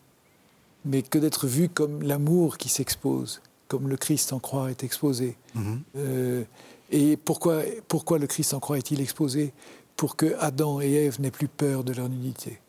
Mais 0.85 1.01
que 1.01 1.17
d'être 1.17 1.47
vu 1.47 1.67
comme 1.67 2.01
l'amour 2.01 2.57
qui 2.57 2.69
s'expose, 2.69 3.41
comme 3.67 3.89
le 3.89 3.97
Christ 3.97 4.31
en 4.31 4.39
croix 4.39 4.69
est 4.69 4.83
exposé. 4.83 5.35
Hmm. 5.53 5.79
et 6.91 7.17
pourquoi, 7.17 7.63
pourquoi 7.87 8.19
le 8.19 8.27
Christ 8.27 8.53
en 8.53 8.59
croix 8.59 8.77
est-il 8.77 9.01
exposé? 9.01 9.51
Pour 9.95 10.15
que 10.15 10.35
Adam 10.39 10.81
et 10.81 10.91
Ève 10.91 11.19
n'aient 11.19 11.31
plus 11.31 11.47
peur 11.47 11.83
de 11.83 11.93
leur 11.93 12.07
nudité. 12.09 12.59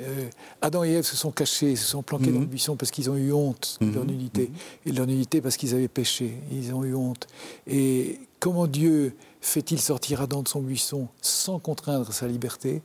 Euh, 0.00 0.28
Adam 0.60 0.84
et 0.84 0.92
Ève 0.92 1.04
se 1.04 1.16
sont 1.16 1.30
cachés, 1.30 1.76
se 1.76 1.84
sont 1.84 2.02
planqués 2.02 2.26
dans 2.26 2.38
le 2.38 2.46
mhm. 2.46 2.46
buisson 2.46 2.76
parce 2.76 2.90
qu'ils 2.90 3.10
ont 3.10 3.16
eu 3.16 3.32
honte 3.32 3.78
de 3.80 3.92
leur 3.92 4.04
mhm. 4.04 4.10
nudité. 4.10 4.42
Mhm. 4.42 4.56
Et 4.86 4.90
de 4.92 4.96
leur 4.96 5.06
nudité 5.06 5.40
parce 5.40 5.56
qu'ils 5.56 5.74
avaient 5.74 5.88
péché. 5.88 6.34
Ils 6.50 6.72
ont 6.74 6.84
eu 6.84 6.94
honte. 6.94 7.26
Et 7.66 8.20
comment 8.40 8.66
Dieu 8.66 9.14
fait-il 9.40 9.80
sortir 9.80 10.22
Adam 10.22 10.42
de 10.42 10.48
son 10.48 10.62
buisson 10.62 11.08
sans 11.20 11.58
contraindre 11.58 12.12
sa 12.12 12.26
liberté? 12.26 12.82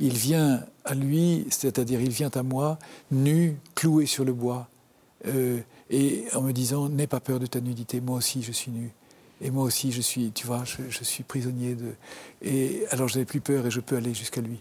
Il 0.00 0.14
vient 0.14 0.64
à 0.84 0.94
lui, 0.94 1.46
c'est-à-dire 1.50 2.00
il 2.00 2.10
vient 2.10 2.30
à 2.34 2.42
moi, 2.42 2.78
nu, 3.12 3.56
cloué 3.76 4.06
sur 4.06 4.24
le 4.24 4.32
bois, 4.32 4.68
euh, 5.26 5.60
et 5.88 6.24
en 6.34 6.42
me 6.42 6.52
disant 6.52 6.88
N'aie 6.88 7.06
pas 7.06 7.20
peur 7.20 7.38
de 7.38 7.46
ta 7.46 7.60
nudité, 7.60 8.00
moi 8.00 8.18
aussi 8.18 8.42
je 8.42 8.50
suis 8.50 8.72
nu. 8.72 8.90
Et 9.40 9.50
moi 9.50 9.62
aussi 9.62 9.92
je 9.92 10.00
suis, 10.00 10.32
tu 10.32 10.48
vois, 10.48 10.64
je, 10.64 10.78
je 10.88 11.04
suis 11.04 11.22
prisonnier 11.22 11.76
de. 11.76 11.94
Et 12.42 12.84
alors 12.90 13.06
je 13.06 13.20
n'ai 13.20 13.24
plus 13.24 13.40
peur 13.40 13.66
et 13.66 13.70
je 13.70 13.80
peux 13.80 13.96
aller 13.96 14.14
jusqu'à 14.14 14.40
lui. 14.40 14.58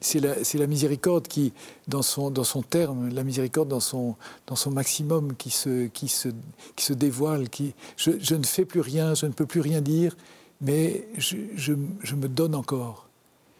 C'est 0.00 0.20
la, 0.20 0.66
miséricorde 0.66 1.28
qui, 1.28 1.52
dans 1.86 2.02
son, 2.02 2.30
dans 2.30 2.44
son 2.44 2.62
terme, 2.62 3.08
la 3.10 3.22
miséricorde 3.22 3.68
dans 3.68 3.80
son, 3.80 4.16
dans 4.46 4.56
son 4.56 4.72
maximum, 4.72 5.34
qui 5.36 5.50
se, 5.50 5.86
qui 5.86 6.08
se, 6.08 6.28
qui 6.74 6.84
se 6.84 6.92
dévoile. 6.92 7.48
Qui, 7.48 7.74
je, 7.96 8.34
ne 8.34 8.44
fais 8.44 8.64
plus 8.64 8.80
rien, 8.80 9.14
je 9.14 9.26
ne 9.26 9.32
peux 9.32 9.46
plus 9.46 9.60
rien 9.60 9.80
dire, 9.80 10.16
mais 10.60 11.06
je, 11.16 11.36
je, 11.54 11.74
me 12.14 12.28
donne 12.28 12.56
encore. 12.56 13.06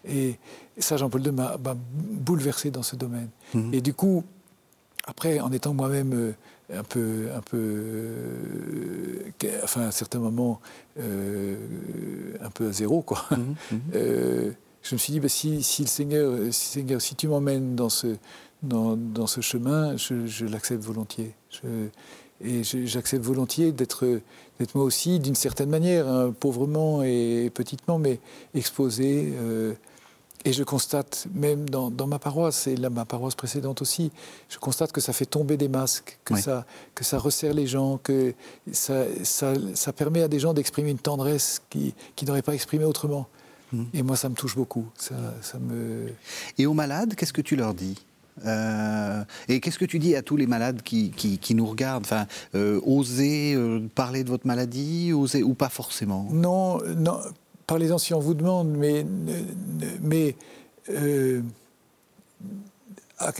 Et 0.08 0.38
ça, 0.76 0.96
Jean-Paul 0.96 1.24
II 1.24 1.32
m'a 1.32 1.56
bouleversé 1.94 2.72
dans 2.72 2.82
ce 2.82 2.96
domaine. 2.96 3.28
Mhm. 3.54 3.72
Et 3.72 3.80
du 3.80 3.94
coup, 3.94 4.24
après, 5.04 5.38
en 5.38 5.52
étant 5.52 5.72
moi-même 5.72 6.12
euh, 6.14 6.32
un 6.74 6.82
peu, 6.82 7.28
un 7.34 7.40
peu, 7.40 7.58
euh, 7.58 9.30
enfin, 9.62 9.82
à 9.82 9.92
certains 9.92 10.18
moments, 10.18 10.60
euh, 10.98 11.56
un 12.40 12.50
peu 12.50 12.68
à 12.68 12.72
zéro, 12.72 13.02
quoi. 13.02 13.24
Mhm 13.30 14.54
je 14.82 14.94
me 14.94 14.98
suis 14.98 15.12
dit, 15.12 15.20
bah, 15.20 15.28
si, 15.28 15.56
le 15.56 15.86
Seigneur, 15.86 16.38
si, 16.50 16.66
Seigneur, 16.66 17.00
si 17.00 17.14
tu 17.14 17.28
m'emmènes 17.28 17.76
dans 17.76 17.88
ce, 17.88 18.16
dans, 18.62 18.96
dans, 18.96 19.26
ce 19.26 19.40
chemin, 19.40 19.96
je, 19.96 20.44
l'accepte 20.46 20.82
volontiers. 20.82 21.34
et 22.44 22.62
j'accepte 22.62 23.24
volontiers 23.24 23.72
d'être 23.72 24.20
moi 24.74 24.84
aussi, 24.84 25.18
d'une 25.18 25.34
certaine 25.34 25.68
manière, 25.68 26.08
hein, 26.08 26.34
pauvrement 26.38 27.02
et 27.02 27.50
petitement, 27.54 27.98
mais 27.98 28.20
exposé. 28.54 29.32
Euh, 29.36 29.74
et 30.44 30.52
je 30.52 30.64
constate, 30.64 31.26
même 31.32 31.68
dans, 31.70 31.90
dans, 31.90 32.08
ma 32.08 32.18
paroisse, 32.18 32.66
et 32.66 32.76
là, 32.76 32.90
ma 32.90 33.04
paroisse 33.04 33.36
précédente 33.36 33.80
aussi, 33.80 34.10
je 34.48 34.58
constate 34.58 34.90
que 34.90 35.00
ça 35.00 35.12
fait 35.12 35.26
tomber 35.26 35.56
des 35.56 35.68
masques, 35.68 36.18
que, 36.24 36.36
ça, 36.36 36.66
que 36.96 37.04
ça 37.04 37.18
resserre 37.18 37.54
les 37.54 37.68
gens, 37.68 37.98
que 38.02 38.34
ça, 38.72 39.04
ça, 39.22 39.54
ça 39.74 39.92
permet 39.92 40.22
à 40.22 40.28
des 40.28 40.40
gens 40.40 40.52
d'exprimer 40.52 40.90
une 40.90 40.98
tendresse 40.98 41.62
qui, 41.70 41.94
qui 42.16 42.24
n'auraient 42.24 42.42
pas 42.42 42.54
exprimé 42.54 42.84
autrement. 42.84 43.28
Et 43.94 44.02
moi, 44.02 44.16
ça 44.16 44.28
me 44.28 44.34
touche 44.34 44.56
beaucoup. 44.56 44.86
Ça, 44.96 45.58
me... 45.60 46.08
Et 46.58 46.66
aux 46.66 46.74
malades, 46.74 47.14
qu'est-ce 47.14 47.32
que 47.32 47.40
tu 47.40 47.56
leur 47.56 47.74
dis 47.74 47.96
euh, 48.46 49.24
et 49.48 49.60
qu'est-ce 49.60 49.78
que 49.78 49.84
tu 49.84 49.98
dis 49.98 50.16
à 50.16 50.22
tous 50.22 50.38
les 50.38 50.46
malades 50.46 50.80
qui, 50.82 51.10
qui, 51.10 51.54
nous 51.54 51.66
regardent 51.66 52.04
enfin, 52.06 52.26
euh, 52.54 52.80
Oser 52.82 53.54
euh, 53.54 53.80
parler 53.94 54.24
de 54.24 54.30
votre 54.30 54.46
maladie 54.46 55.12
oser, 55.12 55.42
ou 55.42 55.52
pas 55.52 55.68
forcément 55.68 56.26
Non, 56.30 56.78
non 56.96 57.18
parlez-en 57.66 57.98
si 57.98 58.14
on 58.14 58.20
vous 58.20 58.32
demande, 58.32 58.68
mais, 58.70 59.06
mais 60.00 60.34
ah, 63.18 63.32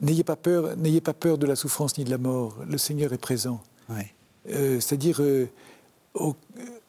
n'ayez 0.00 0.24
pas 0.24 0.36
peur, 0.36 0.74
n'ayez 0.76 1.02
pas 1.02 1.14
peur 1.14 1.36
de 1.36 1.46
la 1.46 1.54
souffrance 1.54 1.98
ni 1.98 2.04
de 2.04 2.10
la 2.10 2.18
mort. 2.18 2.56
Le 2.66 2.78
Seigneur 2.78 3.12
est 3.12 3.18
présent. 3.18 3.60
C'est-à-dire 4.48 5.20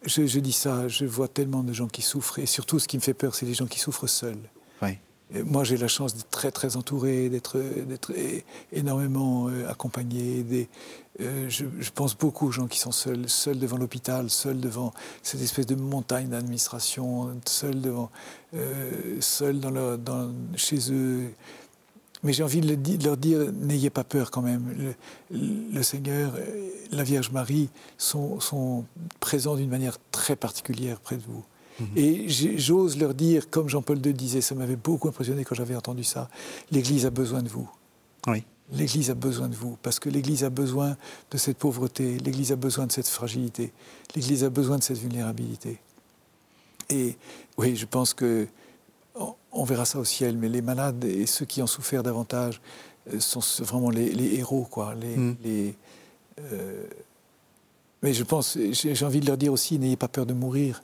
je, 0.05 0.39
dis 0.39 0.53
ça, 0.53 0.87
je 0.87 1.05
vois 1.05 1.27
tellement 1.27 1.63
de 1.63 1.73
gens 1.73 1.87
qui 1.87 2.01
souffrent, 2.01 2.39
et 2.39 2.45
surtout 2.45 2.79
ce 2.79 2.87
qui 2.87 2.97
me 2.97 3.01
fait 3.01 3.13
peur, 3.13 3.35
c'est 3.35 3.45
les 3.45 3.53
gens 3.53 3.67
qui 3.67 3.79
souffrent 3.79 4.07
seuls. 4.07 4.49
Moi, 5.43 5.65
j'ai 5.65 5.75
la 5.75 5.89
chance 5.89 6.15
d'être 6.15 6.29
très, 6.29 6.51
très 6.51 6.77
entouré, 6.77 7.27
d'être 7.27 7.57
énormément 8.71 9.49
euh, 9.49 9.69
accompagné. 9.69 10.41
Des, 10.43 10.69
euh, 11.19 11.49
je, 11.49 11.65
pense 11.93 12.17
beaucoup 12.17 12.47
aux 12.47 12.51
gens 12.51 12.67
qui 12.67 12.79
sont 12.79 12.93
seuls, 12.93 13.27
seuls 13.27 13.59
devant 13.59 13.75
l'hôpital, 13.75 14.29
seuls 14.29 14.61
devant 14.61 14.93
cette 15.23 15.41
espèce 15.41 15.65
de 15.65 15.75
montagne 15.75 16.29
d'administration, 16.29 17.37
seuls, 17.45 17.81
devant, 17.81 18.09
euh, 18.53 19.17
seuls 19.19 19.59
dans 19.59 19.97
dans, 19.97 20.31
chez 20.55 20.93
eux. 20.93 21.33
Mais 22.27 22.33
j'ai 22.33 22.43
envie 22.43 22.59
de, 22.59 23.05
leur 23.05 23.15
dire, 23.15 23.39
n'ayez 23.53 23.89
pas 23.89 24.03
peur 24.03 24.31
quand 24.31 24.41
même. 24.41 24.93
Le, 25.31 25.81
Seigneur, 25.81 26.33
la 26.91 27.03
Vierge 27.03 27.31
Marie 27.31 27.69
sont, 27.97 28.83
présents 29.21 29.55
d'une 29.55 29.69
manière 29.69 29.97
très 30.11 30.35
particulière 30.35 30.99
près 30.99 31.15
de 31.15 31.21
vous. 31.21 31.45
Mhm. 31.79 31.87
Et 31.95 32.27
j'ose 32.57 32.97
leur 32.97 33.13
dire, 33.13 33.49
comme 33.49 33.69
Jean-Paul 33.69 34.05
II 34.05 34.13
disait, 34.13 34.41
ça 34.41 34.55
m'avait 34.55 34.75
beaucoup 34.75 35.07
impressionné 35.07 35.45
quand 35.45 35.55
j'avais 35.55 35.77
entendu 35.77 36.03
ça, 36.03 36.29
l'Église 36.69 37.05
a 37.05 37.11
besoin 37.11 37.41
de 37.41 37.47
vous. 37.47 37.69
Oui. 38.27 38.43
L'Église 38.73 39.09
a 39.09 39.15
besoin 39.15 39.47
de 39.47 39.55
vous, 39.55 39.77
parce 39.81 39.97
que 39.97 40.09
l'Église 40.09 40.43
a 40.43 40.49
besoin 40.49 40.97
de 41.31 41.37
cette 41.37 41.57
pauvreté, 41.57 42.17
l'Église 42.17 42.51
a 42.51 42.57
besoin 42.57 42.87
de 42.87 42.91
cette 42.91 43.07
fragilité, 43.07 43.71
l'Église 44.17 44.43
a 44.43 44.49
besoin 44.49 44.77
de 44.79 44.83
cette 44.83 44.97
vulnérabilité. 44.97 45.79
Et 46.89 47.15
oui, 47.57 47.77
je 47.77 47.85
pense 47.85 48.13
que 48.13 48.49
on 49.57 49.63
verra 49.63 49.85
ça 49.85 49.99
au 49.99 50.05
ciel, 50.05 50.37
mais 50.37 50.49
les 50.49 50.61
malades 50.61 51.03
et 51.03 51.25
ceux 51.25 51.45
qui 51.45 51.61
ont 51.61 51.67
souffert 51.67 52.03
davantage 52.03 52.61
euh, 53.13 53.19
sont 53.19 53.41
vraiment 53.63 53.89
les, 53.89 54.35
héros, 54.35 54.67
quoi. 54.69 54.93
Les, 54.95 55.17
mm. 55.17 55.35
euh, 56.39 56.83
mais 58.03 58.13
je 58.13 58.23
pense, 58.23 58.57
j'ai 58.71 59.05
envie 59.05 59.19
de 59.19 59.25
leur 59.25 59.37
dire 59.37 59.51
aussi, 59.51 59.79
n'ayez 59.79 59.97
pas 59.97 60.07
peur 60.07 60.25
de 60.25 60.33
mourir. 60.33 60.83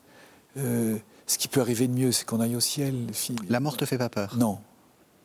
Euh, 0.58 0.98
ce 1.28 1.38
qui 1.38 1.48
peut 1.48 1.62
arriver 1.62 1.88
de 1.88 1.94
mieux, 1.94 2.12
c'est 2.12 2.26
qu'on 2.26 2.40
aille 2.40 2.56
au 2.56 2.60
ciel. 2.60 3.08
La 3.48 3.60
mort 3.60 3.78
te 3.78 3.86
fait 3.86 3.98
pas 3.98 4.10
peur 4.10 4.36
Non, 4.38 4.60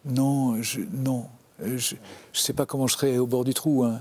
non, 0.05 0.62
je, 0.62 0.80
non. 0.92 1.26
Je 1.61 1.94
ne 1.94 1.99
sais 2.34 2.53
pas 2.53 2.66
comment 2.66 2.86
je 2.86 2.94
serai 2.94 3.18
au 3.18 3.26
bord 3.26 3.44
du 3.44 3.55
trou, 3.55 3.84
hein. 3.84 4.01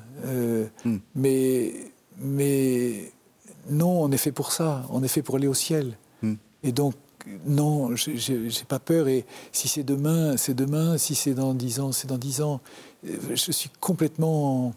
Mm. 0.83 0.97
mais, 1.15 1.73
mais 2.19 3.11
non, 3.69 4.03
on 4.03 4.11
est 4.11 4.17
fait 4.17 4.33
pour 4.33 4.51
ça. 4.51 4.85
On 4.89 5.01
est 5.01 5.07
fait 5.07 5.21
pour 5.21 5.37
aller 5.37 5.47
au 5.47 5.53
ciel. 5.53 5.97
Mm. 6.21 6.33
Et 6.63 6.71
donc, 6.71 6.93
non, 7.45 7.95
j'ai 7.95 8.65
pas 8.67 8.79
peur. 8.79 9.07
Et 9.07 9.25
si 9.51 9.67
c'est 9.67 9.83
demain, 9.83 10.37
c'est 10.37 10.53
demain. 10.53 10.97
Si 10.97 11.15
c'est 11.15 11.33
dans 11.33 11.53
dix 11.53 11.79
ans, 11.79 11.91
c'est 11.91 12.07
dans 12.07 12.17
dix 12.17 12.41
ans. 12.41 12.61
Je 13.03 13.51
suis 13.51 13.69
complètement. 13.79 14.73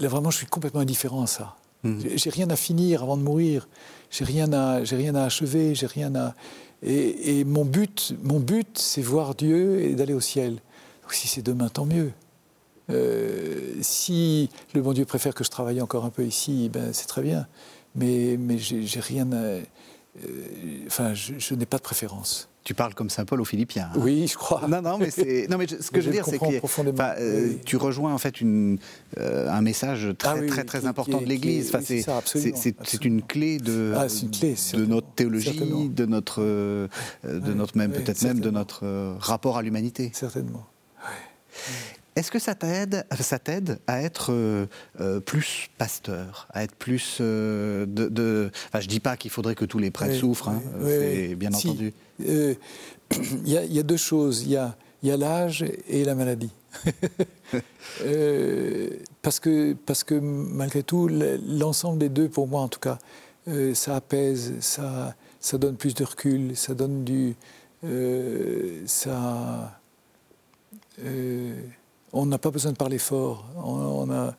Là, 0.00 0.08
vraiment, 0.08 0.30
je 0.30 0.38
suis 0.38 0.46
complètement 0.46 0.80
indifférent 0.80 1.22
à 1.22 1.26
ça. 1.26 1.56
Mmh. 1.84 2.00
J'ai 2.14 2.30
rien 2.30 2.50
à 2.50 2.56
finir 2.56 3.02
avant 3.02 3.16
de 3.16 3.22
mourir. 3.22 3.68
J'ai 4.10 4.24
rien 4.24 4.52
à, 4.52 4.82
j'ai 4.84 4.96
rien 4.96 5.14
à 5.14 5.24
achever. 5.24 5.74
J'ai 5.74 5.86
rien 5.86 6.14
à. 6.14 6.34
Et, 6.82 7.44
mon 7.44 7.64
but, 7.64 8.14
mon 8.22 8.38
but, 8.38 8.78
c'est 8.78 9.02
voir 9.02 9.34
Dieu 9.34 9.80
et 9.82 9.94
d'aller 9.94 10.14
au 10.14 10.20
ciel. 10.20 10.54
Donc, 11.02 11.12
si 11.12 11.28
c'est 11.28 11.42
demain, 11.42 11.68
tant 11.68 11.86
mieux. 11.86 12.12
Euh, 12.90 13.74
si 13.82 14.48
le 14.74 14.80
bon 14.80 14.92
Dieu 14.92 15.04
préfère 15.04 15.34
que 15.34 15.44
je 15.44 15.50
travaille 15.50 15.80
encore 15.80 16.04
un 16.04 16.10
peu 16.10 16.24
ici, 16.24 16.70
ben 16.72 16.92
c'est 16.92 17.06
très 17.06 17.22
bien. 17.22 17.46
Mais, 17.94 18.36
mais 18.38 18.58
j'ai 18.58 19.00
rien 19.00 19.30
à 19.32 19.58
enfin, 20.86 21.14
je, 21.14 21.54
n'ai 21.54 21.66
pas 21.66 21.78
de 21.78 21.82
préférence. 21.82 22.48
Tu 22.64 22.74
parles 22.74 22.94
comme 22.94 23.08
Saint 23.08 23.24
Paul 23.24 23.40
aux 23.40 23.46
Philippiens. 23.46 23.90
Hein. 23.94 23.98
Oui, 23.98 24.26
je 24.26 24.36
crois. 24.36 24.66
Non, 24.68 24.82
non, 24.82 24.98
mais, 24.98 25.46
non, 25.48 25.56
mais 25.56 25.66
ce 25.66 25.90
que 25.90 26.00
je 26.00 26.06
veux 26.06 26.12
dire, 26.12 26.26
c'est 26.26 26.38
que 26.38 27.20
euh, 27.20 27.54
tu 27.64 27.76
rejoins 27.76 28.12
en 28.12 28.18
fait 28.18 28.40
une, 28.42 28.78
euh, 29.18 29.48
un 29.48 29.62
message 29.62 30.08
très, 30.18 30.44
ah 30.44 30.46
très, 30.46 30.64
très 30.64 30.86
important 30.86 31.20
de 31.20 31.26
l'Église. 31.26 31.74
Enfin, 31.74 31.80
c'est 31.82 33.04
une 33.04 33.22
clé 33.22 33.58
de, 33.58 33.94
ah, 33.96 34.06
une 34.22 34.30
clé, 34.30 34.54
de 34.74 34.84
notre 34.84 35.08
théologie, 35.14 35.58
de 35.58 36.04
notre, 36.04 36.42
de 36.42 37.52
notre 37.54 37.78
même 37.78 37.92
peut-être 37.92 38.22
même 38.22 38.40
de 38.40 38.50
notre 38.50 39.16
rapport 39.18 39.56
à 39.56 39.62
l'humanité. 39.62 40.10
Certainement. 40.12 40.66
Est-ce 42.18 42.32
que 42.32 42.40
ça 42.40 42.56
t'aide, 42.56 43.06
ça 43.20 43.38
t'aide 43.38 43.78
à 43.86 44.02
être 44.02 44.32
euh, 44.32 44.66
euh, 45.00 45.20
plus 45.20 45.70
pasteur, 45.78 46.48
à 46.52 46.64
être 46.64 46.74
plus 46.74 47.18
euh, 47.20 47.86
de, 47.86 48.08
de, 48.08 48.50
Enfin, 48.66 48.80
je 48.80 48.88
dis 48.88 48.98
pas 48.98 49.16
qu'il 49.16 49.30
faudrait 49.30 49.54
que 49.54 49.64
tous 49.64 49.78
les 49.78 49.92
prêtres 49.92 50.16
souffrent, 50.16 50.48
hein, 50.48 50.60
bien 51.36 51.54
entendu. 51.54 51.94
Il 52.18 52.58
y, 53.46 53.52
y, 53.52 53.78
a 53.78 53.82
deux 53.84 53.96
choses. 53.96 54.42
Il 54.42 54.50
y 54.50 54.56
a, 54.56 54.76
y 55.04 55.12
a 55.12 55.16
l'âge 55.16 55.64
et 55.88 56.04
la 56.04 56.16
maladie. 56.16 56.50
parce 59.22 59.38
que 59.38 59.74
parce 59.86 60.02
que 60.02 60.14
malgré 60.16 60.82
tout, 60.82 61.08
l'ensemble 61.08 62.00
des 62.00 62.08
deux, 62.08 62.28
pour 62.28 62.48
moi 62.48 62.62
en 62.62 62.68
tout 62.68 62.80
cas, 62.80 62.98
ça 63.74 63.94
apaise, 63.94 64.54
ça 64.58 65.14
ça 65.38 65.56
donne 65.56 65.76
plus 65.76 65.94
de 65.94 66.02
recul, 66.02 66.56
ça 66.56 66.74
donne 66.74 67.04
du 67.04 67.36
ça 68.86 69.80
on 72.12 72.26
n'a 72.26 72.38
pas 72.38 72.50
besoin 72.50 72.72
de 72.72 72.76
parler 72.76 72.98
fort. 72.98 73.44
On, 73.56 74.10
a 74.10 74.34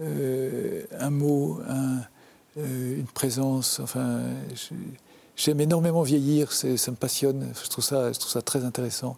euh, 0.00 0.84
un 0.98 1.10
mot, 1.10 1.60
euh, 2.56 2.96
une 2.96 3.06
présence. 3.06 3.80
Enfin, 3.80 4.20
j'aime 5.36 5.60
énormément 5.60 6.02
vieillir. 6.02 6.52
Ça 6.52 6.68
me 6.68 6.96
passionne. 6.96 7.52
Je 7.62 7.68
trouve 7.68 7.84
ça, 7.84 8.12
je 8.12 8.18
trouve 8.18 8.32
ça 8.32 8.42
très 8.42 8.64
intéressant. 8.64 9.16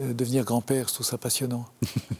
Euh, 0.00 0.12
devenir 0.12 0.44
grand-père, 0.44 0.88
je 0.88 0.94
trouve 0.94 1.06
ça 1.06 1.18
passionnant. 1.18 1.66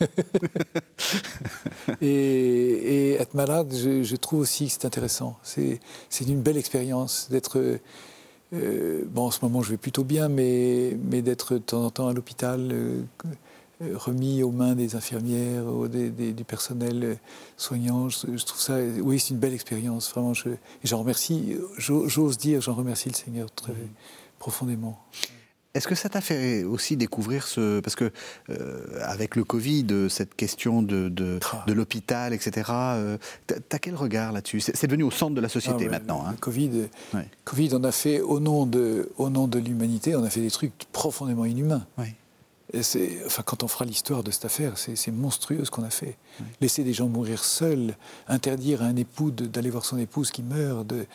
et, 2.01 3.15
être 3.15 3.35
malade, 3.35 3.73
je, 3.73 4.17
trouve 4.17 4.41
aussi 4.41 4.67
que 4.67 4.73
c'est 4.73 4.85
intéressant. 4.85 5.37
C'est 5.43 5.81
une 6.27 6.41
belle 6.41 6.57
expérience 6.57 7.29
d'être. 7.31 7.79
bon, 8.53 9.27
en 9.27 9.31
ce 9.31 9.39
moment, 9.43 9.63
je 9.63 9.71
vais 9.71 9.77
plutôt 9.77 10.05
bien, 10.05 10.29
mais, 10.29 10.97
mais 11.05 11.23
d'être 11.23 11.55
de 11.55 11.59
temps 11.59 11.85
en 11.85 11.91
temps 11.91 12.09
à 12.09 12.13
l'hôpital 12.13 12.73
remis 13.81 14.43
aux 14.43 14.51
mains 14.51 14.75
des 14.75 14.97
infirmières, 14.97 15.65
du 15.89 16.45
personnel 16.45 17.19
soignant. 17.57 18.09
Je, 18.09 18.45
trouve 18.45 18.61
ça, 18.61 18.79
oui, 19.03 19.19
c'est 19.21 19.31
une 19.31 19.41
belle 19.41 19.55
expérience. 19.55 20.11
Vraiment, 20.11 20.33
j'en 20.85 20.99
remercie, 20.99 21.57
j'ose 21.79 22.39
dire, 22.39 22.61
j'en 22.61 22.75
remercie 22.75 23.09
le 23.09 23.15
Seigneur 23.15 23.51
très 23.51 23.75
profondément. 24.39 24.99
Est-ce 25.75 25.87
que 25.87 25.95
ça 25.95 26.09
t'a 26.09 26.21
fait 26.21 26.65
aussi 26.65 26.97
découvrir 26.97 27.47
ce 27.47 27.79
parce 27.81 27.95
que 27.95 28.11
euh, 28.51 28.81
avec 29.03 29.37
le 29.37 29.45
Covid, 29.45 30.09
cette 30.09 30.35
question 30.35 30.83
de 30.83 31.09
de, 31.09 31.39
ah. 31.53 31.65
l'hôpital, 31.69 32.33
etc. 32.33 32.73
Euh, 32.73 33.19
t'as 33.47 33.79
quel 33.79 33.95
regard 33.95 34.33
là-dessus? 34.33 34.61
C'est 34.61 34.87
devenu 34.87 35.05
au 35.05 35.11
centre 35.11 35.35
de 35.35 35.41
la 35.41 35.49
société 35.49 35.85
ah 35.87 35.91
maintenant. 35.91 36.25
Hein. 36.27 36.35
Covid, 36.41 36.89
Covid, 37.45 37.71
on 37.75 37.85
a 37.85 37.93
fait 37.93 38.21
au 38.21 38.41
nom 38.41 38.67
de 38.67 39.13
au 39.19 39.29
nom 39.29 39.47
de 39.47 39.59
l'humanité, 39.59 40.17
on 40.17 40.25
a 40.25 40.31
fait 40.31 40.41
des 40.41 40.51
trucs 40.51 40.73
profondément 40.91 41.45
inhumains. 41.45 41.87
Oui 42.75 42.81
enfin, 43.27 43.43
quand 43.45 43.63
on 43.63 43.69
fera 43.69 43.85
l'histoire 43.85 44.23
de 44.23 44.31
cette 44.31 44.45
affaire, 44.45 44.77
c'est 44.77 45.11
monstrueux 45.11 45.65
ce 45.65 45.71
qu'on 45.71 45.85
a 45.85 45.91
fait. 45.91 46.17
Laisser 46.61 46.85
des 46.85 46.93
gens 46.93 47.09
mourir 47.09 47.43
seuls, 47.43 47.97
interdire 48.29 48.83
à 48.83 48.87
un 48.87 48.97
époux 48.97 49.31
d'aller 49.31 49.71
voir 49.71 49.85
son 49.85 49.99
épouse 49.99 50.31
qui 50.31 50.43
meurt, 50.43 50.87
de, 50.87 51.07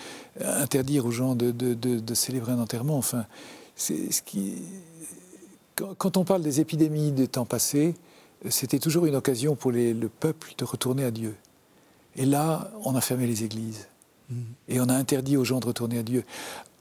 interdire 0.42 1.06
aux 1.06 1.12
gens 1.12 1.36
de, 1.36 1.52
de, 1.52 2.14
célébrer 2.14 2.54
un 2.54 2.60
enterrement. 2.60 2.98
Enfin, 2.98 3.26
c'est 3.76 4.12
ce 4.12 4.22
qui. 4.22 4.56
Quand, 5.76 6.18
on 6.18 6.24
parle 6.24 6.44
des 6.44 6.60
épidémies 6.60 7.12
des 7.12 7.28
temps 7.28 7.46
passés, 7.46 7.96
c'était 8.50 8.80
toujours 8.80 9.06
une 9.06 9.16
occasion 9.16 9.56
pour 9.56 9.72
les, 9.72 9.94
le 9.94 10.10
peuple 10.10 10.54
de 10.58 10.66
retourner 10.66 11.04
à 11.04 11.12
Dieu. 11.12 11.36
Et 12.16 12.26
là, 12.26 12.72
on 12.84 12.96
a 12.96 13.02
fermé 13.02 13.26
les 13.26 13.44
églises. 13.44 13.88
Mmh. 14.34 14.44
Et 14.70 14.80
on 14.82 14.90
a 14.90 14.94
interdit 14.94 15.38
aux 15.38 15.44
gens 15.44 15.60
de 15.60 15.66
retourner 15.66 16.00
à 16.00 16.04
Dieu. 16.04 16.24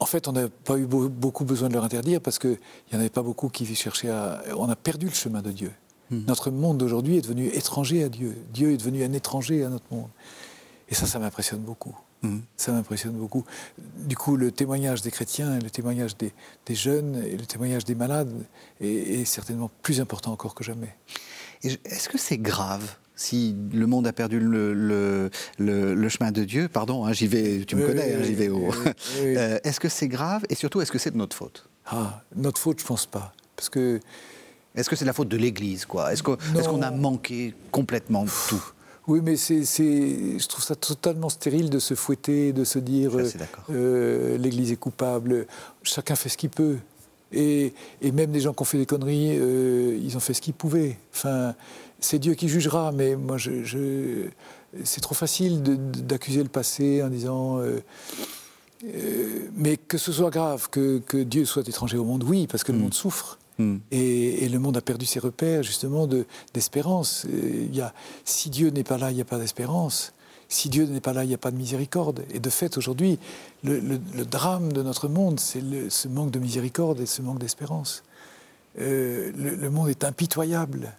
En 0.00 0.06
fait, 0.06 0.28
on 0.28 0.32
n'a 0.32 0.48
pas 0.48 0.78
eu 0.78 0.86
beaucoup 0.86 1.44
besoin 1.44 1.68
de 1.68 1.74
leur 1.74 1.84
interdire 1.84 2.20
parce 2.20 2.38
qu'il 2.38 2.58
n'y 2.90 2.96
en 2.96 3.00
avait 3.00 3.08
pas 3.08 3.22
beaucoup 3.22 3.48
qui 3.48 3.72
cherchaient 3.74 4.10
à... 4.10 4.42
On 4.56 4.68
a 4.68 4.76
perdu 4.76 5.06
le 5.06 5.12
chemin 5.12 5.42
de 5.42 5.52
Dieu. 5.52 5.70
Hmm. 6.10 6.22
Notre 6.26 6.50
monde 6.50 6.78
d'aujourd'hui 6.78 7.18
est 7.18 7.22
devenu 7.22 7.46
étranger 7.46 8.02
à 8.02 8.08
Dieu. 8.08 8.36
Dieu 8.52 8.72
est 8.72 8.76
devenu 8.76 9.04
un 9.04 9.12
étranger 9.12 9.64
à 9.64 9.68
notre 9.68 9.86
monde. 9.90 10.08
Et 10.88 10.94
ça, 10.94 11.06
ça 11.06 11.18
m'impressionne 11.18 11.60
beaucoup. 11.60 11.96
Hmm. 12.22 12.40
Ça 12.56 12.72
m'impressionne 12.72 13.12
beaucoup. 13.12 13.44
Du 13.78 14.16
coup, 14.16 14.36
le 14.36 14.50
témoignage 14.50 15.02
des 15.02 15.10
chrétiens, 15.10 15.58
le 15.58 15.70
témoignage 15.70 16.16
des, 16.16 16.32
jeunes 16.74 17.22
et 17.24 17.36
le 17.36 17.46
témoignage 17.46 17.84
des 17.84 17.94
malades 17.94 18.32
est 18.80 19.24
certainement 19.24 19.70
plus 19.82 20.00
important 20.00 20.32
encore 20.32 20.54
que 20.54 20.64
jamais. 20.64 20.96
Est-ce 21.62 22.08
que 22.08 22.18
c'est 22.18 22.38
grave 22.38 22.96
si 23.22 23.54
le 23.72 23.86
monde 23.86 24.06
a 24.06 24.12
perdu 24.12 24.40
le, 24.40 25.30
le, 25.58 26.08
chemin 26.08 26.32
de 26.32 26.44
Dieu, 26.44 26.68
pardon, 26.68 27.06
hein, 27.06 27.12
j'y 27.12 27.26
vais, 27.26 27.64
tu 27.64 27.76
me 27.76 27.86
connais, 27.86 28.14
hein, 28.14 28.22
j'y 28.22 28.34
vais 28.34 28.48
au. 28.48 28.70
Euh, 29.22 29.58
est-ce 29.64 29.80
que 29.80 29.88
c'est 29.88 30.08
grave 30.08 30.42
et 30.48 30.54
surtout, 30.54 30.80
est-ce 30.80 30.92
que 30.92 30.98
c'est 30.98 31.10
de 31.10 31.16
notre 31.16 31.36
faute? 31.36 31.68
Ah, 31.86 32.22
notre 32.36 32.58
faute, 32.58 32.80
je 32.80 32.84
pense 32.84 33.06
pas, 33.06 33.32
parce 33.56 33.68
que. 33.68 34.00
Est-ce 34.74 34.88
que 34.88 34.96
c'est 34.96 35.04
la 35.04 35.12
faute 35.12 35.28
de 35.28 35.36
l'Église, 35.36 35.84
quoi? 35.84 36.12
Est-ce 36.12 36.22
qu'on 36.22 36.82
a 36.82 36.90
manqué 36.90 37.54
complètement 37.70 38.24
tout? 38.48 38.72
oui, 39.08 39.20
mais 39.22 39.36
c'est, 39.36 39.64
je 39.64 40.46
trouve 40.46 40.64
ça 40.64 40.76
totalement 40.76 41.28
stérile 41.28 41.70
de 41.70 41.78
se 41.78 41.94
fouetter, 41.94 42.52
de 42.52 42.64
se 42.64 42.78
dire 42.78 43.12
euh, 43.70 44.38
l'Église 44.38 44.72
est 44.72 44.76
coupable. 44.76 45.46
Chacun 45.82 46.14
fait 46.14 46.28
ce 46.28 46.36
qu'il 46.36 46.50
peut. 46.50 46.78
Et, 47.32 47.72
et, 48.00 48.12
même 48.12 48.30
des 48.30 48.40
gens 48.40 48.52
qui 48.52 48.62
ont 48.62 48.66
fait 48.66 48.78
des 48.78 48.86
conneries, 48.86 49.36
euh, 49.38 49.98
ils 50.02 50.16
ont 50.16 50.20
fait 50.20 50.34
ce 50.34 50.40
qu'ils 50.40 50.54
pouvaient. 50.54 50.98
Enfin, 51.14 51.54
c'est 52.00 52.18
Dieu 52.18 52.34
qui 52.34 52.48
jugera, 52.48 52.92
mais 52.92 53.16
moi, 53.16 53.38
je, 53.38 54.26
c'est 54.84 55.00
trop 55.00 55.14
facile 55.14 55.62
d'accuser 55.62 56.42
le 56.42 56.48
passé 56.48 57.02
en 57.02 57.08
disant. 57.08 57.58
Euh, 57.58 57.82
euh, 58.84 59.48
mais 59.54 59.76
que 59.76 59.96
ce 59.96 60.10
soit 60.10 60.30
grave, 60.30 60.68
que, 60.68 61.00
Dieu 61.22 61.44
soit 61.44 61.66
étranger 61.68 61.96
au 61.96 62.04
monde, 62.04 62.24
oui, 62.24 62.46
parce 62.46 62.64
que 62.64 62.72
le 62.72 62.78
mm. 62.78 62.82
monde 62.82 62.94
souffre. 62.94 63.38
Mm. 63.58 63.76
Et, 63.92 64.48
le 64.48 64.58
monde 64.58 64.76
a 64.76 64.80
perdu 64.80 65.06
ses 65.06 65.20
repères, 65.20 65.62
justement, 65.62 66.08
d'espérance. 66.52 67.26
Si 68.24 68.50
Dieu 68.50 68.70
n'est 68.70 68.84
pas 68.84 68.98
là, 68.98 69.10
il 69.10 69.14
n'y 69.14 69.20
a 69.20 69.26
pas 69.26 69.38
d'espérance. 69.38 70.12
Si 70.52 70.68
Dieu 70.68 70.84
n'est 70.84 71.00
pas 71.00 71.14
là, 71.14 71.24
il 71.24 71.28
n'y 71.28 71.34
a 71.34 71.38
pas 71.38 71.50
de 71.50 71.56
miséricorde. 71.56 72.24
Et 72.30 72.38
de 72.38 72.50
fait, 72.50 72.76
aujourd'hui, 72.76 73.18
le, 73.64 73.98
drame 74.24 74.72
de 74.72 74.82
notre 74.82 75.08
monde, 75.08 75.40
c'est 75.40 75.62
ce 75.88 76.08
manque 76.08 76.30
de 76.30 76.38
miséricorde 76.38 77.00
et 77.00 77.06
ce 77.06 77.22
manque 77.22 77.38
d'espérance. 77.38 78.04
Euh, 78.78 79.32
le, 79.34 79.70
monde 79.70 79.88
est 79.88 80.04
impitoyable. 80.04 80.92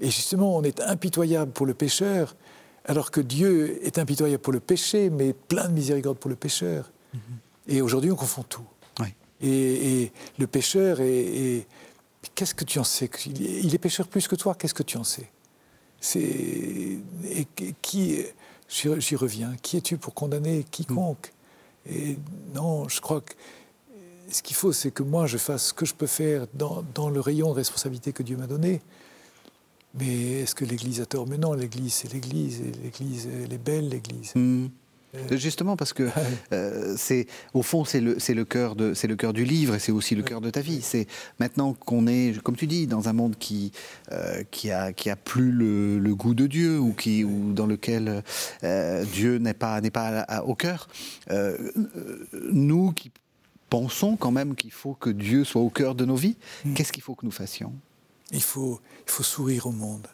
Et 0.00 0.06
justement, 0.06 0.56
on 0.56 0.62
est 0.62 0.80
impitoyable 0.80 1.50
pour 1.50 1.66
le 1.66 1.74
pécheur, 1.74 2.36
alors 2.84 3.10
que 3.10 3.20
Dieu 3.20 3.84
est 3.84 3.98
impitoyable 3.98 4.40
pour 4.40 4.52
le 4.52 4.60
péché, 4.60 5.10
mais 5.10 5.32
plein 5.32 5.68
de 5.68 5.72
miséricorde 5.72 6.18
pour 6.18 6.30
le 6.30 6.36
pécheur. 6.36 6.88
Mm-hmm. 7.12 7.18
Et 7.74 7.82
aujourd'hui, 7.82 8.12
on 8.12 8.16
confond 8.16 8.44
tout. 8.44 8.66
Et, 9.42 10.12
le 10.38 10.46
pécheur 10.46 11.00
est. 11.00 11.66
Qu'est-ce 12.36 12.54
que 12.54 12.64
tu 12.64 12.78
en 12.78 12.84
sais? 12.84 13.10
Il 13.26 13.74
est 13.74 13.78
pécheur 13.78 14.06
plus 14.06 14.28
que 14.28 14.36
toi, 14.36 14.54
qu'est-ce 14.54 14.74
que 14.74 14.84
tu 14.84 14.96
en 14.96 15.04
sais? 15.04 15.28
C'est. 16.00 16.98
Qui. 17.82 18.24
J'y 18.68 19.16
reviens. 19.16 19.54
Qui 19.62 19.76
es-tu 19.76 19.96
pour 19.98 20.14
condamner 20.14 20.64
quiconque? 20.70 21.32
Mm. 21.86 21.90
Et 21.94 22.18
non, 22.54 22.88
je 22.88 23.00
crois 23.00 23.20
que 23.20 23.34
ce 24.30 24.42
qu'il 24.42 24.56
faut, 24.56 24.72
c'est 24.72 24.90
que 24.90 25.02
moi, 25.02 25.26
je 25.26 25.36
fasse 25.36 25.68
ce 25.68 25.74
que 25.74 25.84
je 25.84 25.94
peux 25.94 26.06
faire 26.06 26.46
dans, 26.54 26.84
dans 26.94 27.10
le 27.10 27.20
rayon 27.20 27.50
de 27.50 27.56
responsabilité 27.56 28.12
que 28.12 28.22
Dieu 28.22 28.36
m'a 28.36 28.46
donné. 28.46 28.80
Mais 29.94 30.40
est-ce 30.40 30.54
que 30.54 30.64
l'Église 30.64 31.00
a 31.00 31.06
tort? 31.06 31.26
Mais 31.26 31.36
non, 31.36 31.52
l'Église, 31.52 31.94
c'est 31.94 32.12
l'Église, 32.12 32.60
et 32.60 32.72
l'Église, 32.82 33.28
elle 33.44 33.52
est 33.52 33.58
belle, 33.58 33.90
l'Église. 33.90 34.32
Hmm. 34.34 34.68
Euh, 35.14 35.36
justement, 35.36 35.76
parce 35.76 35.92
que 35.92 36.08
euh, 36.52 36.94
c'est 36.96 37.26
au 37.52 37.62
fond 37.62 37.84
c'est 37.84 38.00
le 38.00 38.16
le 38.32 38.44
cœur 38.44 38.76
de 38.76 38.94
le 39.02 39.16
cœur 39.16 39.32
du 39.32 39.44
livre 39.44 39.74
et 39.74 39.78
c'est 39.78 39.92
aussi 39.92 40.14
le 40.14 40.22
cœur 40.22 40.40
de 40.40 40.50
ta 40.50 40.60
vie. 40.60 40.80
C'est 40.80 41.06
maintenant 41.38 41.74
qu'on 41.74 42.06
est, 42.06 42.40
comme 42.42 42.56
tu 42.56 42.66
dis, 42.66 42.86
dans 42.86 43.08
un 43.08 43.12
monde 43.12 43.36
qui 43.38 43.72
euh, 44.10 44.42
qui 44.50 44.70
a 44.70 44.92
qui 44.92 45.10
a 45.10 45.16
plus 45.16 45.52
le, 45.52 46.14
goût 46.14 46.34
de 46.34 46.46
Dieu 46.46 46.78
ou 46.78 46.92
qui 46.92 47.24
ou 47.24 47.52
dans 47.52 47.66
lequel 47.66 48.22
Dieu 49.12 49.38
n'est 49.38 49.54
pas 49.54 49.80
pas 49.82 50.42
au 50.46 50.54
cœur. 50.54 50.88
nous 52.52 52.92
qui 52.92 53.10
pensons 53.68 54.16
quand 54.16 54.30
même 54.30 54.54
qu'il 54.54 54.70
faut 54.70 54.94
que 54.94 55.10
Dieu 55.10 55.44
soit 55.44 55.62
au 55.62 55.70
cœur 55.70 55.94
de 55.94 56.04
nos 56.04 56.16
vies, 56.16 56.36
mm. 56.64 56.74
qu'est-ce 56.74 56.92
qu'il 56.92 57.02
faut 57.02 57.14
que 57.14 57.24
nous 57.24 57.32
fassions? 57.32 57.72
Il 58.30 58.42
faut, 58.42 58.80
il 59.06 59.10
faut 59.10 59.22
sourire 59.22 59.66
au 59.66 59.72
monde. 59.72 60.08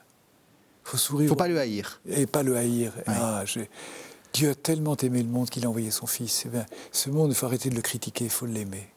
Il 0.84 0.90
faut 0.90 0.96
sourire. 0.96 1.28
faut 1.28 1.34
pas 1.34 1.48
le 1.48 1.58
haïr. 1.58 2.00
Et 2.08 2.26
pas 2.26 2.42
le 2.42 2.56
haïr. 2.56 2.92
Ah, 3.06 3.44
Dieu 4.32 4.50
a 4.50 4.54
tellement 4.54 4.96
aimé 4.96 5.22
le 5.22 5.28
monde 5.28 5.48
qu'il 5.50 5.64
a 5.64 5.68
envoyé 5.68 5.90
son 5.90 6.06
Fils. 6.06 6.46
Eh 6.46 6.58
ce 6.92 7.10
monde, 7.10 7.30
il 7.30 7.34
faut 7.34 7.46
arrêter 7.46 7.70
de 7.70 7.74
le 7.74 7.82
critiquer, 7.82 8.24
il 8.24 8.30
faut 8.30 8.46
l'aimer. 8.46 8.88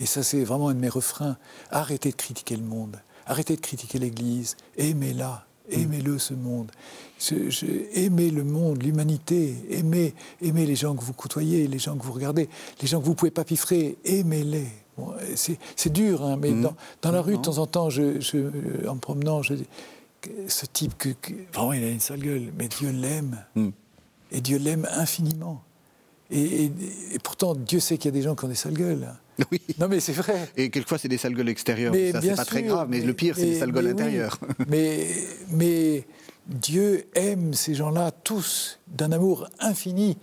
Et 0.00 0.06
ça, 0.06 0.22
c'est 0.22 0.44
vraiment 0.44 0.68
un 0.68 0.74
de 0.74 0.80
mes 0.80 0.88
refrains. 0.88 1.36
Arrêtez 1.70 2.10
de 2.10 2.16
critiquer 2.16 2.56
le 2.56 2.62
monde. 2.62 3.00
Arrêtez 3.26 3.56
de 3.56 3.60
critiquer 3.60 3.98
l'Église. 3.98 4.56
Aimez-la. 4.76 5.44
Aimez-le, 5.70 6.18
ce 6.18 6.32
monde. 6.32 6.70
aimez 7.94 8.30
le 8.30 8.44
monde, 8.44 8.82
l'humanité. 8.82 9.54
Aimez, 9.70 10.14
aimez 10.40 10.64
les 10.64 10.76
gens 10.76 10.94
que 10.94 11.04
vous 11.04 11.12
côtoyez, 11.12 11.66
les 11.66 11.78
gens 11.78 11.96
que 11.96 12.02
vous 12.02 12.12
regardez, 12.12 12.48
les 12.80 12.88
gens 12.88 13.00
que 13.00 13.04
vous 13.04 13.14
pouvez 13.14 13.30
pas 13.30 13.44
piffrer. 13.44 13.98
Aimez-les. 14.04 14.68
c'est 15.36 15.92
dur, 15.92 16.24
hein, 16.24 16.38
mais 16.40 16.52
mmh. 16.52 16.72
dans, 17.02 17.10
la 17.10 17.20
rue, 17.20 17.36
de 17.36 17.42
temps 17.42 17.58
en 17.58 17.66
temps, 17.66 17.90
je, 17.90 18.18
en 18.88 18.94
me 18.94 19.00
promenant, 19.00 19.42
je, 19.42 19.54
ce 20.46 20.66
type, 20.66 20.96
que, 20.96 21.10
vraiment, 21.52 21.72
il 21.74 21.84
a 21.84 21.90
une 21.90 22.00
sale 22.00 22.20
gueule, 22.20 22.52
mais 22.56 22.68
Dieu 22.68 22.90
l'aime. 22.90 23.44
Mmh. 23.54 23.68
Et 24.32 24.40
Dieu 24.40 24.58
l'aime 24.58 24.86
infiniment. 24.92 25.62
Et, 26.30 26.70
pourtant, 27.22 27.54
Dieu 27.54 27.80
sait 27.80 27.96
qu'il 27.96 28.06
y 28.06 28.14
a 28.14 28.18
des 28.18 28.22
gens 28.22 28.34
qui 28.34 28.44
ont 28.44 28.48
des 28.48 28.54
sales 28.54 28.74
gueules. 28.74 29.08
Oui. 29.52 29.60
Non, 29.78 29.86
mais 29.88 30.00
c'est 30.00 30.12
vrai. 30.12 30.50
Et 30.56 30.68
quelquefois, 30.68 30.98
c'est 30.98 31.08
des 31.08 31.16
sales 31.16 31.34
gueules 31.34 31.48
extérieures. 31.48 31.92
Mais 31.92 32.10
ça, 32.10 32.20
c'est 32.20 32.34
pas 32.34 32.44
très 32.44 32.64
grave. 32.64 32.88
Mais, 32.90 33.00
le 33.00 33.14
pire, 33.14 33.36
c'est 33.36 33.46
des 33.46 33.58
sales 33.58 33.70
gueules 33.70 33.86
intérieures. 33.86 34.38
mais, 34.68 35.06
mais 35.50 36.04
Dieu 36.48 37.06
aime 37.14 37.54
ces 37.54 37.74
gens-là 37.74 38.10
tous 38.10 38.80
d'un 38.88 39.12
amour 39.12 39.48
infini. 39.60 40.18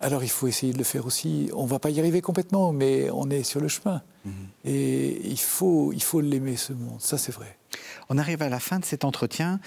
Alors, 0.00 0.22
il 0.22 0.28
faut 0.28 0.46
essayer 0.46 0.72
de 0.72 0.78
le 0.78 0.84
faire 0.84 1.06
aussi. 1.06 1.50
On 1.54 1.64
ne 1.64 1.68
va 1.68 1.78
pas 1.78 1.90
y 1.90 1.98
arriver 2.00 2.20
complètement, 2.20 2.72
mais 2.72 3.08
on 3.10 3.30
est 3.30 3.42
sur 3.42 3.60
le 3.60 3.68
chemin. 3.68 4.02
Mhm. 4.24 4.32
Et 4.66 5.20
il 5.24 5.40
faut, 5.40 5.92
il 5.92 6.02
faut 6.02 6.20
l'aimer, 6.20 6.56
ce 6.56 6.72
monde. 6.72 7.00
Ça, 7.00 7.18
c'est 7.18 7.32
vrai. 7.32 7.56
On 8.08 8.18
arrive 8.18 8.42
à 8.42 8.48
la 8.48 8.60
fin 8.60 8.78
de 8.78 8.84
cet 8.84 9.04
entretien. 9.04 9.58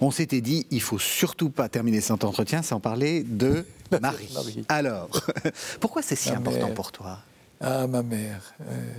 On 0.00 0.10
s'était 0.10 0.40
dit, 0.40 0.66
il 0.70 0.80
faut 0.80 0.98
surtout 0.98 1.50
pas 1.50 1.68
terminer 1.68 2.00
cet 2.00 2.24
entretien 2.24 2.62
sans 2.62 2.80
parler 2.80 3.22
de 3.24 3.64
Marie. 4.00 4.64
Alors, 4.68 5.08
pourquoi 5.80 6.02
c'est 6.02 6.16
si 6.16 6.30
important 6.30 6.72
pour 6.72 6.92
toi? 6.92 7.18
Ah, 7.60 7.86
ma 7.86 8.02
mère. 8.02 8.54
Euh, 8.62 8.92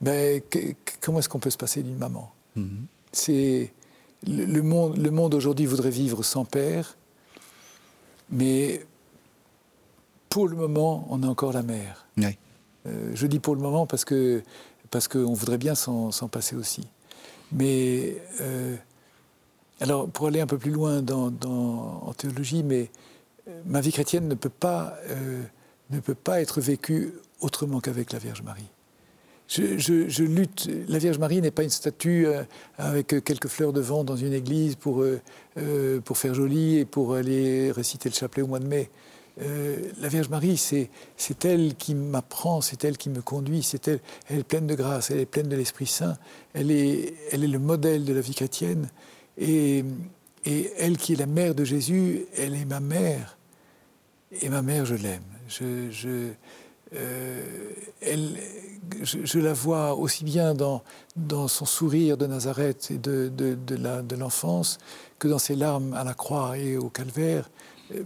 ben, 0.00 0.42
comment 1.00 1.20
est-ce 1.20 1.28
qu'on 1.28 1.38
peut 1.38 1.50
se 1.50 1.56
passer 1.56 1.82
d'une 1.82 1.96
maman? 1.96 2.30
Mhm. 2.56 2.86
C'est 3.12 3.72
le, 4.26 4.60
monde. 4.62 4.98
Le 4.98 5.10
monde 5.10 5.34
aujourd'hui 5.34 5.66
voudrait 5.66 5.90
vivre 5.90 6.22
sans 6.22 6.44
père, 6.44 6.96
mais 8.30 8.84
pour 10.28 10.48
le 10.48 10.56
moment, 10.56 11.06
on 11.10 11.22
a 11.22 11.26
encore 11.26 11.52
la 11.52 11.62
mère. 11.62 12.06
Euh, 12.86 13.12
je 13.14 13.26
dis 13.26 13.38
pour 13.38 13.54
le 13.54 13.62
moment 13.62 13.86
parce 13.86 14.04
que 14.04 14.42
parce 14.90 15.08
qu'on 15.08 15.32
voudrait 15.32 15.58
bien 15.58 15.74
s'en 15.74 16.10
passer 16.28 16.54
aussi. 16.54 16.86
Mais 17.52 18.22
euh, 18.40 18.76
alors, 19.80 20.08
pour 20.08 20.28
aller 20.28 20.40
un 20.40 20.46
peu 20.46 20.58
plus 20.58 20.70
loin 20.70 21.04
en 21.06 22.12
théologie, 22.12 22.62
mais 22.62 22.90
euh, 23.48 23.60
ma 23.66 23.80
vie 23.80 23.92
chrétienne 23.92 24.28
ne 24.28 24.34
peut 24.34 24.48
pas, 24.48 24.96
euh, 25.10 25.42
ne 25.90 26.00
peut 26.00 26.14
pas 26.14 26.40
être 26.40 26.60
vécue 26.60 27.14
autrement 27.40 27.80
qu'avec 27.80 28.12
la 28.12 28.18
Vierge 28.18 28.42
Marie. 28.42 28.68
Je, 29.46 30.22
lutte. 30.22 30.70
La 30.88 30.98
Vierge 30.98 31.18
Marie 31.18 31.42
n'est 31.42 31.50
pas 31.50 31.64
une 31.64 31.70
statue 31.70 32.26
euh, 32.26 32.44
avec 32.78 33.08
quelques 33.24 33.48
fleurs 33.48 33.74
de 33.74 33.80
vent 33.80 34.02
dans 34.02 34.16
une 34.16 34.32
église 34.32 34.74
pour, 34.76 35.04
pour 36.04 36.18
faire 36.18 36.34
joli 36.34 36.78
et 36.78 36.84
pour 36.86 37.14
aller 37.14 37.70
réciter 37.70 38.08
le 38.08 38.14
chapelet 38.14 38.42
au 38.42 38.46
mois 38.46 38.58
de 38.58 38.66
mai. 38.66 38.90
la 39.36 40.08
Vierge 40.08 40.30
Marie, 40.30 40.56
c'est 40.56 41.44
elle 41.44 41.74
qui 41.74 41.94
m'apprend, 41.94 42.62
c'est 42.62 42.84
elle 42.84 42.96
qui 42.96 43.10
me 43.10 43.20
conduit, 43.20 43.62
c'est 43.62 43.86
elle, 43.86 44.00
elle 44.30 44.38
est 44.38 44.44
pleine 44.44 44.66
de 44.66 44.74
grâce, 44.74 45.10
elle 45.10 45.18
est 45.18 45.26
pleine 45.26 45.48
de 45.48 45.56
l'Esprit 45.56 45.86
Saint, 45.86 46.16
elle 46.54 46.70
est, 46.70 47.12
elle 47.30 47.44
est 47.44 47.48
le 47.48 47.58
modèle 47.58 48.04
de 48.04 48.14
la 48.14 48.22
vie 48.22 48.34
chrétienne. 48.34 48.88
Et, 49.38 49.84
elle 50.46 50.98
qui 50.98 51.14
est 51.14 51.16
la 51.16 51.26
mère 51.26 51.54
de 51.54 51.64
Jésus, 51.64 52.26
elle 52.36 52.54
est 52.54 52.66
ma 52.66 52.80
mère. 52.80 53.38
Et 54.42 54.50
ma 54.50 54.60
mère, 54.60 54.84
je 54.84 54.94
l'aime. 54.94 55.22
Je, 55.48 56.32
euh, 56.94 57.42
la 59.34 59.52
vois 59.52 59.94
aussi 59.94 60.24
bien 60.24 60.54
dans, 60.54 60.82
son 61.48 61.64
sourire 61.64 62.16
de 62.16 62.26
Nazareth 62.26 62.90
et 62.90 62.98
de, 62.98 64.16
l'enfance 64.16 64.78
que 65.18 65.28
dans 65.28 65.38
ses 65.38 65.56
larmes 65.56 65.94
à 65.94 66.04
la 66.04 66.14
croix 66.14 66.58
et 66.58 66.76
au 66.76 66.90
calvaire. 66.90 67.50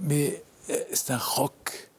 Mais 0.00 0.42
euh, 0.70 0.76
c'est 0.92 1.12
un 1.12 1.18
roc, 1.18 1.90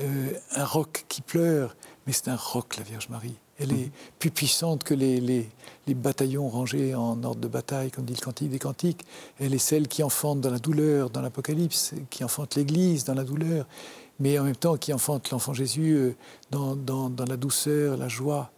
euh, 0.00 0.32
un 0.54 0.64
roc 0.64 1.04
qui 1.08 1.22
pleure, 1.22 1.76
mais 2.06 2.12
c'est 2.12 2.28
un 2.28 2.36
roc, 2.36 2.76
la 2.76 2.82
Vierge 2.82 3.08
Marie. 3.08 3.36
Elle 3.58 3.72
est 3.72 3.90
plus 4.18 4.30
puissante 4.30 4.84
que 4.84 4.94
les, 4.94 5.48
bataillons 5.94 6.48
rangés 6.48 6.94
en 6.94 7.22
ordre 7.22 7.40
de 7.40 7.48
bataille, 7.48 7.90
comme 7.90 8.04
dit 8.04 8.14
le 8.14 8.20
Cantique 8.20 8.50
des 8.50 8.58
Cantiques. 8.58 9.04
Elle 9.38 9.54
est 9.54 9.58
celle 9.58 9.88
qui 9.88 10.02
enfante 10.02 10.40
dans 10.40 10.50
la 10.50 10.58
douleur, 10.58 11.10
dans 11.10 11.20
l'Apocalypse, 11.20 11.94
qui 12.10 12.24
enfante 12.24 12.56
l'Église 12.56 13.04
dans 13.04 13.14
la 13.14 13.24
douleur, 13.24 13.66
mais 14.18 14.38
en 14.38 14.44
même 14.44 14.56
temps 14.56 14.76
qui 14.76 14.92
enfante 14.92 15.30
l'enfant 15.30 15.54
Jésus 15.54 15.94
euh, 15.94 16.14
dans, 16.50 16.76
dans, 16.76 17.10
dans, 17.10 17.24
la 17.24 17.36
douceur, 17.36 17.96
la 17.96 18.08
joie. 18.08 18.50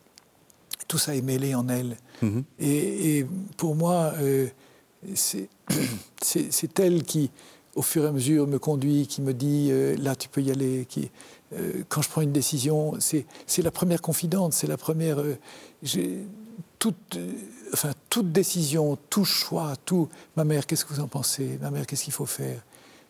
Tout 0.89 0.99
ça 0.99 1.15
est 1.15 1.23
mêlé 1.23 1.55
en 1.55 1.69
elle. 1.69 1.97
Mhm. 2.23 2.45
Et, 2.59 3.27
pour 3.57 3.75
moi, 3.75 4.13
euh, 4.21 4.49
c'est 5.15 5.49
elle 6.79 7.03
qui, 7.03 7.31
au 7.75 7.83
fur 7.83 8.05
et 8.05 8.09
à 8.09 8.13
mesure, 8.13 8.47
me 8.47 8.59
conduit, 8.59 9.07
qui 9.07 9.23
me 9.23 9.33
dit 9.33 9.69
euh, 9.71 9.97
là, 9.97 10.17
tu 10.17 10.29
peux 10.29 10.43
y 10.43 10.51
aller, 10.51 10.87
qui, 10.89 11.11
euh, 11.55 11.83
quand 11.89 12.03
je 12.03 12.09
prends 12.09 12.21
une 12.21 12.33
décision, 12.33 12.95
c'est 12.99 13.63
la 13.63 13.71
première 13.71 14.01
confidente, 14.01 14.53
c'est 14.53 14.67
la 14.67 14.77
première. 14.77 15.19
Euh, 16.83 16.91
toute, 16.91 17.17
euh, 17.17 17.33
enfin, 17.73 17.93
toute 18.09 18.33
décision, 18.33 18.99
tout 19.11 19.25
choix, 19.25 19.75
tout. 19.85 20.09
Ma 20.37 20.45
mère, 20.45 20.67
qu'est-ce 20.67 20.85
que 20.85 20.93
vous 20.93 21.01
en 21.01 21.09
pensez? 21.09 21.59
Ma 21.61 21.71
mère, 21.71 21.87
qu'est-ce 21.87 22.05
qu'il 22.05 22.13
faut 22.13 22.27
faire? 22.27 22.63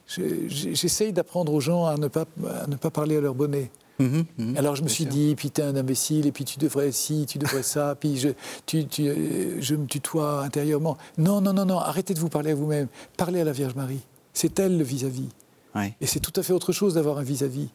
J'essaye 0.06 1.12
d'apprendre 1.12 1.52
aux 1.54 1.60
gens 1.60 1.86
à 1.86 1.96
ne, 1.96 2.08
pas, 2.08 2.26
à 2.62 2.66
ne 2.66 2.76
pas 2.76 2.90
parler 2.90 3.16
à 3.16 3.20
leur 3.20 3.34
bonnet. 3.34 3.70
Mmh 3.98 4.22
mmh 4.36 4.56
Alors 4.56 4.74
je 4.74 4.82
me 4.82 4.88
suis 4.88 5.06
dit, 5.06 5.34
puis 5.36 5.50
t'es 5.50 5.62
un 5.62 5.76
imbécile, 5.76 6.26
et 6.26 6.32
puis 6.32 6.44
tu 6.44 6.58
devrais 6.58 6.92
ci, 6.92 7.24
tu 7.26 7.38
devrais 7.38 7.62
ça, 7.62 7.94
puis 8.00 8.18
je, 8.18 8.30
tu, 8.66 8.84
je 8.90 9.74
me 9.74 9.86
tutoie 9.86 10.42
intérieurement. 10.42 10.98
Non, 11.18 11.40
non, 11.40 11.52
non, 11.52 11.64
non, 11.64 11.78
arrêtez 11.78 12.12
de 12.14 12.18
vous 12.20 12.28
parler 12.28 12.50
à 12.50 12.54
vous-même. 12.54 12.88
Parlez 13.16 13.40
à 13.40 13.44
la 13.44 13.52
Vierge 13.52 13.74
Marie. 13.74 14.00
C'est 14.34 14.58
elle 14.58 14.76
le 14.76 14.84
vis-à-vis. 14.84 15.28
Et 16.00 16.06
c'est 16.06 16.20
tout 16.20 16.38
à 16.38 16.42
fait 16.42 16.52
autre 16.52 16.72
chose 16.72 16.94
d'avoir 16.94 17.18
un 17.18 17.22
vis-à-vis. 17.22 17.68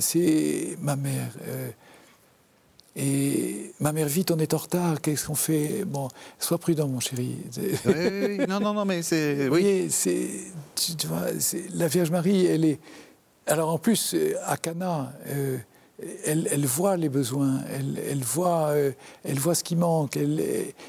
c'est 0.00 0.76
ma 0.82 0.96
mère. 0.96 1.32
Euh, 1.48 1.70
et 2.98 3.72
ma 3.78 3.92
mère, 3.92 4.08
vite, 4.08 4.30
on 4.30 4.38
est 4.38 4.54
en 4.54 4.56
retard, 4.56 5.02
qu'est-ce 5.02 5.26
qu'on 5.26 5.34
fait? 5.34 5.84
Bon, 5.84 6.08
sois 6.38 6.56
prudent, 6.56 6.88
mon 6.88 6.98
chéri. 6.98 7.36
Oui, 7.84 8.38
non, 8.48 8.58
non, 8.58 8.72
non, 8.72 8.86
mais 8.86 9.02
c'est. 9.02 9.48
Oui, 9.56 9.88
c'est. 9.90 10.30
Tu, 10.74 11.06
vois, 11.06 11.26
la 11.74 11.88
Vierge 11.88 12.10
Marie, 12.10 12.46
elle 12.46 12.64
est. 12.64 12.80
Alors 13.46 13.68
en 13.68 13.78
plus, 13.78 14.16
à 14.46 14.56
Cana, 14.56 15.12
euh, 15.28 15.58
elle, 16.24 16.48
elle, 16.50 16.64
voit 16.64 16.96
les 16.96 17.10
besoins, 17.10 17.60
elle, 17.70 18.02
elle 18.10 18.24
voit, 18.24 18.68
euh, 18.70 18.92
elle 19.24 19.38
voit 19.38 19.54
ce 19.54 19.62
qui 19.62 19.76
manque. 19.76 20.18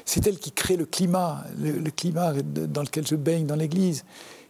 C'est 0.06 0.26
elle 0.26 0.38
qui 0.38 0.50
crée 0.50 0.76
le 0.76 0.86
climat, 0.86 1.44
le, 1.60 1.72
le, 1.72 1.90
climat 1.90 2.32
dans 2.42 2.82
lequel 2.82 3.06
je 3.06 3.16
baigne 3.16 3.46
dans 3.46 3.54
l'Église. 3.54 4.04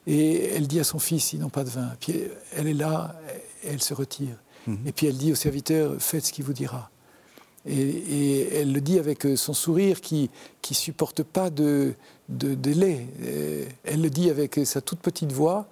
Et 0.06 0.54
elle 0.54 0.68
dit 0.68 0.80
à 0.80 0.84
son 0.84 0.98
fils, 1.00 1.32
ils 1.32 1.40
n'ont 1.40 1.50
pas 1.50 1.64
de 1.64 1.70
vin. 1.70 1.90
Puis 2.00 2.22
elle 2.56 2.68
est 2.68 2.74
là, 2.74 3.20
elle 3.66 3.82
se 3.82 3.94
retire. 3.94 4.36
Mhm. 4.66 4.78
Et 4.86 4.92
puis 4.92 5.06
elle 5.06 5.16
dit 5.16 5.32
au 5.32 5.34
serviteur, 5.34 5.96
faites 5.98 6.26
ce 6.26 6.32
qu'il 6.32 6.44
vous 6.44 6.54
dira. 6.54 6.90
Et, 7.68 8.48
elle 8.54 8.72
le 8.72 8.80
dit 8.80 8.98
avec 8.98 9.26
euh, 9.26 9.36
son 9.36 9.52
sourire 9.52 10.00
qui 10.00 10.30
ne 10.70 10.74
supporte 10.74 11.22
pas 11.22 11.50
de, 11.50 11.94
de 12.28 12.54
délai. 12.54 13.06
Euh, 13.22 13.64
elle 13.84 14.02
le 14.02 14.10
dit 14.10 14.30
avec 14.30 14.60
sa 14.64 14.80
toute 14.80 15.00
petite 15.00 15.32
voix, 15.32 15.66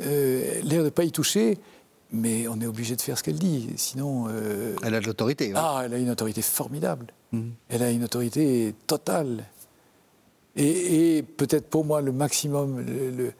euh, 0.00 0.60
l'air 0.62 0.80
de 0.80 0.86
ne 0.86 0.90
pas 0.90 1.04
y 1.04 1.10
toucher, 1.10 1.58
mais 2.12 2.46
on 2.48 2.60
est 2.60 2.66
obligé 2.66 2.96
de 2.96 3.02
faire 3.02 3.18
ce 3.18 3.22
qu'elle 3.22 3.38
dit. 3.38 3.70
Sinon. 3.76 4.28
elle 4.82 4.94
a 4.94 5.00
de 5.00 5.06
l'autorité. 5.06 5.52
Ah, 5.54 5.82
elle 5.84 5.94
a 5.94 5.98
une 5.98 6.10
autorité 6.10 6.42
formidable. 6.42 7.06
Mhm. 7.32 7.52
Elle 7.68 7.82
a 7.82 7.90
une 7.90 8.04
autorité 8.04 8.74
totale. 8.86 9.44
Et, 10.54 11.22
peut-être 11.36 11.66
pour 11.66 11.84
moi, 11.84 12.00
le 12.00 12.12
maximum, 12.12 12.80
le 12.80 13.32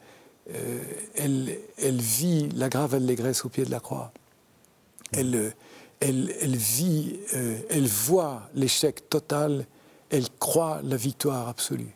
euh, 0.53 0.83
elle, 1.15 1.57
elle, 1.77 1.99
vit 1.99 2.47
la 2.55 2.69
grave 2.69 2.95
allégresse 2.95 3.43
au 3.43 3.49
pied 3.49 3.65
de 3.65 3.71
la 3.71 3.79
croix. 3.79 4.11
Elle, 5.11 5.53
elle, 5.99 6.55
vit, 6.55 7.19
euh, 7.33 7.59
elle 7.69 7.87
voit 7.87 8.49
l'échec 8.53 9.09
total, 9.09 9.65
elle 10.09 10.29
croit 10.39 10.81
la 10.83 10.95
victoire 10.95 11.47
absolue. 11.47 11.93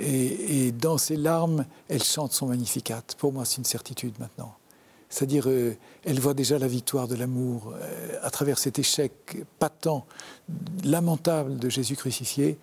Et, 0.00 0.70
dans 0.70 0.96
ses 0.96 1.16
larmes, 1.16 1.66
elle 1.88 2.02
chante 2.04 2.32
son 2.32 2.46
Magnificat. 2.46 3.02
Pour 3.18 3.32
moi, 3.32 3.44
c'est 3.44 3.56
une 3.56 3.64
certitude 3.64 4.14
maintenant. 4.20 4.54
C'est-à-dire, 5.08 5.48
euh, 5.48 5.76
elle 6.04 6.20
voit 6.20 6.34
déjà 6.34 6.58
la 6.58 6.68
victoire 6.68 7.08
de 7.08 7.16
l'amour 7.16 7.74
à 8.22 8.30
travers 8.30 8.58
cet 8.58 8.78
échec 8.78 9.12
patent, 9.58 10.06
lamentable 10.84 11.58
de 11.58 11.68
Jésus 11.68 11.96
crucifié. 11.96 12.58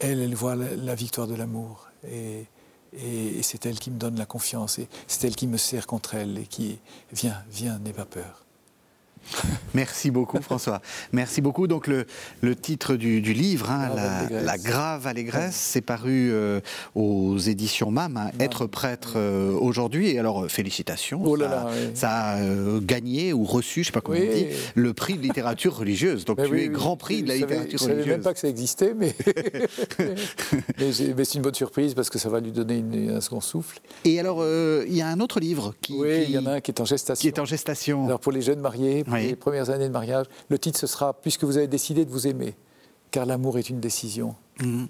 Elle, 0.00 0.20
elle 0.20 0.34
voit 0.34 0.56
la, 0.56 0.94
victoire 0.96 1.28
de 1.28 1.36
l'amour. 1.36 1.88
Et, 2.10 2.46
et, 2.92 3.42
c'est 3.42 3.66
elle 3.66 3.78
qui 3.78 3.92
me 3.92 3.98
donne 3.98 4.16
la 4.16 4.26
confiance, 4.26 4.80
et 4.80 4.88
c'est 5.06 5.26
elle 5.28 5.36
qui 5.36 5.46
me 5.46 5.58
serre 5.58 5.86
contre 5.86 6.14
elle, 6.14 6.38
et 6.38 6.46
qui 6.46 6.78
vient, 7.12 7.40
viens, 7.50 7.78
n'aie 7.78 7.92
pas 7.92 8.06
peur. 8.06 8.44
Merci 9.74 10.10
beaucoup, 10.10 10.40
François. 10.42 10.80
Merci 11.12 11.40
beaucoup. 11.40 11.66
Donc, 11.66 11.86
le, 11.86 12.06
le 12.40 12.56
titre 12.56 12.96
du, 12.96 13.20
du 13.20 13.32
livre, 13.32 13.70
hein, 13.70 13.90
la, 13.94 14.40
la, 14.42 14.58
grave 14.58 15.06
allégresse, 15.06 15.54
c'est 15.54 15.80
paru 15.80 16.30
euh, 16.32 16.60
aux 16.94 17.38
éditions 17.38 17.90
MAM, 17.90 18.16
hein, 18.16 18.30
Être 18.40 18.66
prêtre 18.66 19.12
euh, 19.16 19.52
aujourd'hui. 19.52 20.10
Et 20.10 20.18
alors, 20.18 20.44
euh, 20.44 20.48
félicitations. 20.48 21.20
Oh 21.24 21.36
là 21.36 21.48
ça, 21.48 21.54
là, 21.54 21.66
oui. 21.70 21.90
ça 21.94 22.10
a 22.10 22.38
euh, 22.40 22.80
gagné 22.82 23.32
ou 23.32 23.44
reçu, 23.44 23.74
je 23.76 23.80
ne 23.80 23.84
sais 23.86 23.92
pas 23.92 24.00
comment 24.00 24.18
Oui. 24.18 24.28
on 24.30 24.34
dit, 24.36 24.46
le 24.74 24.92
prix 24.94 25.14
de 25.14 25.22
littérature 25.22 25.76
religieuse. 25.76 26.24
Donc, 26.24 26.36
Ben 26.40 26.46
tu 26.46 26.52
oui, 26.52 26.60
es 26.62 26.68
grand 26.68 26.96
prix 26.96 27.22
de 27.22 27.28
la 27.28 27.34
savais- 27.34 27.46
littérature 27.46 27.72
Je 27.78 27.78
savais 27.78 27.92
religieuse. 27.94 28.14
même 28.16 28.22
pas 28.24 28.32
que 28.34 28.40
ça 28.40 28.48
existait, 28.48 28.94
mais, 28.96 29.14
mais, 29.98 30.14
mais 31.16 31.24
c'est 31.24 31.34
une 31.34 31.42
bonne 31.42 31.54
surprise 31.54 31.94
parce 31.94 32.10
que 32.10 32.18
ça 32.18 32.28
va 32.28 32.40
lui 32.40 32.52
donner 32.52 32.78
une- 32.78 33.10
un 33.10 33.20
second 33.20 33.40
souffle. 33.40 33.78
Et 34.04 34.18
alors, 34.18 34.44
il 34.86 34.94
y 34.94 35.02
a 35.02 35.08
un 35.08 35.20
autre 35.20 35.40
livre 35.40 35.74
qui, 35.80 35.94
Oui, 35.94 36.24
il 36.28 36.30
y 36.30 36.38
en 36.38 36.46
a 36.46 36.52
un 36.54 36.60
qui 36.60 36.70
est 36.70 36.80
en 36.80 36.84
gestation. 36.84 37.20
qui 37.20 37.28
est 37.28 37.38
en 37.40 37.44
gestation. 37.44 38.06
Alors 38.06 38.20
pour 38.20 38.32
les 38.32 38.42
jeunes 38.42 38.60
mariés, 38.60 39.04
Oui. 39.12 39.28
les 39.28 39.36
premières 39.36 39.70
années 39.70 39.88
de 39.88 39.92
mariage, 39.92 40.26
le 40.48 40.58
titre 40.58 40.78
ce 40.78 40.86
sera 40.86 41.12
Puisque 41.14 41.44
vous 41.44 41.56
avez 41.56 41.66
décidé 41.66 42.04
de 42.04 42.10
vous 42.10 42.26
aimer, 42.26 42.54
car 43.10 43.26
l'amour 43.26 43.58
est 43.58 43.68
une 43.70 43.80
décision. 43.80 44.34
Mhm. 44.60 44.88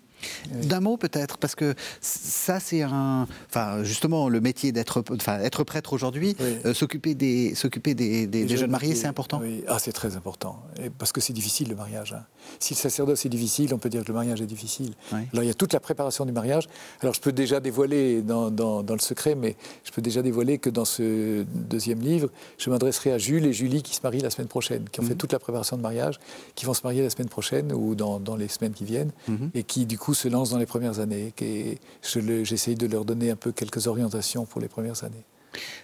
D'un 0.62 0.81
mot 0.81 0.97
peut-être, 0.97 1.39
parce 1.39 1.55
que 1.55 1.75
ça 2.01 2.61
c'est 2.61 2.83
un, 2.83 3.27
enfin 3.49 3.83
justement 3.85 4.29
le 4.29 4.41
métier 4.41 4.73
d'être, 4.73 5.03
enfin 5.12 5.39
être 5.41 5.64
prêtre 5.64 5.93
aujourd'hui, 5.93 6.37
Oui. 6.41 6.57
euh, 6.66 6.75
s'occuper 6.75 7.14
des, 7.14 7.55
s'occuper 7.55 7.95
des, 7.95 8.27
des- 8.27 8.45
des 8.45 8.57
jeunes 8.57 8.71
mariés, 8.71 8.95
c'est 8.95 9.07
important? 9.07 9.41
Oui, 9.43 9.62
ah, 9.68 9.79
c'est 9.79 9.93
très 9.93 10.16
important. 10.16 10.62
Et 10.83 10.91
parce 10.91 11.12
que 11.12 11.21
c'est 11.21 11.33
difficile 11.33 11.68
le 11.68 11.77
mariage. 11.77 12.12
hein. 12.12 12.25
Si 12.59 12.75
le 12.75 12.79
sacerdoce 12.79 13.25
est 13.27 13.29
difficile, 13.29 13.73
on 13.75 13.79
peut 13.79 13.89
dire 13.89 14.03
que 14.03 14.09
le 14.09 14.14
mariage 14.14 14.41
est 14.41 14.47
difficile. 14.47 14.95
Oui. 15.12 15.21
Alors 15.33 15.45
il 15.45 15.47
y 15.47 15.51
a 15.51 15.55
toute 15.55 15.73
la 15.73 15.81
préparation 15.81 16.25
du 16.27 16.33
mariage. 16.33 16.68
Alors 17.01 17.14
je 17.14 17.21
peux 17.21 17.33
déjà 17.33 17.61
dévoiler 17.61 18.23
dans, 18.23 18.51
dans- 18.51 18.83
dans 18.83 18.95
le 18.95 19.01
secret, 19.01 19.35
mais 19.35 19.57
je 19.85 19.91
peux 19.93 20.03
déjà 20.03 20.23
dévoiler 20.23 20.59
que 20.59 20.71
dans 20.71 20.85
ce 20.85 21.45
deuxième 21.55 22.01
livre, 22.01 22.29
je 22.59 22.71
m'adresserai 22.71 23.12
à 23.12 23.18
Jules 23.18 23.47
et 23.47 23.53
Julie 23.53 23.83
qui 23.83 23.95
se 23.95 24.01
marient 24.03 24.21
la 24.21 24.31
semaine 24.31 24.49
prochaine, 24.49 24.85
qui 24.91 25.01
ont 25.01 25.03
Mhm. 25.03 25.09
fait 25.11 25.14
toute 25.16 25.33
la 25.33 25.39
préparation 25.39 25.77
de 25.77 25.83
mariage, 25.83 26.18
qui 26.55 26.64
vont 26.66 26.75
se 26.75 26.83
marier 26.85 27.03
la 27.03 27.11
semaine 27.11 27.29
prochaine 27.29 27.73
ou 27.73 27.95
dans, 27.95 28.18
dans 28.21 28.37
les 28.37 28.49
semaines 28.49 28.73
qui 28.73 28.85
viennent, 28.85 29.12
Mhm. 29.29 29.51
et 29.55 29.62
qui 29.62 29.87
du 29.87 29.99
coup 29.99 30.10
se 30.15 30.29
lancent 30.29 30.51
dans 30.51 30.59
les 30.59 30.67
premières 30.67 31.01
années. 31.01 31.33
Et 31.41 31.79
je 32.03 32.45
j'essaye 32.45 32.75
de 32.75 32.87
leur 32.87 33.05
donner 33.05 33.31
un 33.31 33.37
peu 33.37 33.53
quelques 33.53 33.87
orientations 33.87 34.45
pour 34.45 34.61
les 34.61 34.69
premières 34.69 35.05
années. 35.05 35.25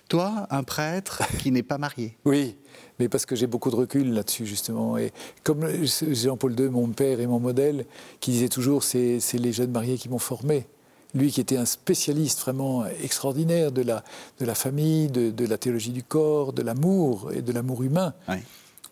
Toi, 0.08 0.46
un 0.50 0.62
prêtre 0.62 1.22
qui 1.38 1.50
n'est 1.50 1.62
pas 1.62 1.78
marié. 1.78 2.16
Oui, 2.24 2.56
mais 2.98 3.08
parce 3.08 3.26
que 3.26 3.34
j'ai 3.34 3.46
beaucoup 3.46 3.70
de 3.70 3.76
recul 3.76 4.12
là-dessus, 4.12 4.46
justement. 4.46 4.96
Et 4.96 5.12
comme 5.42 5.66
Jean-Paul 5.82 6.58
II, 6.58 6.68
mon 6.68 6.88
père 6.88 7.20
et 7.20 7.26
mon 7.26 7.40
modèle, 7.40 7.84
qui 8.20 8.30
disait 8.30 8.48
toujours 8.48 8.84
c'est 8.84 9.20
c'est 9.20 9.38
les 9.38 9.52
jeunes 9.52 9.72
mariés 9.72 9.98
qui 9.98 10.08
m'ont 10.08 10.18
formé. 10.18 10.66
Lui 11.14 11.30
qui 11.30 11.40
était 11.40 11.56
un 11.56 11.64
spécialiste 11.64 12.40
vraiment 12.40 12.84
extraordinaire 12.86 13.72
de 13.72 13.82
la, 13.82 14.04
de 14.38 14.44
la 14.44 14.54
famille, 14.54 15.08
de, 15.08 15.30
de 15.30 15.46
la 15.46 15.56
théologie 15.56 15.92
du 15.92 16.02
corps, 16.02 16.52
de 16.52 16.62
l'amour 16.62 17.32
et 17.32 17.42
de 17.42 17.52
l'amour 17.52 17.82
humain. 17.82 18.12
Oui. 18.28 18.36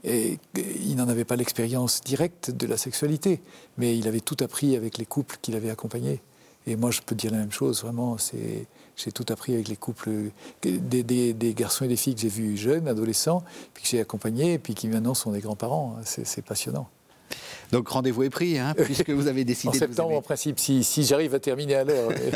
Et 0.05 0.39
il 0.55 0.97
n'en 0.97 1.09
avait 1.09 1.25
pas 1.25 1.37
l'expérience 1.37 2.03
directe 2.03 2.51
de 2.51 2.67
la 2.67 2.77
sexualité, 2.77 3.41
mais 3.79 3.97
il 3.97 4.07
avait 4.07 4.21
tout 4.21 4.37
appris 4.41 4.77
avec 4.77 4.99
les 4.99 5.07
couples 5.07 5.39
qu'il 5.41 5.57
avait 5.57 5.71
accompagnés. 5.71 6.21
Et 6.67 6.77
moi, 6.77 6.91
je 6.91 7.01
peux 7.01 7.15
dire 7.15 7.31
la 7.31 7.39
même 7.39 7.53
chose, 7.53 7.83
vraiment, 7.83 8.17
j'ai 8.19 9.13
tout 9.13 9.25
appris 9.29 9.55
avec 9.55 9.69
les 9.69 9.77
couples, 9.77 10.11
des, 10.63 11.55
garçons 11.57 11.85
et 11.85 11.89
des 11.89 11.97
filles 11.97 12.15
que 12.15 12.23
j'ai 12.23 12.29
vus 12.29 12.57
jeunes, 12.57 12.89
adolescents, 12.89 13.43
puis 13.73 13.83
que 13.83 13.89
j'ai 13.89 14.01
accompagnés, 14.01 14.59
puis 14.59 14.75
qui 14.75 14.89
maintenant 14.89 15.15
sont 15.15 15.33
des 15.33 15.41
grands-parents. 15.41 15.97
C'est 16.05 16.45
passionnant. 16.45 16.89
Donc 17.73 17.89
rendez-vous 17.89 18.23
est 18.23 18.31
pris, 18.31 18.59
hein, 18.59 18.75
puisque 18.85 19.11
vous 19.11 19.27
avez 19.27 19.45
décidé 19.45 19.69
En 19.69 19.73
de 19.73 19.77
vous 19.79 19.85
septembre, 19.87 20.11
aimer. 20.11 20.19
en 20.19 20.23
principe, 20.23 20.59
si, 20.59 20.85
si 20.85 21.05
j'arrive 21.05 21.35
à 21.35 21.41
terminer 21.41 21.75
à 21.77 21.85
l'heure. 21.85 22.11
mais- 22.11 22.33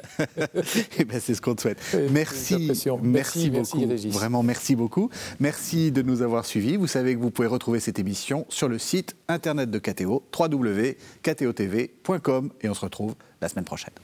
Eh 0.98 1.04
ben, 1.04 1.20
c'est 1.20 1.34
ce 1.34 1.40
qu'on 1.40 1.54
te 1.54 1.62
souhaite. 1.62 1.78
Merci, 2.10 2.66
merci, 2.68 2.88
Merci, 3.02 3.50
beaucoup. 3.50 3.86
Vraiment, 4.10 4.42
merci 4.42 4.76
beaucoup. 4.76 5.10
Merci 5.40 5.92
de 5.92 6.02
nous 6.02 6.22
avoir 6.22 6.44
suivis. 6.44 6.76
Vous 6.76 6.86
savez 6.86 7.14
que 7.14 7.20
vous 7.20 7.30
pouvez 7.30 7.48
retrouver 7.48 7.80
cette 7.80 7.98
émission 7.98 8.46
sur 8.48 8.68
le 8.68 8.78
site 8.78 9.16
internet 9.28 9.70
de 9.70 9.78
KTO, 9.78 10.22
www.ktotv.com, 10.38 12.50
et 12.60 12.68
on 12.68 12.74
se 12.74 12.80
retrouve 12.80 13.14
la 13.40 13.48
semaine 13.48 13.64
prochaine. 13.64 13.94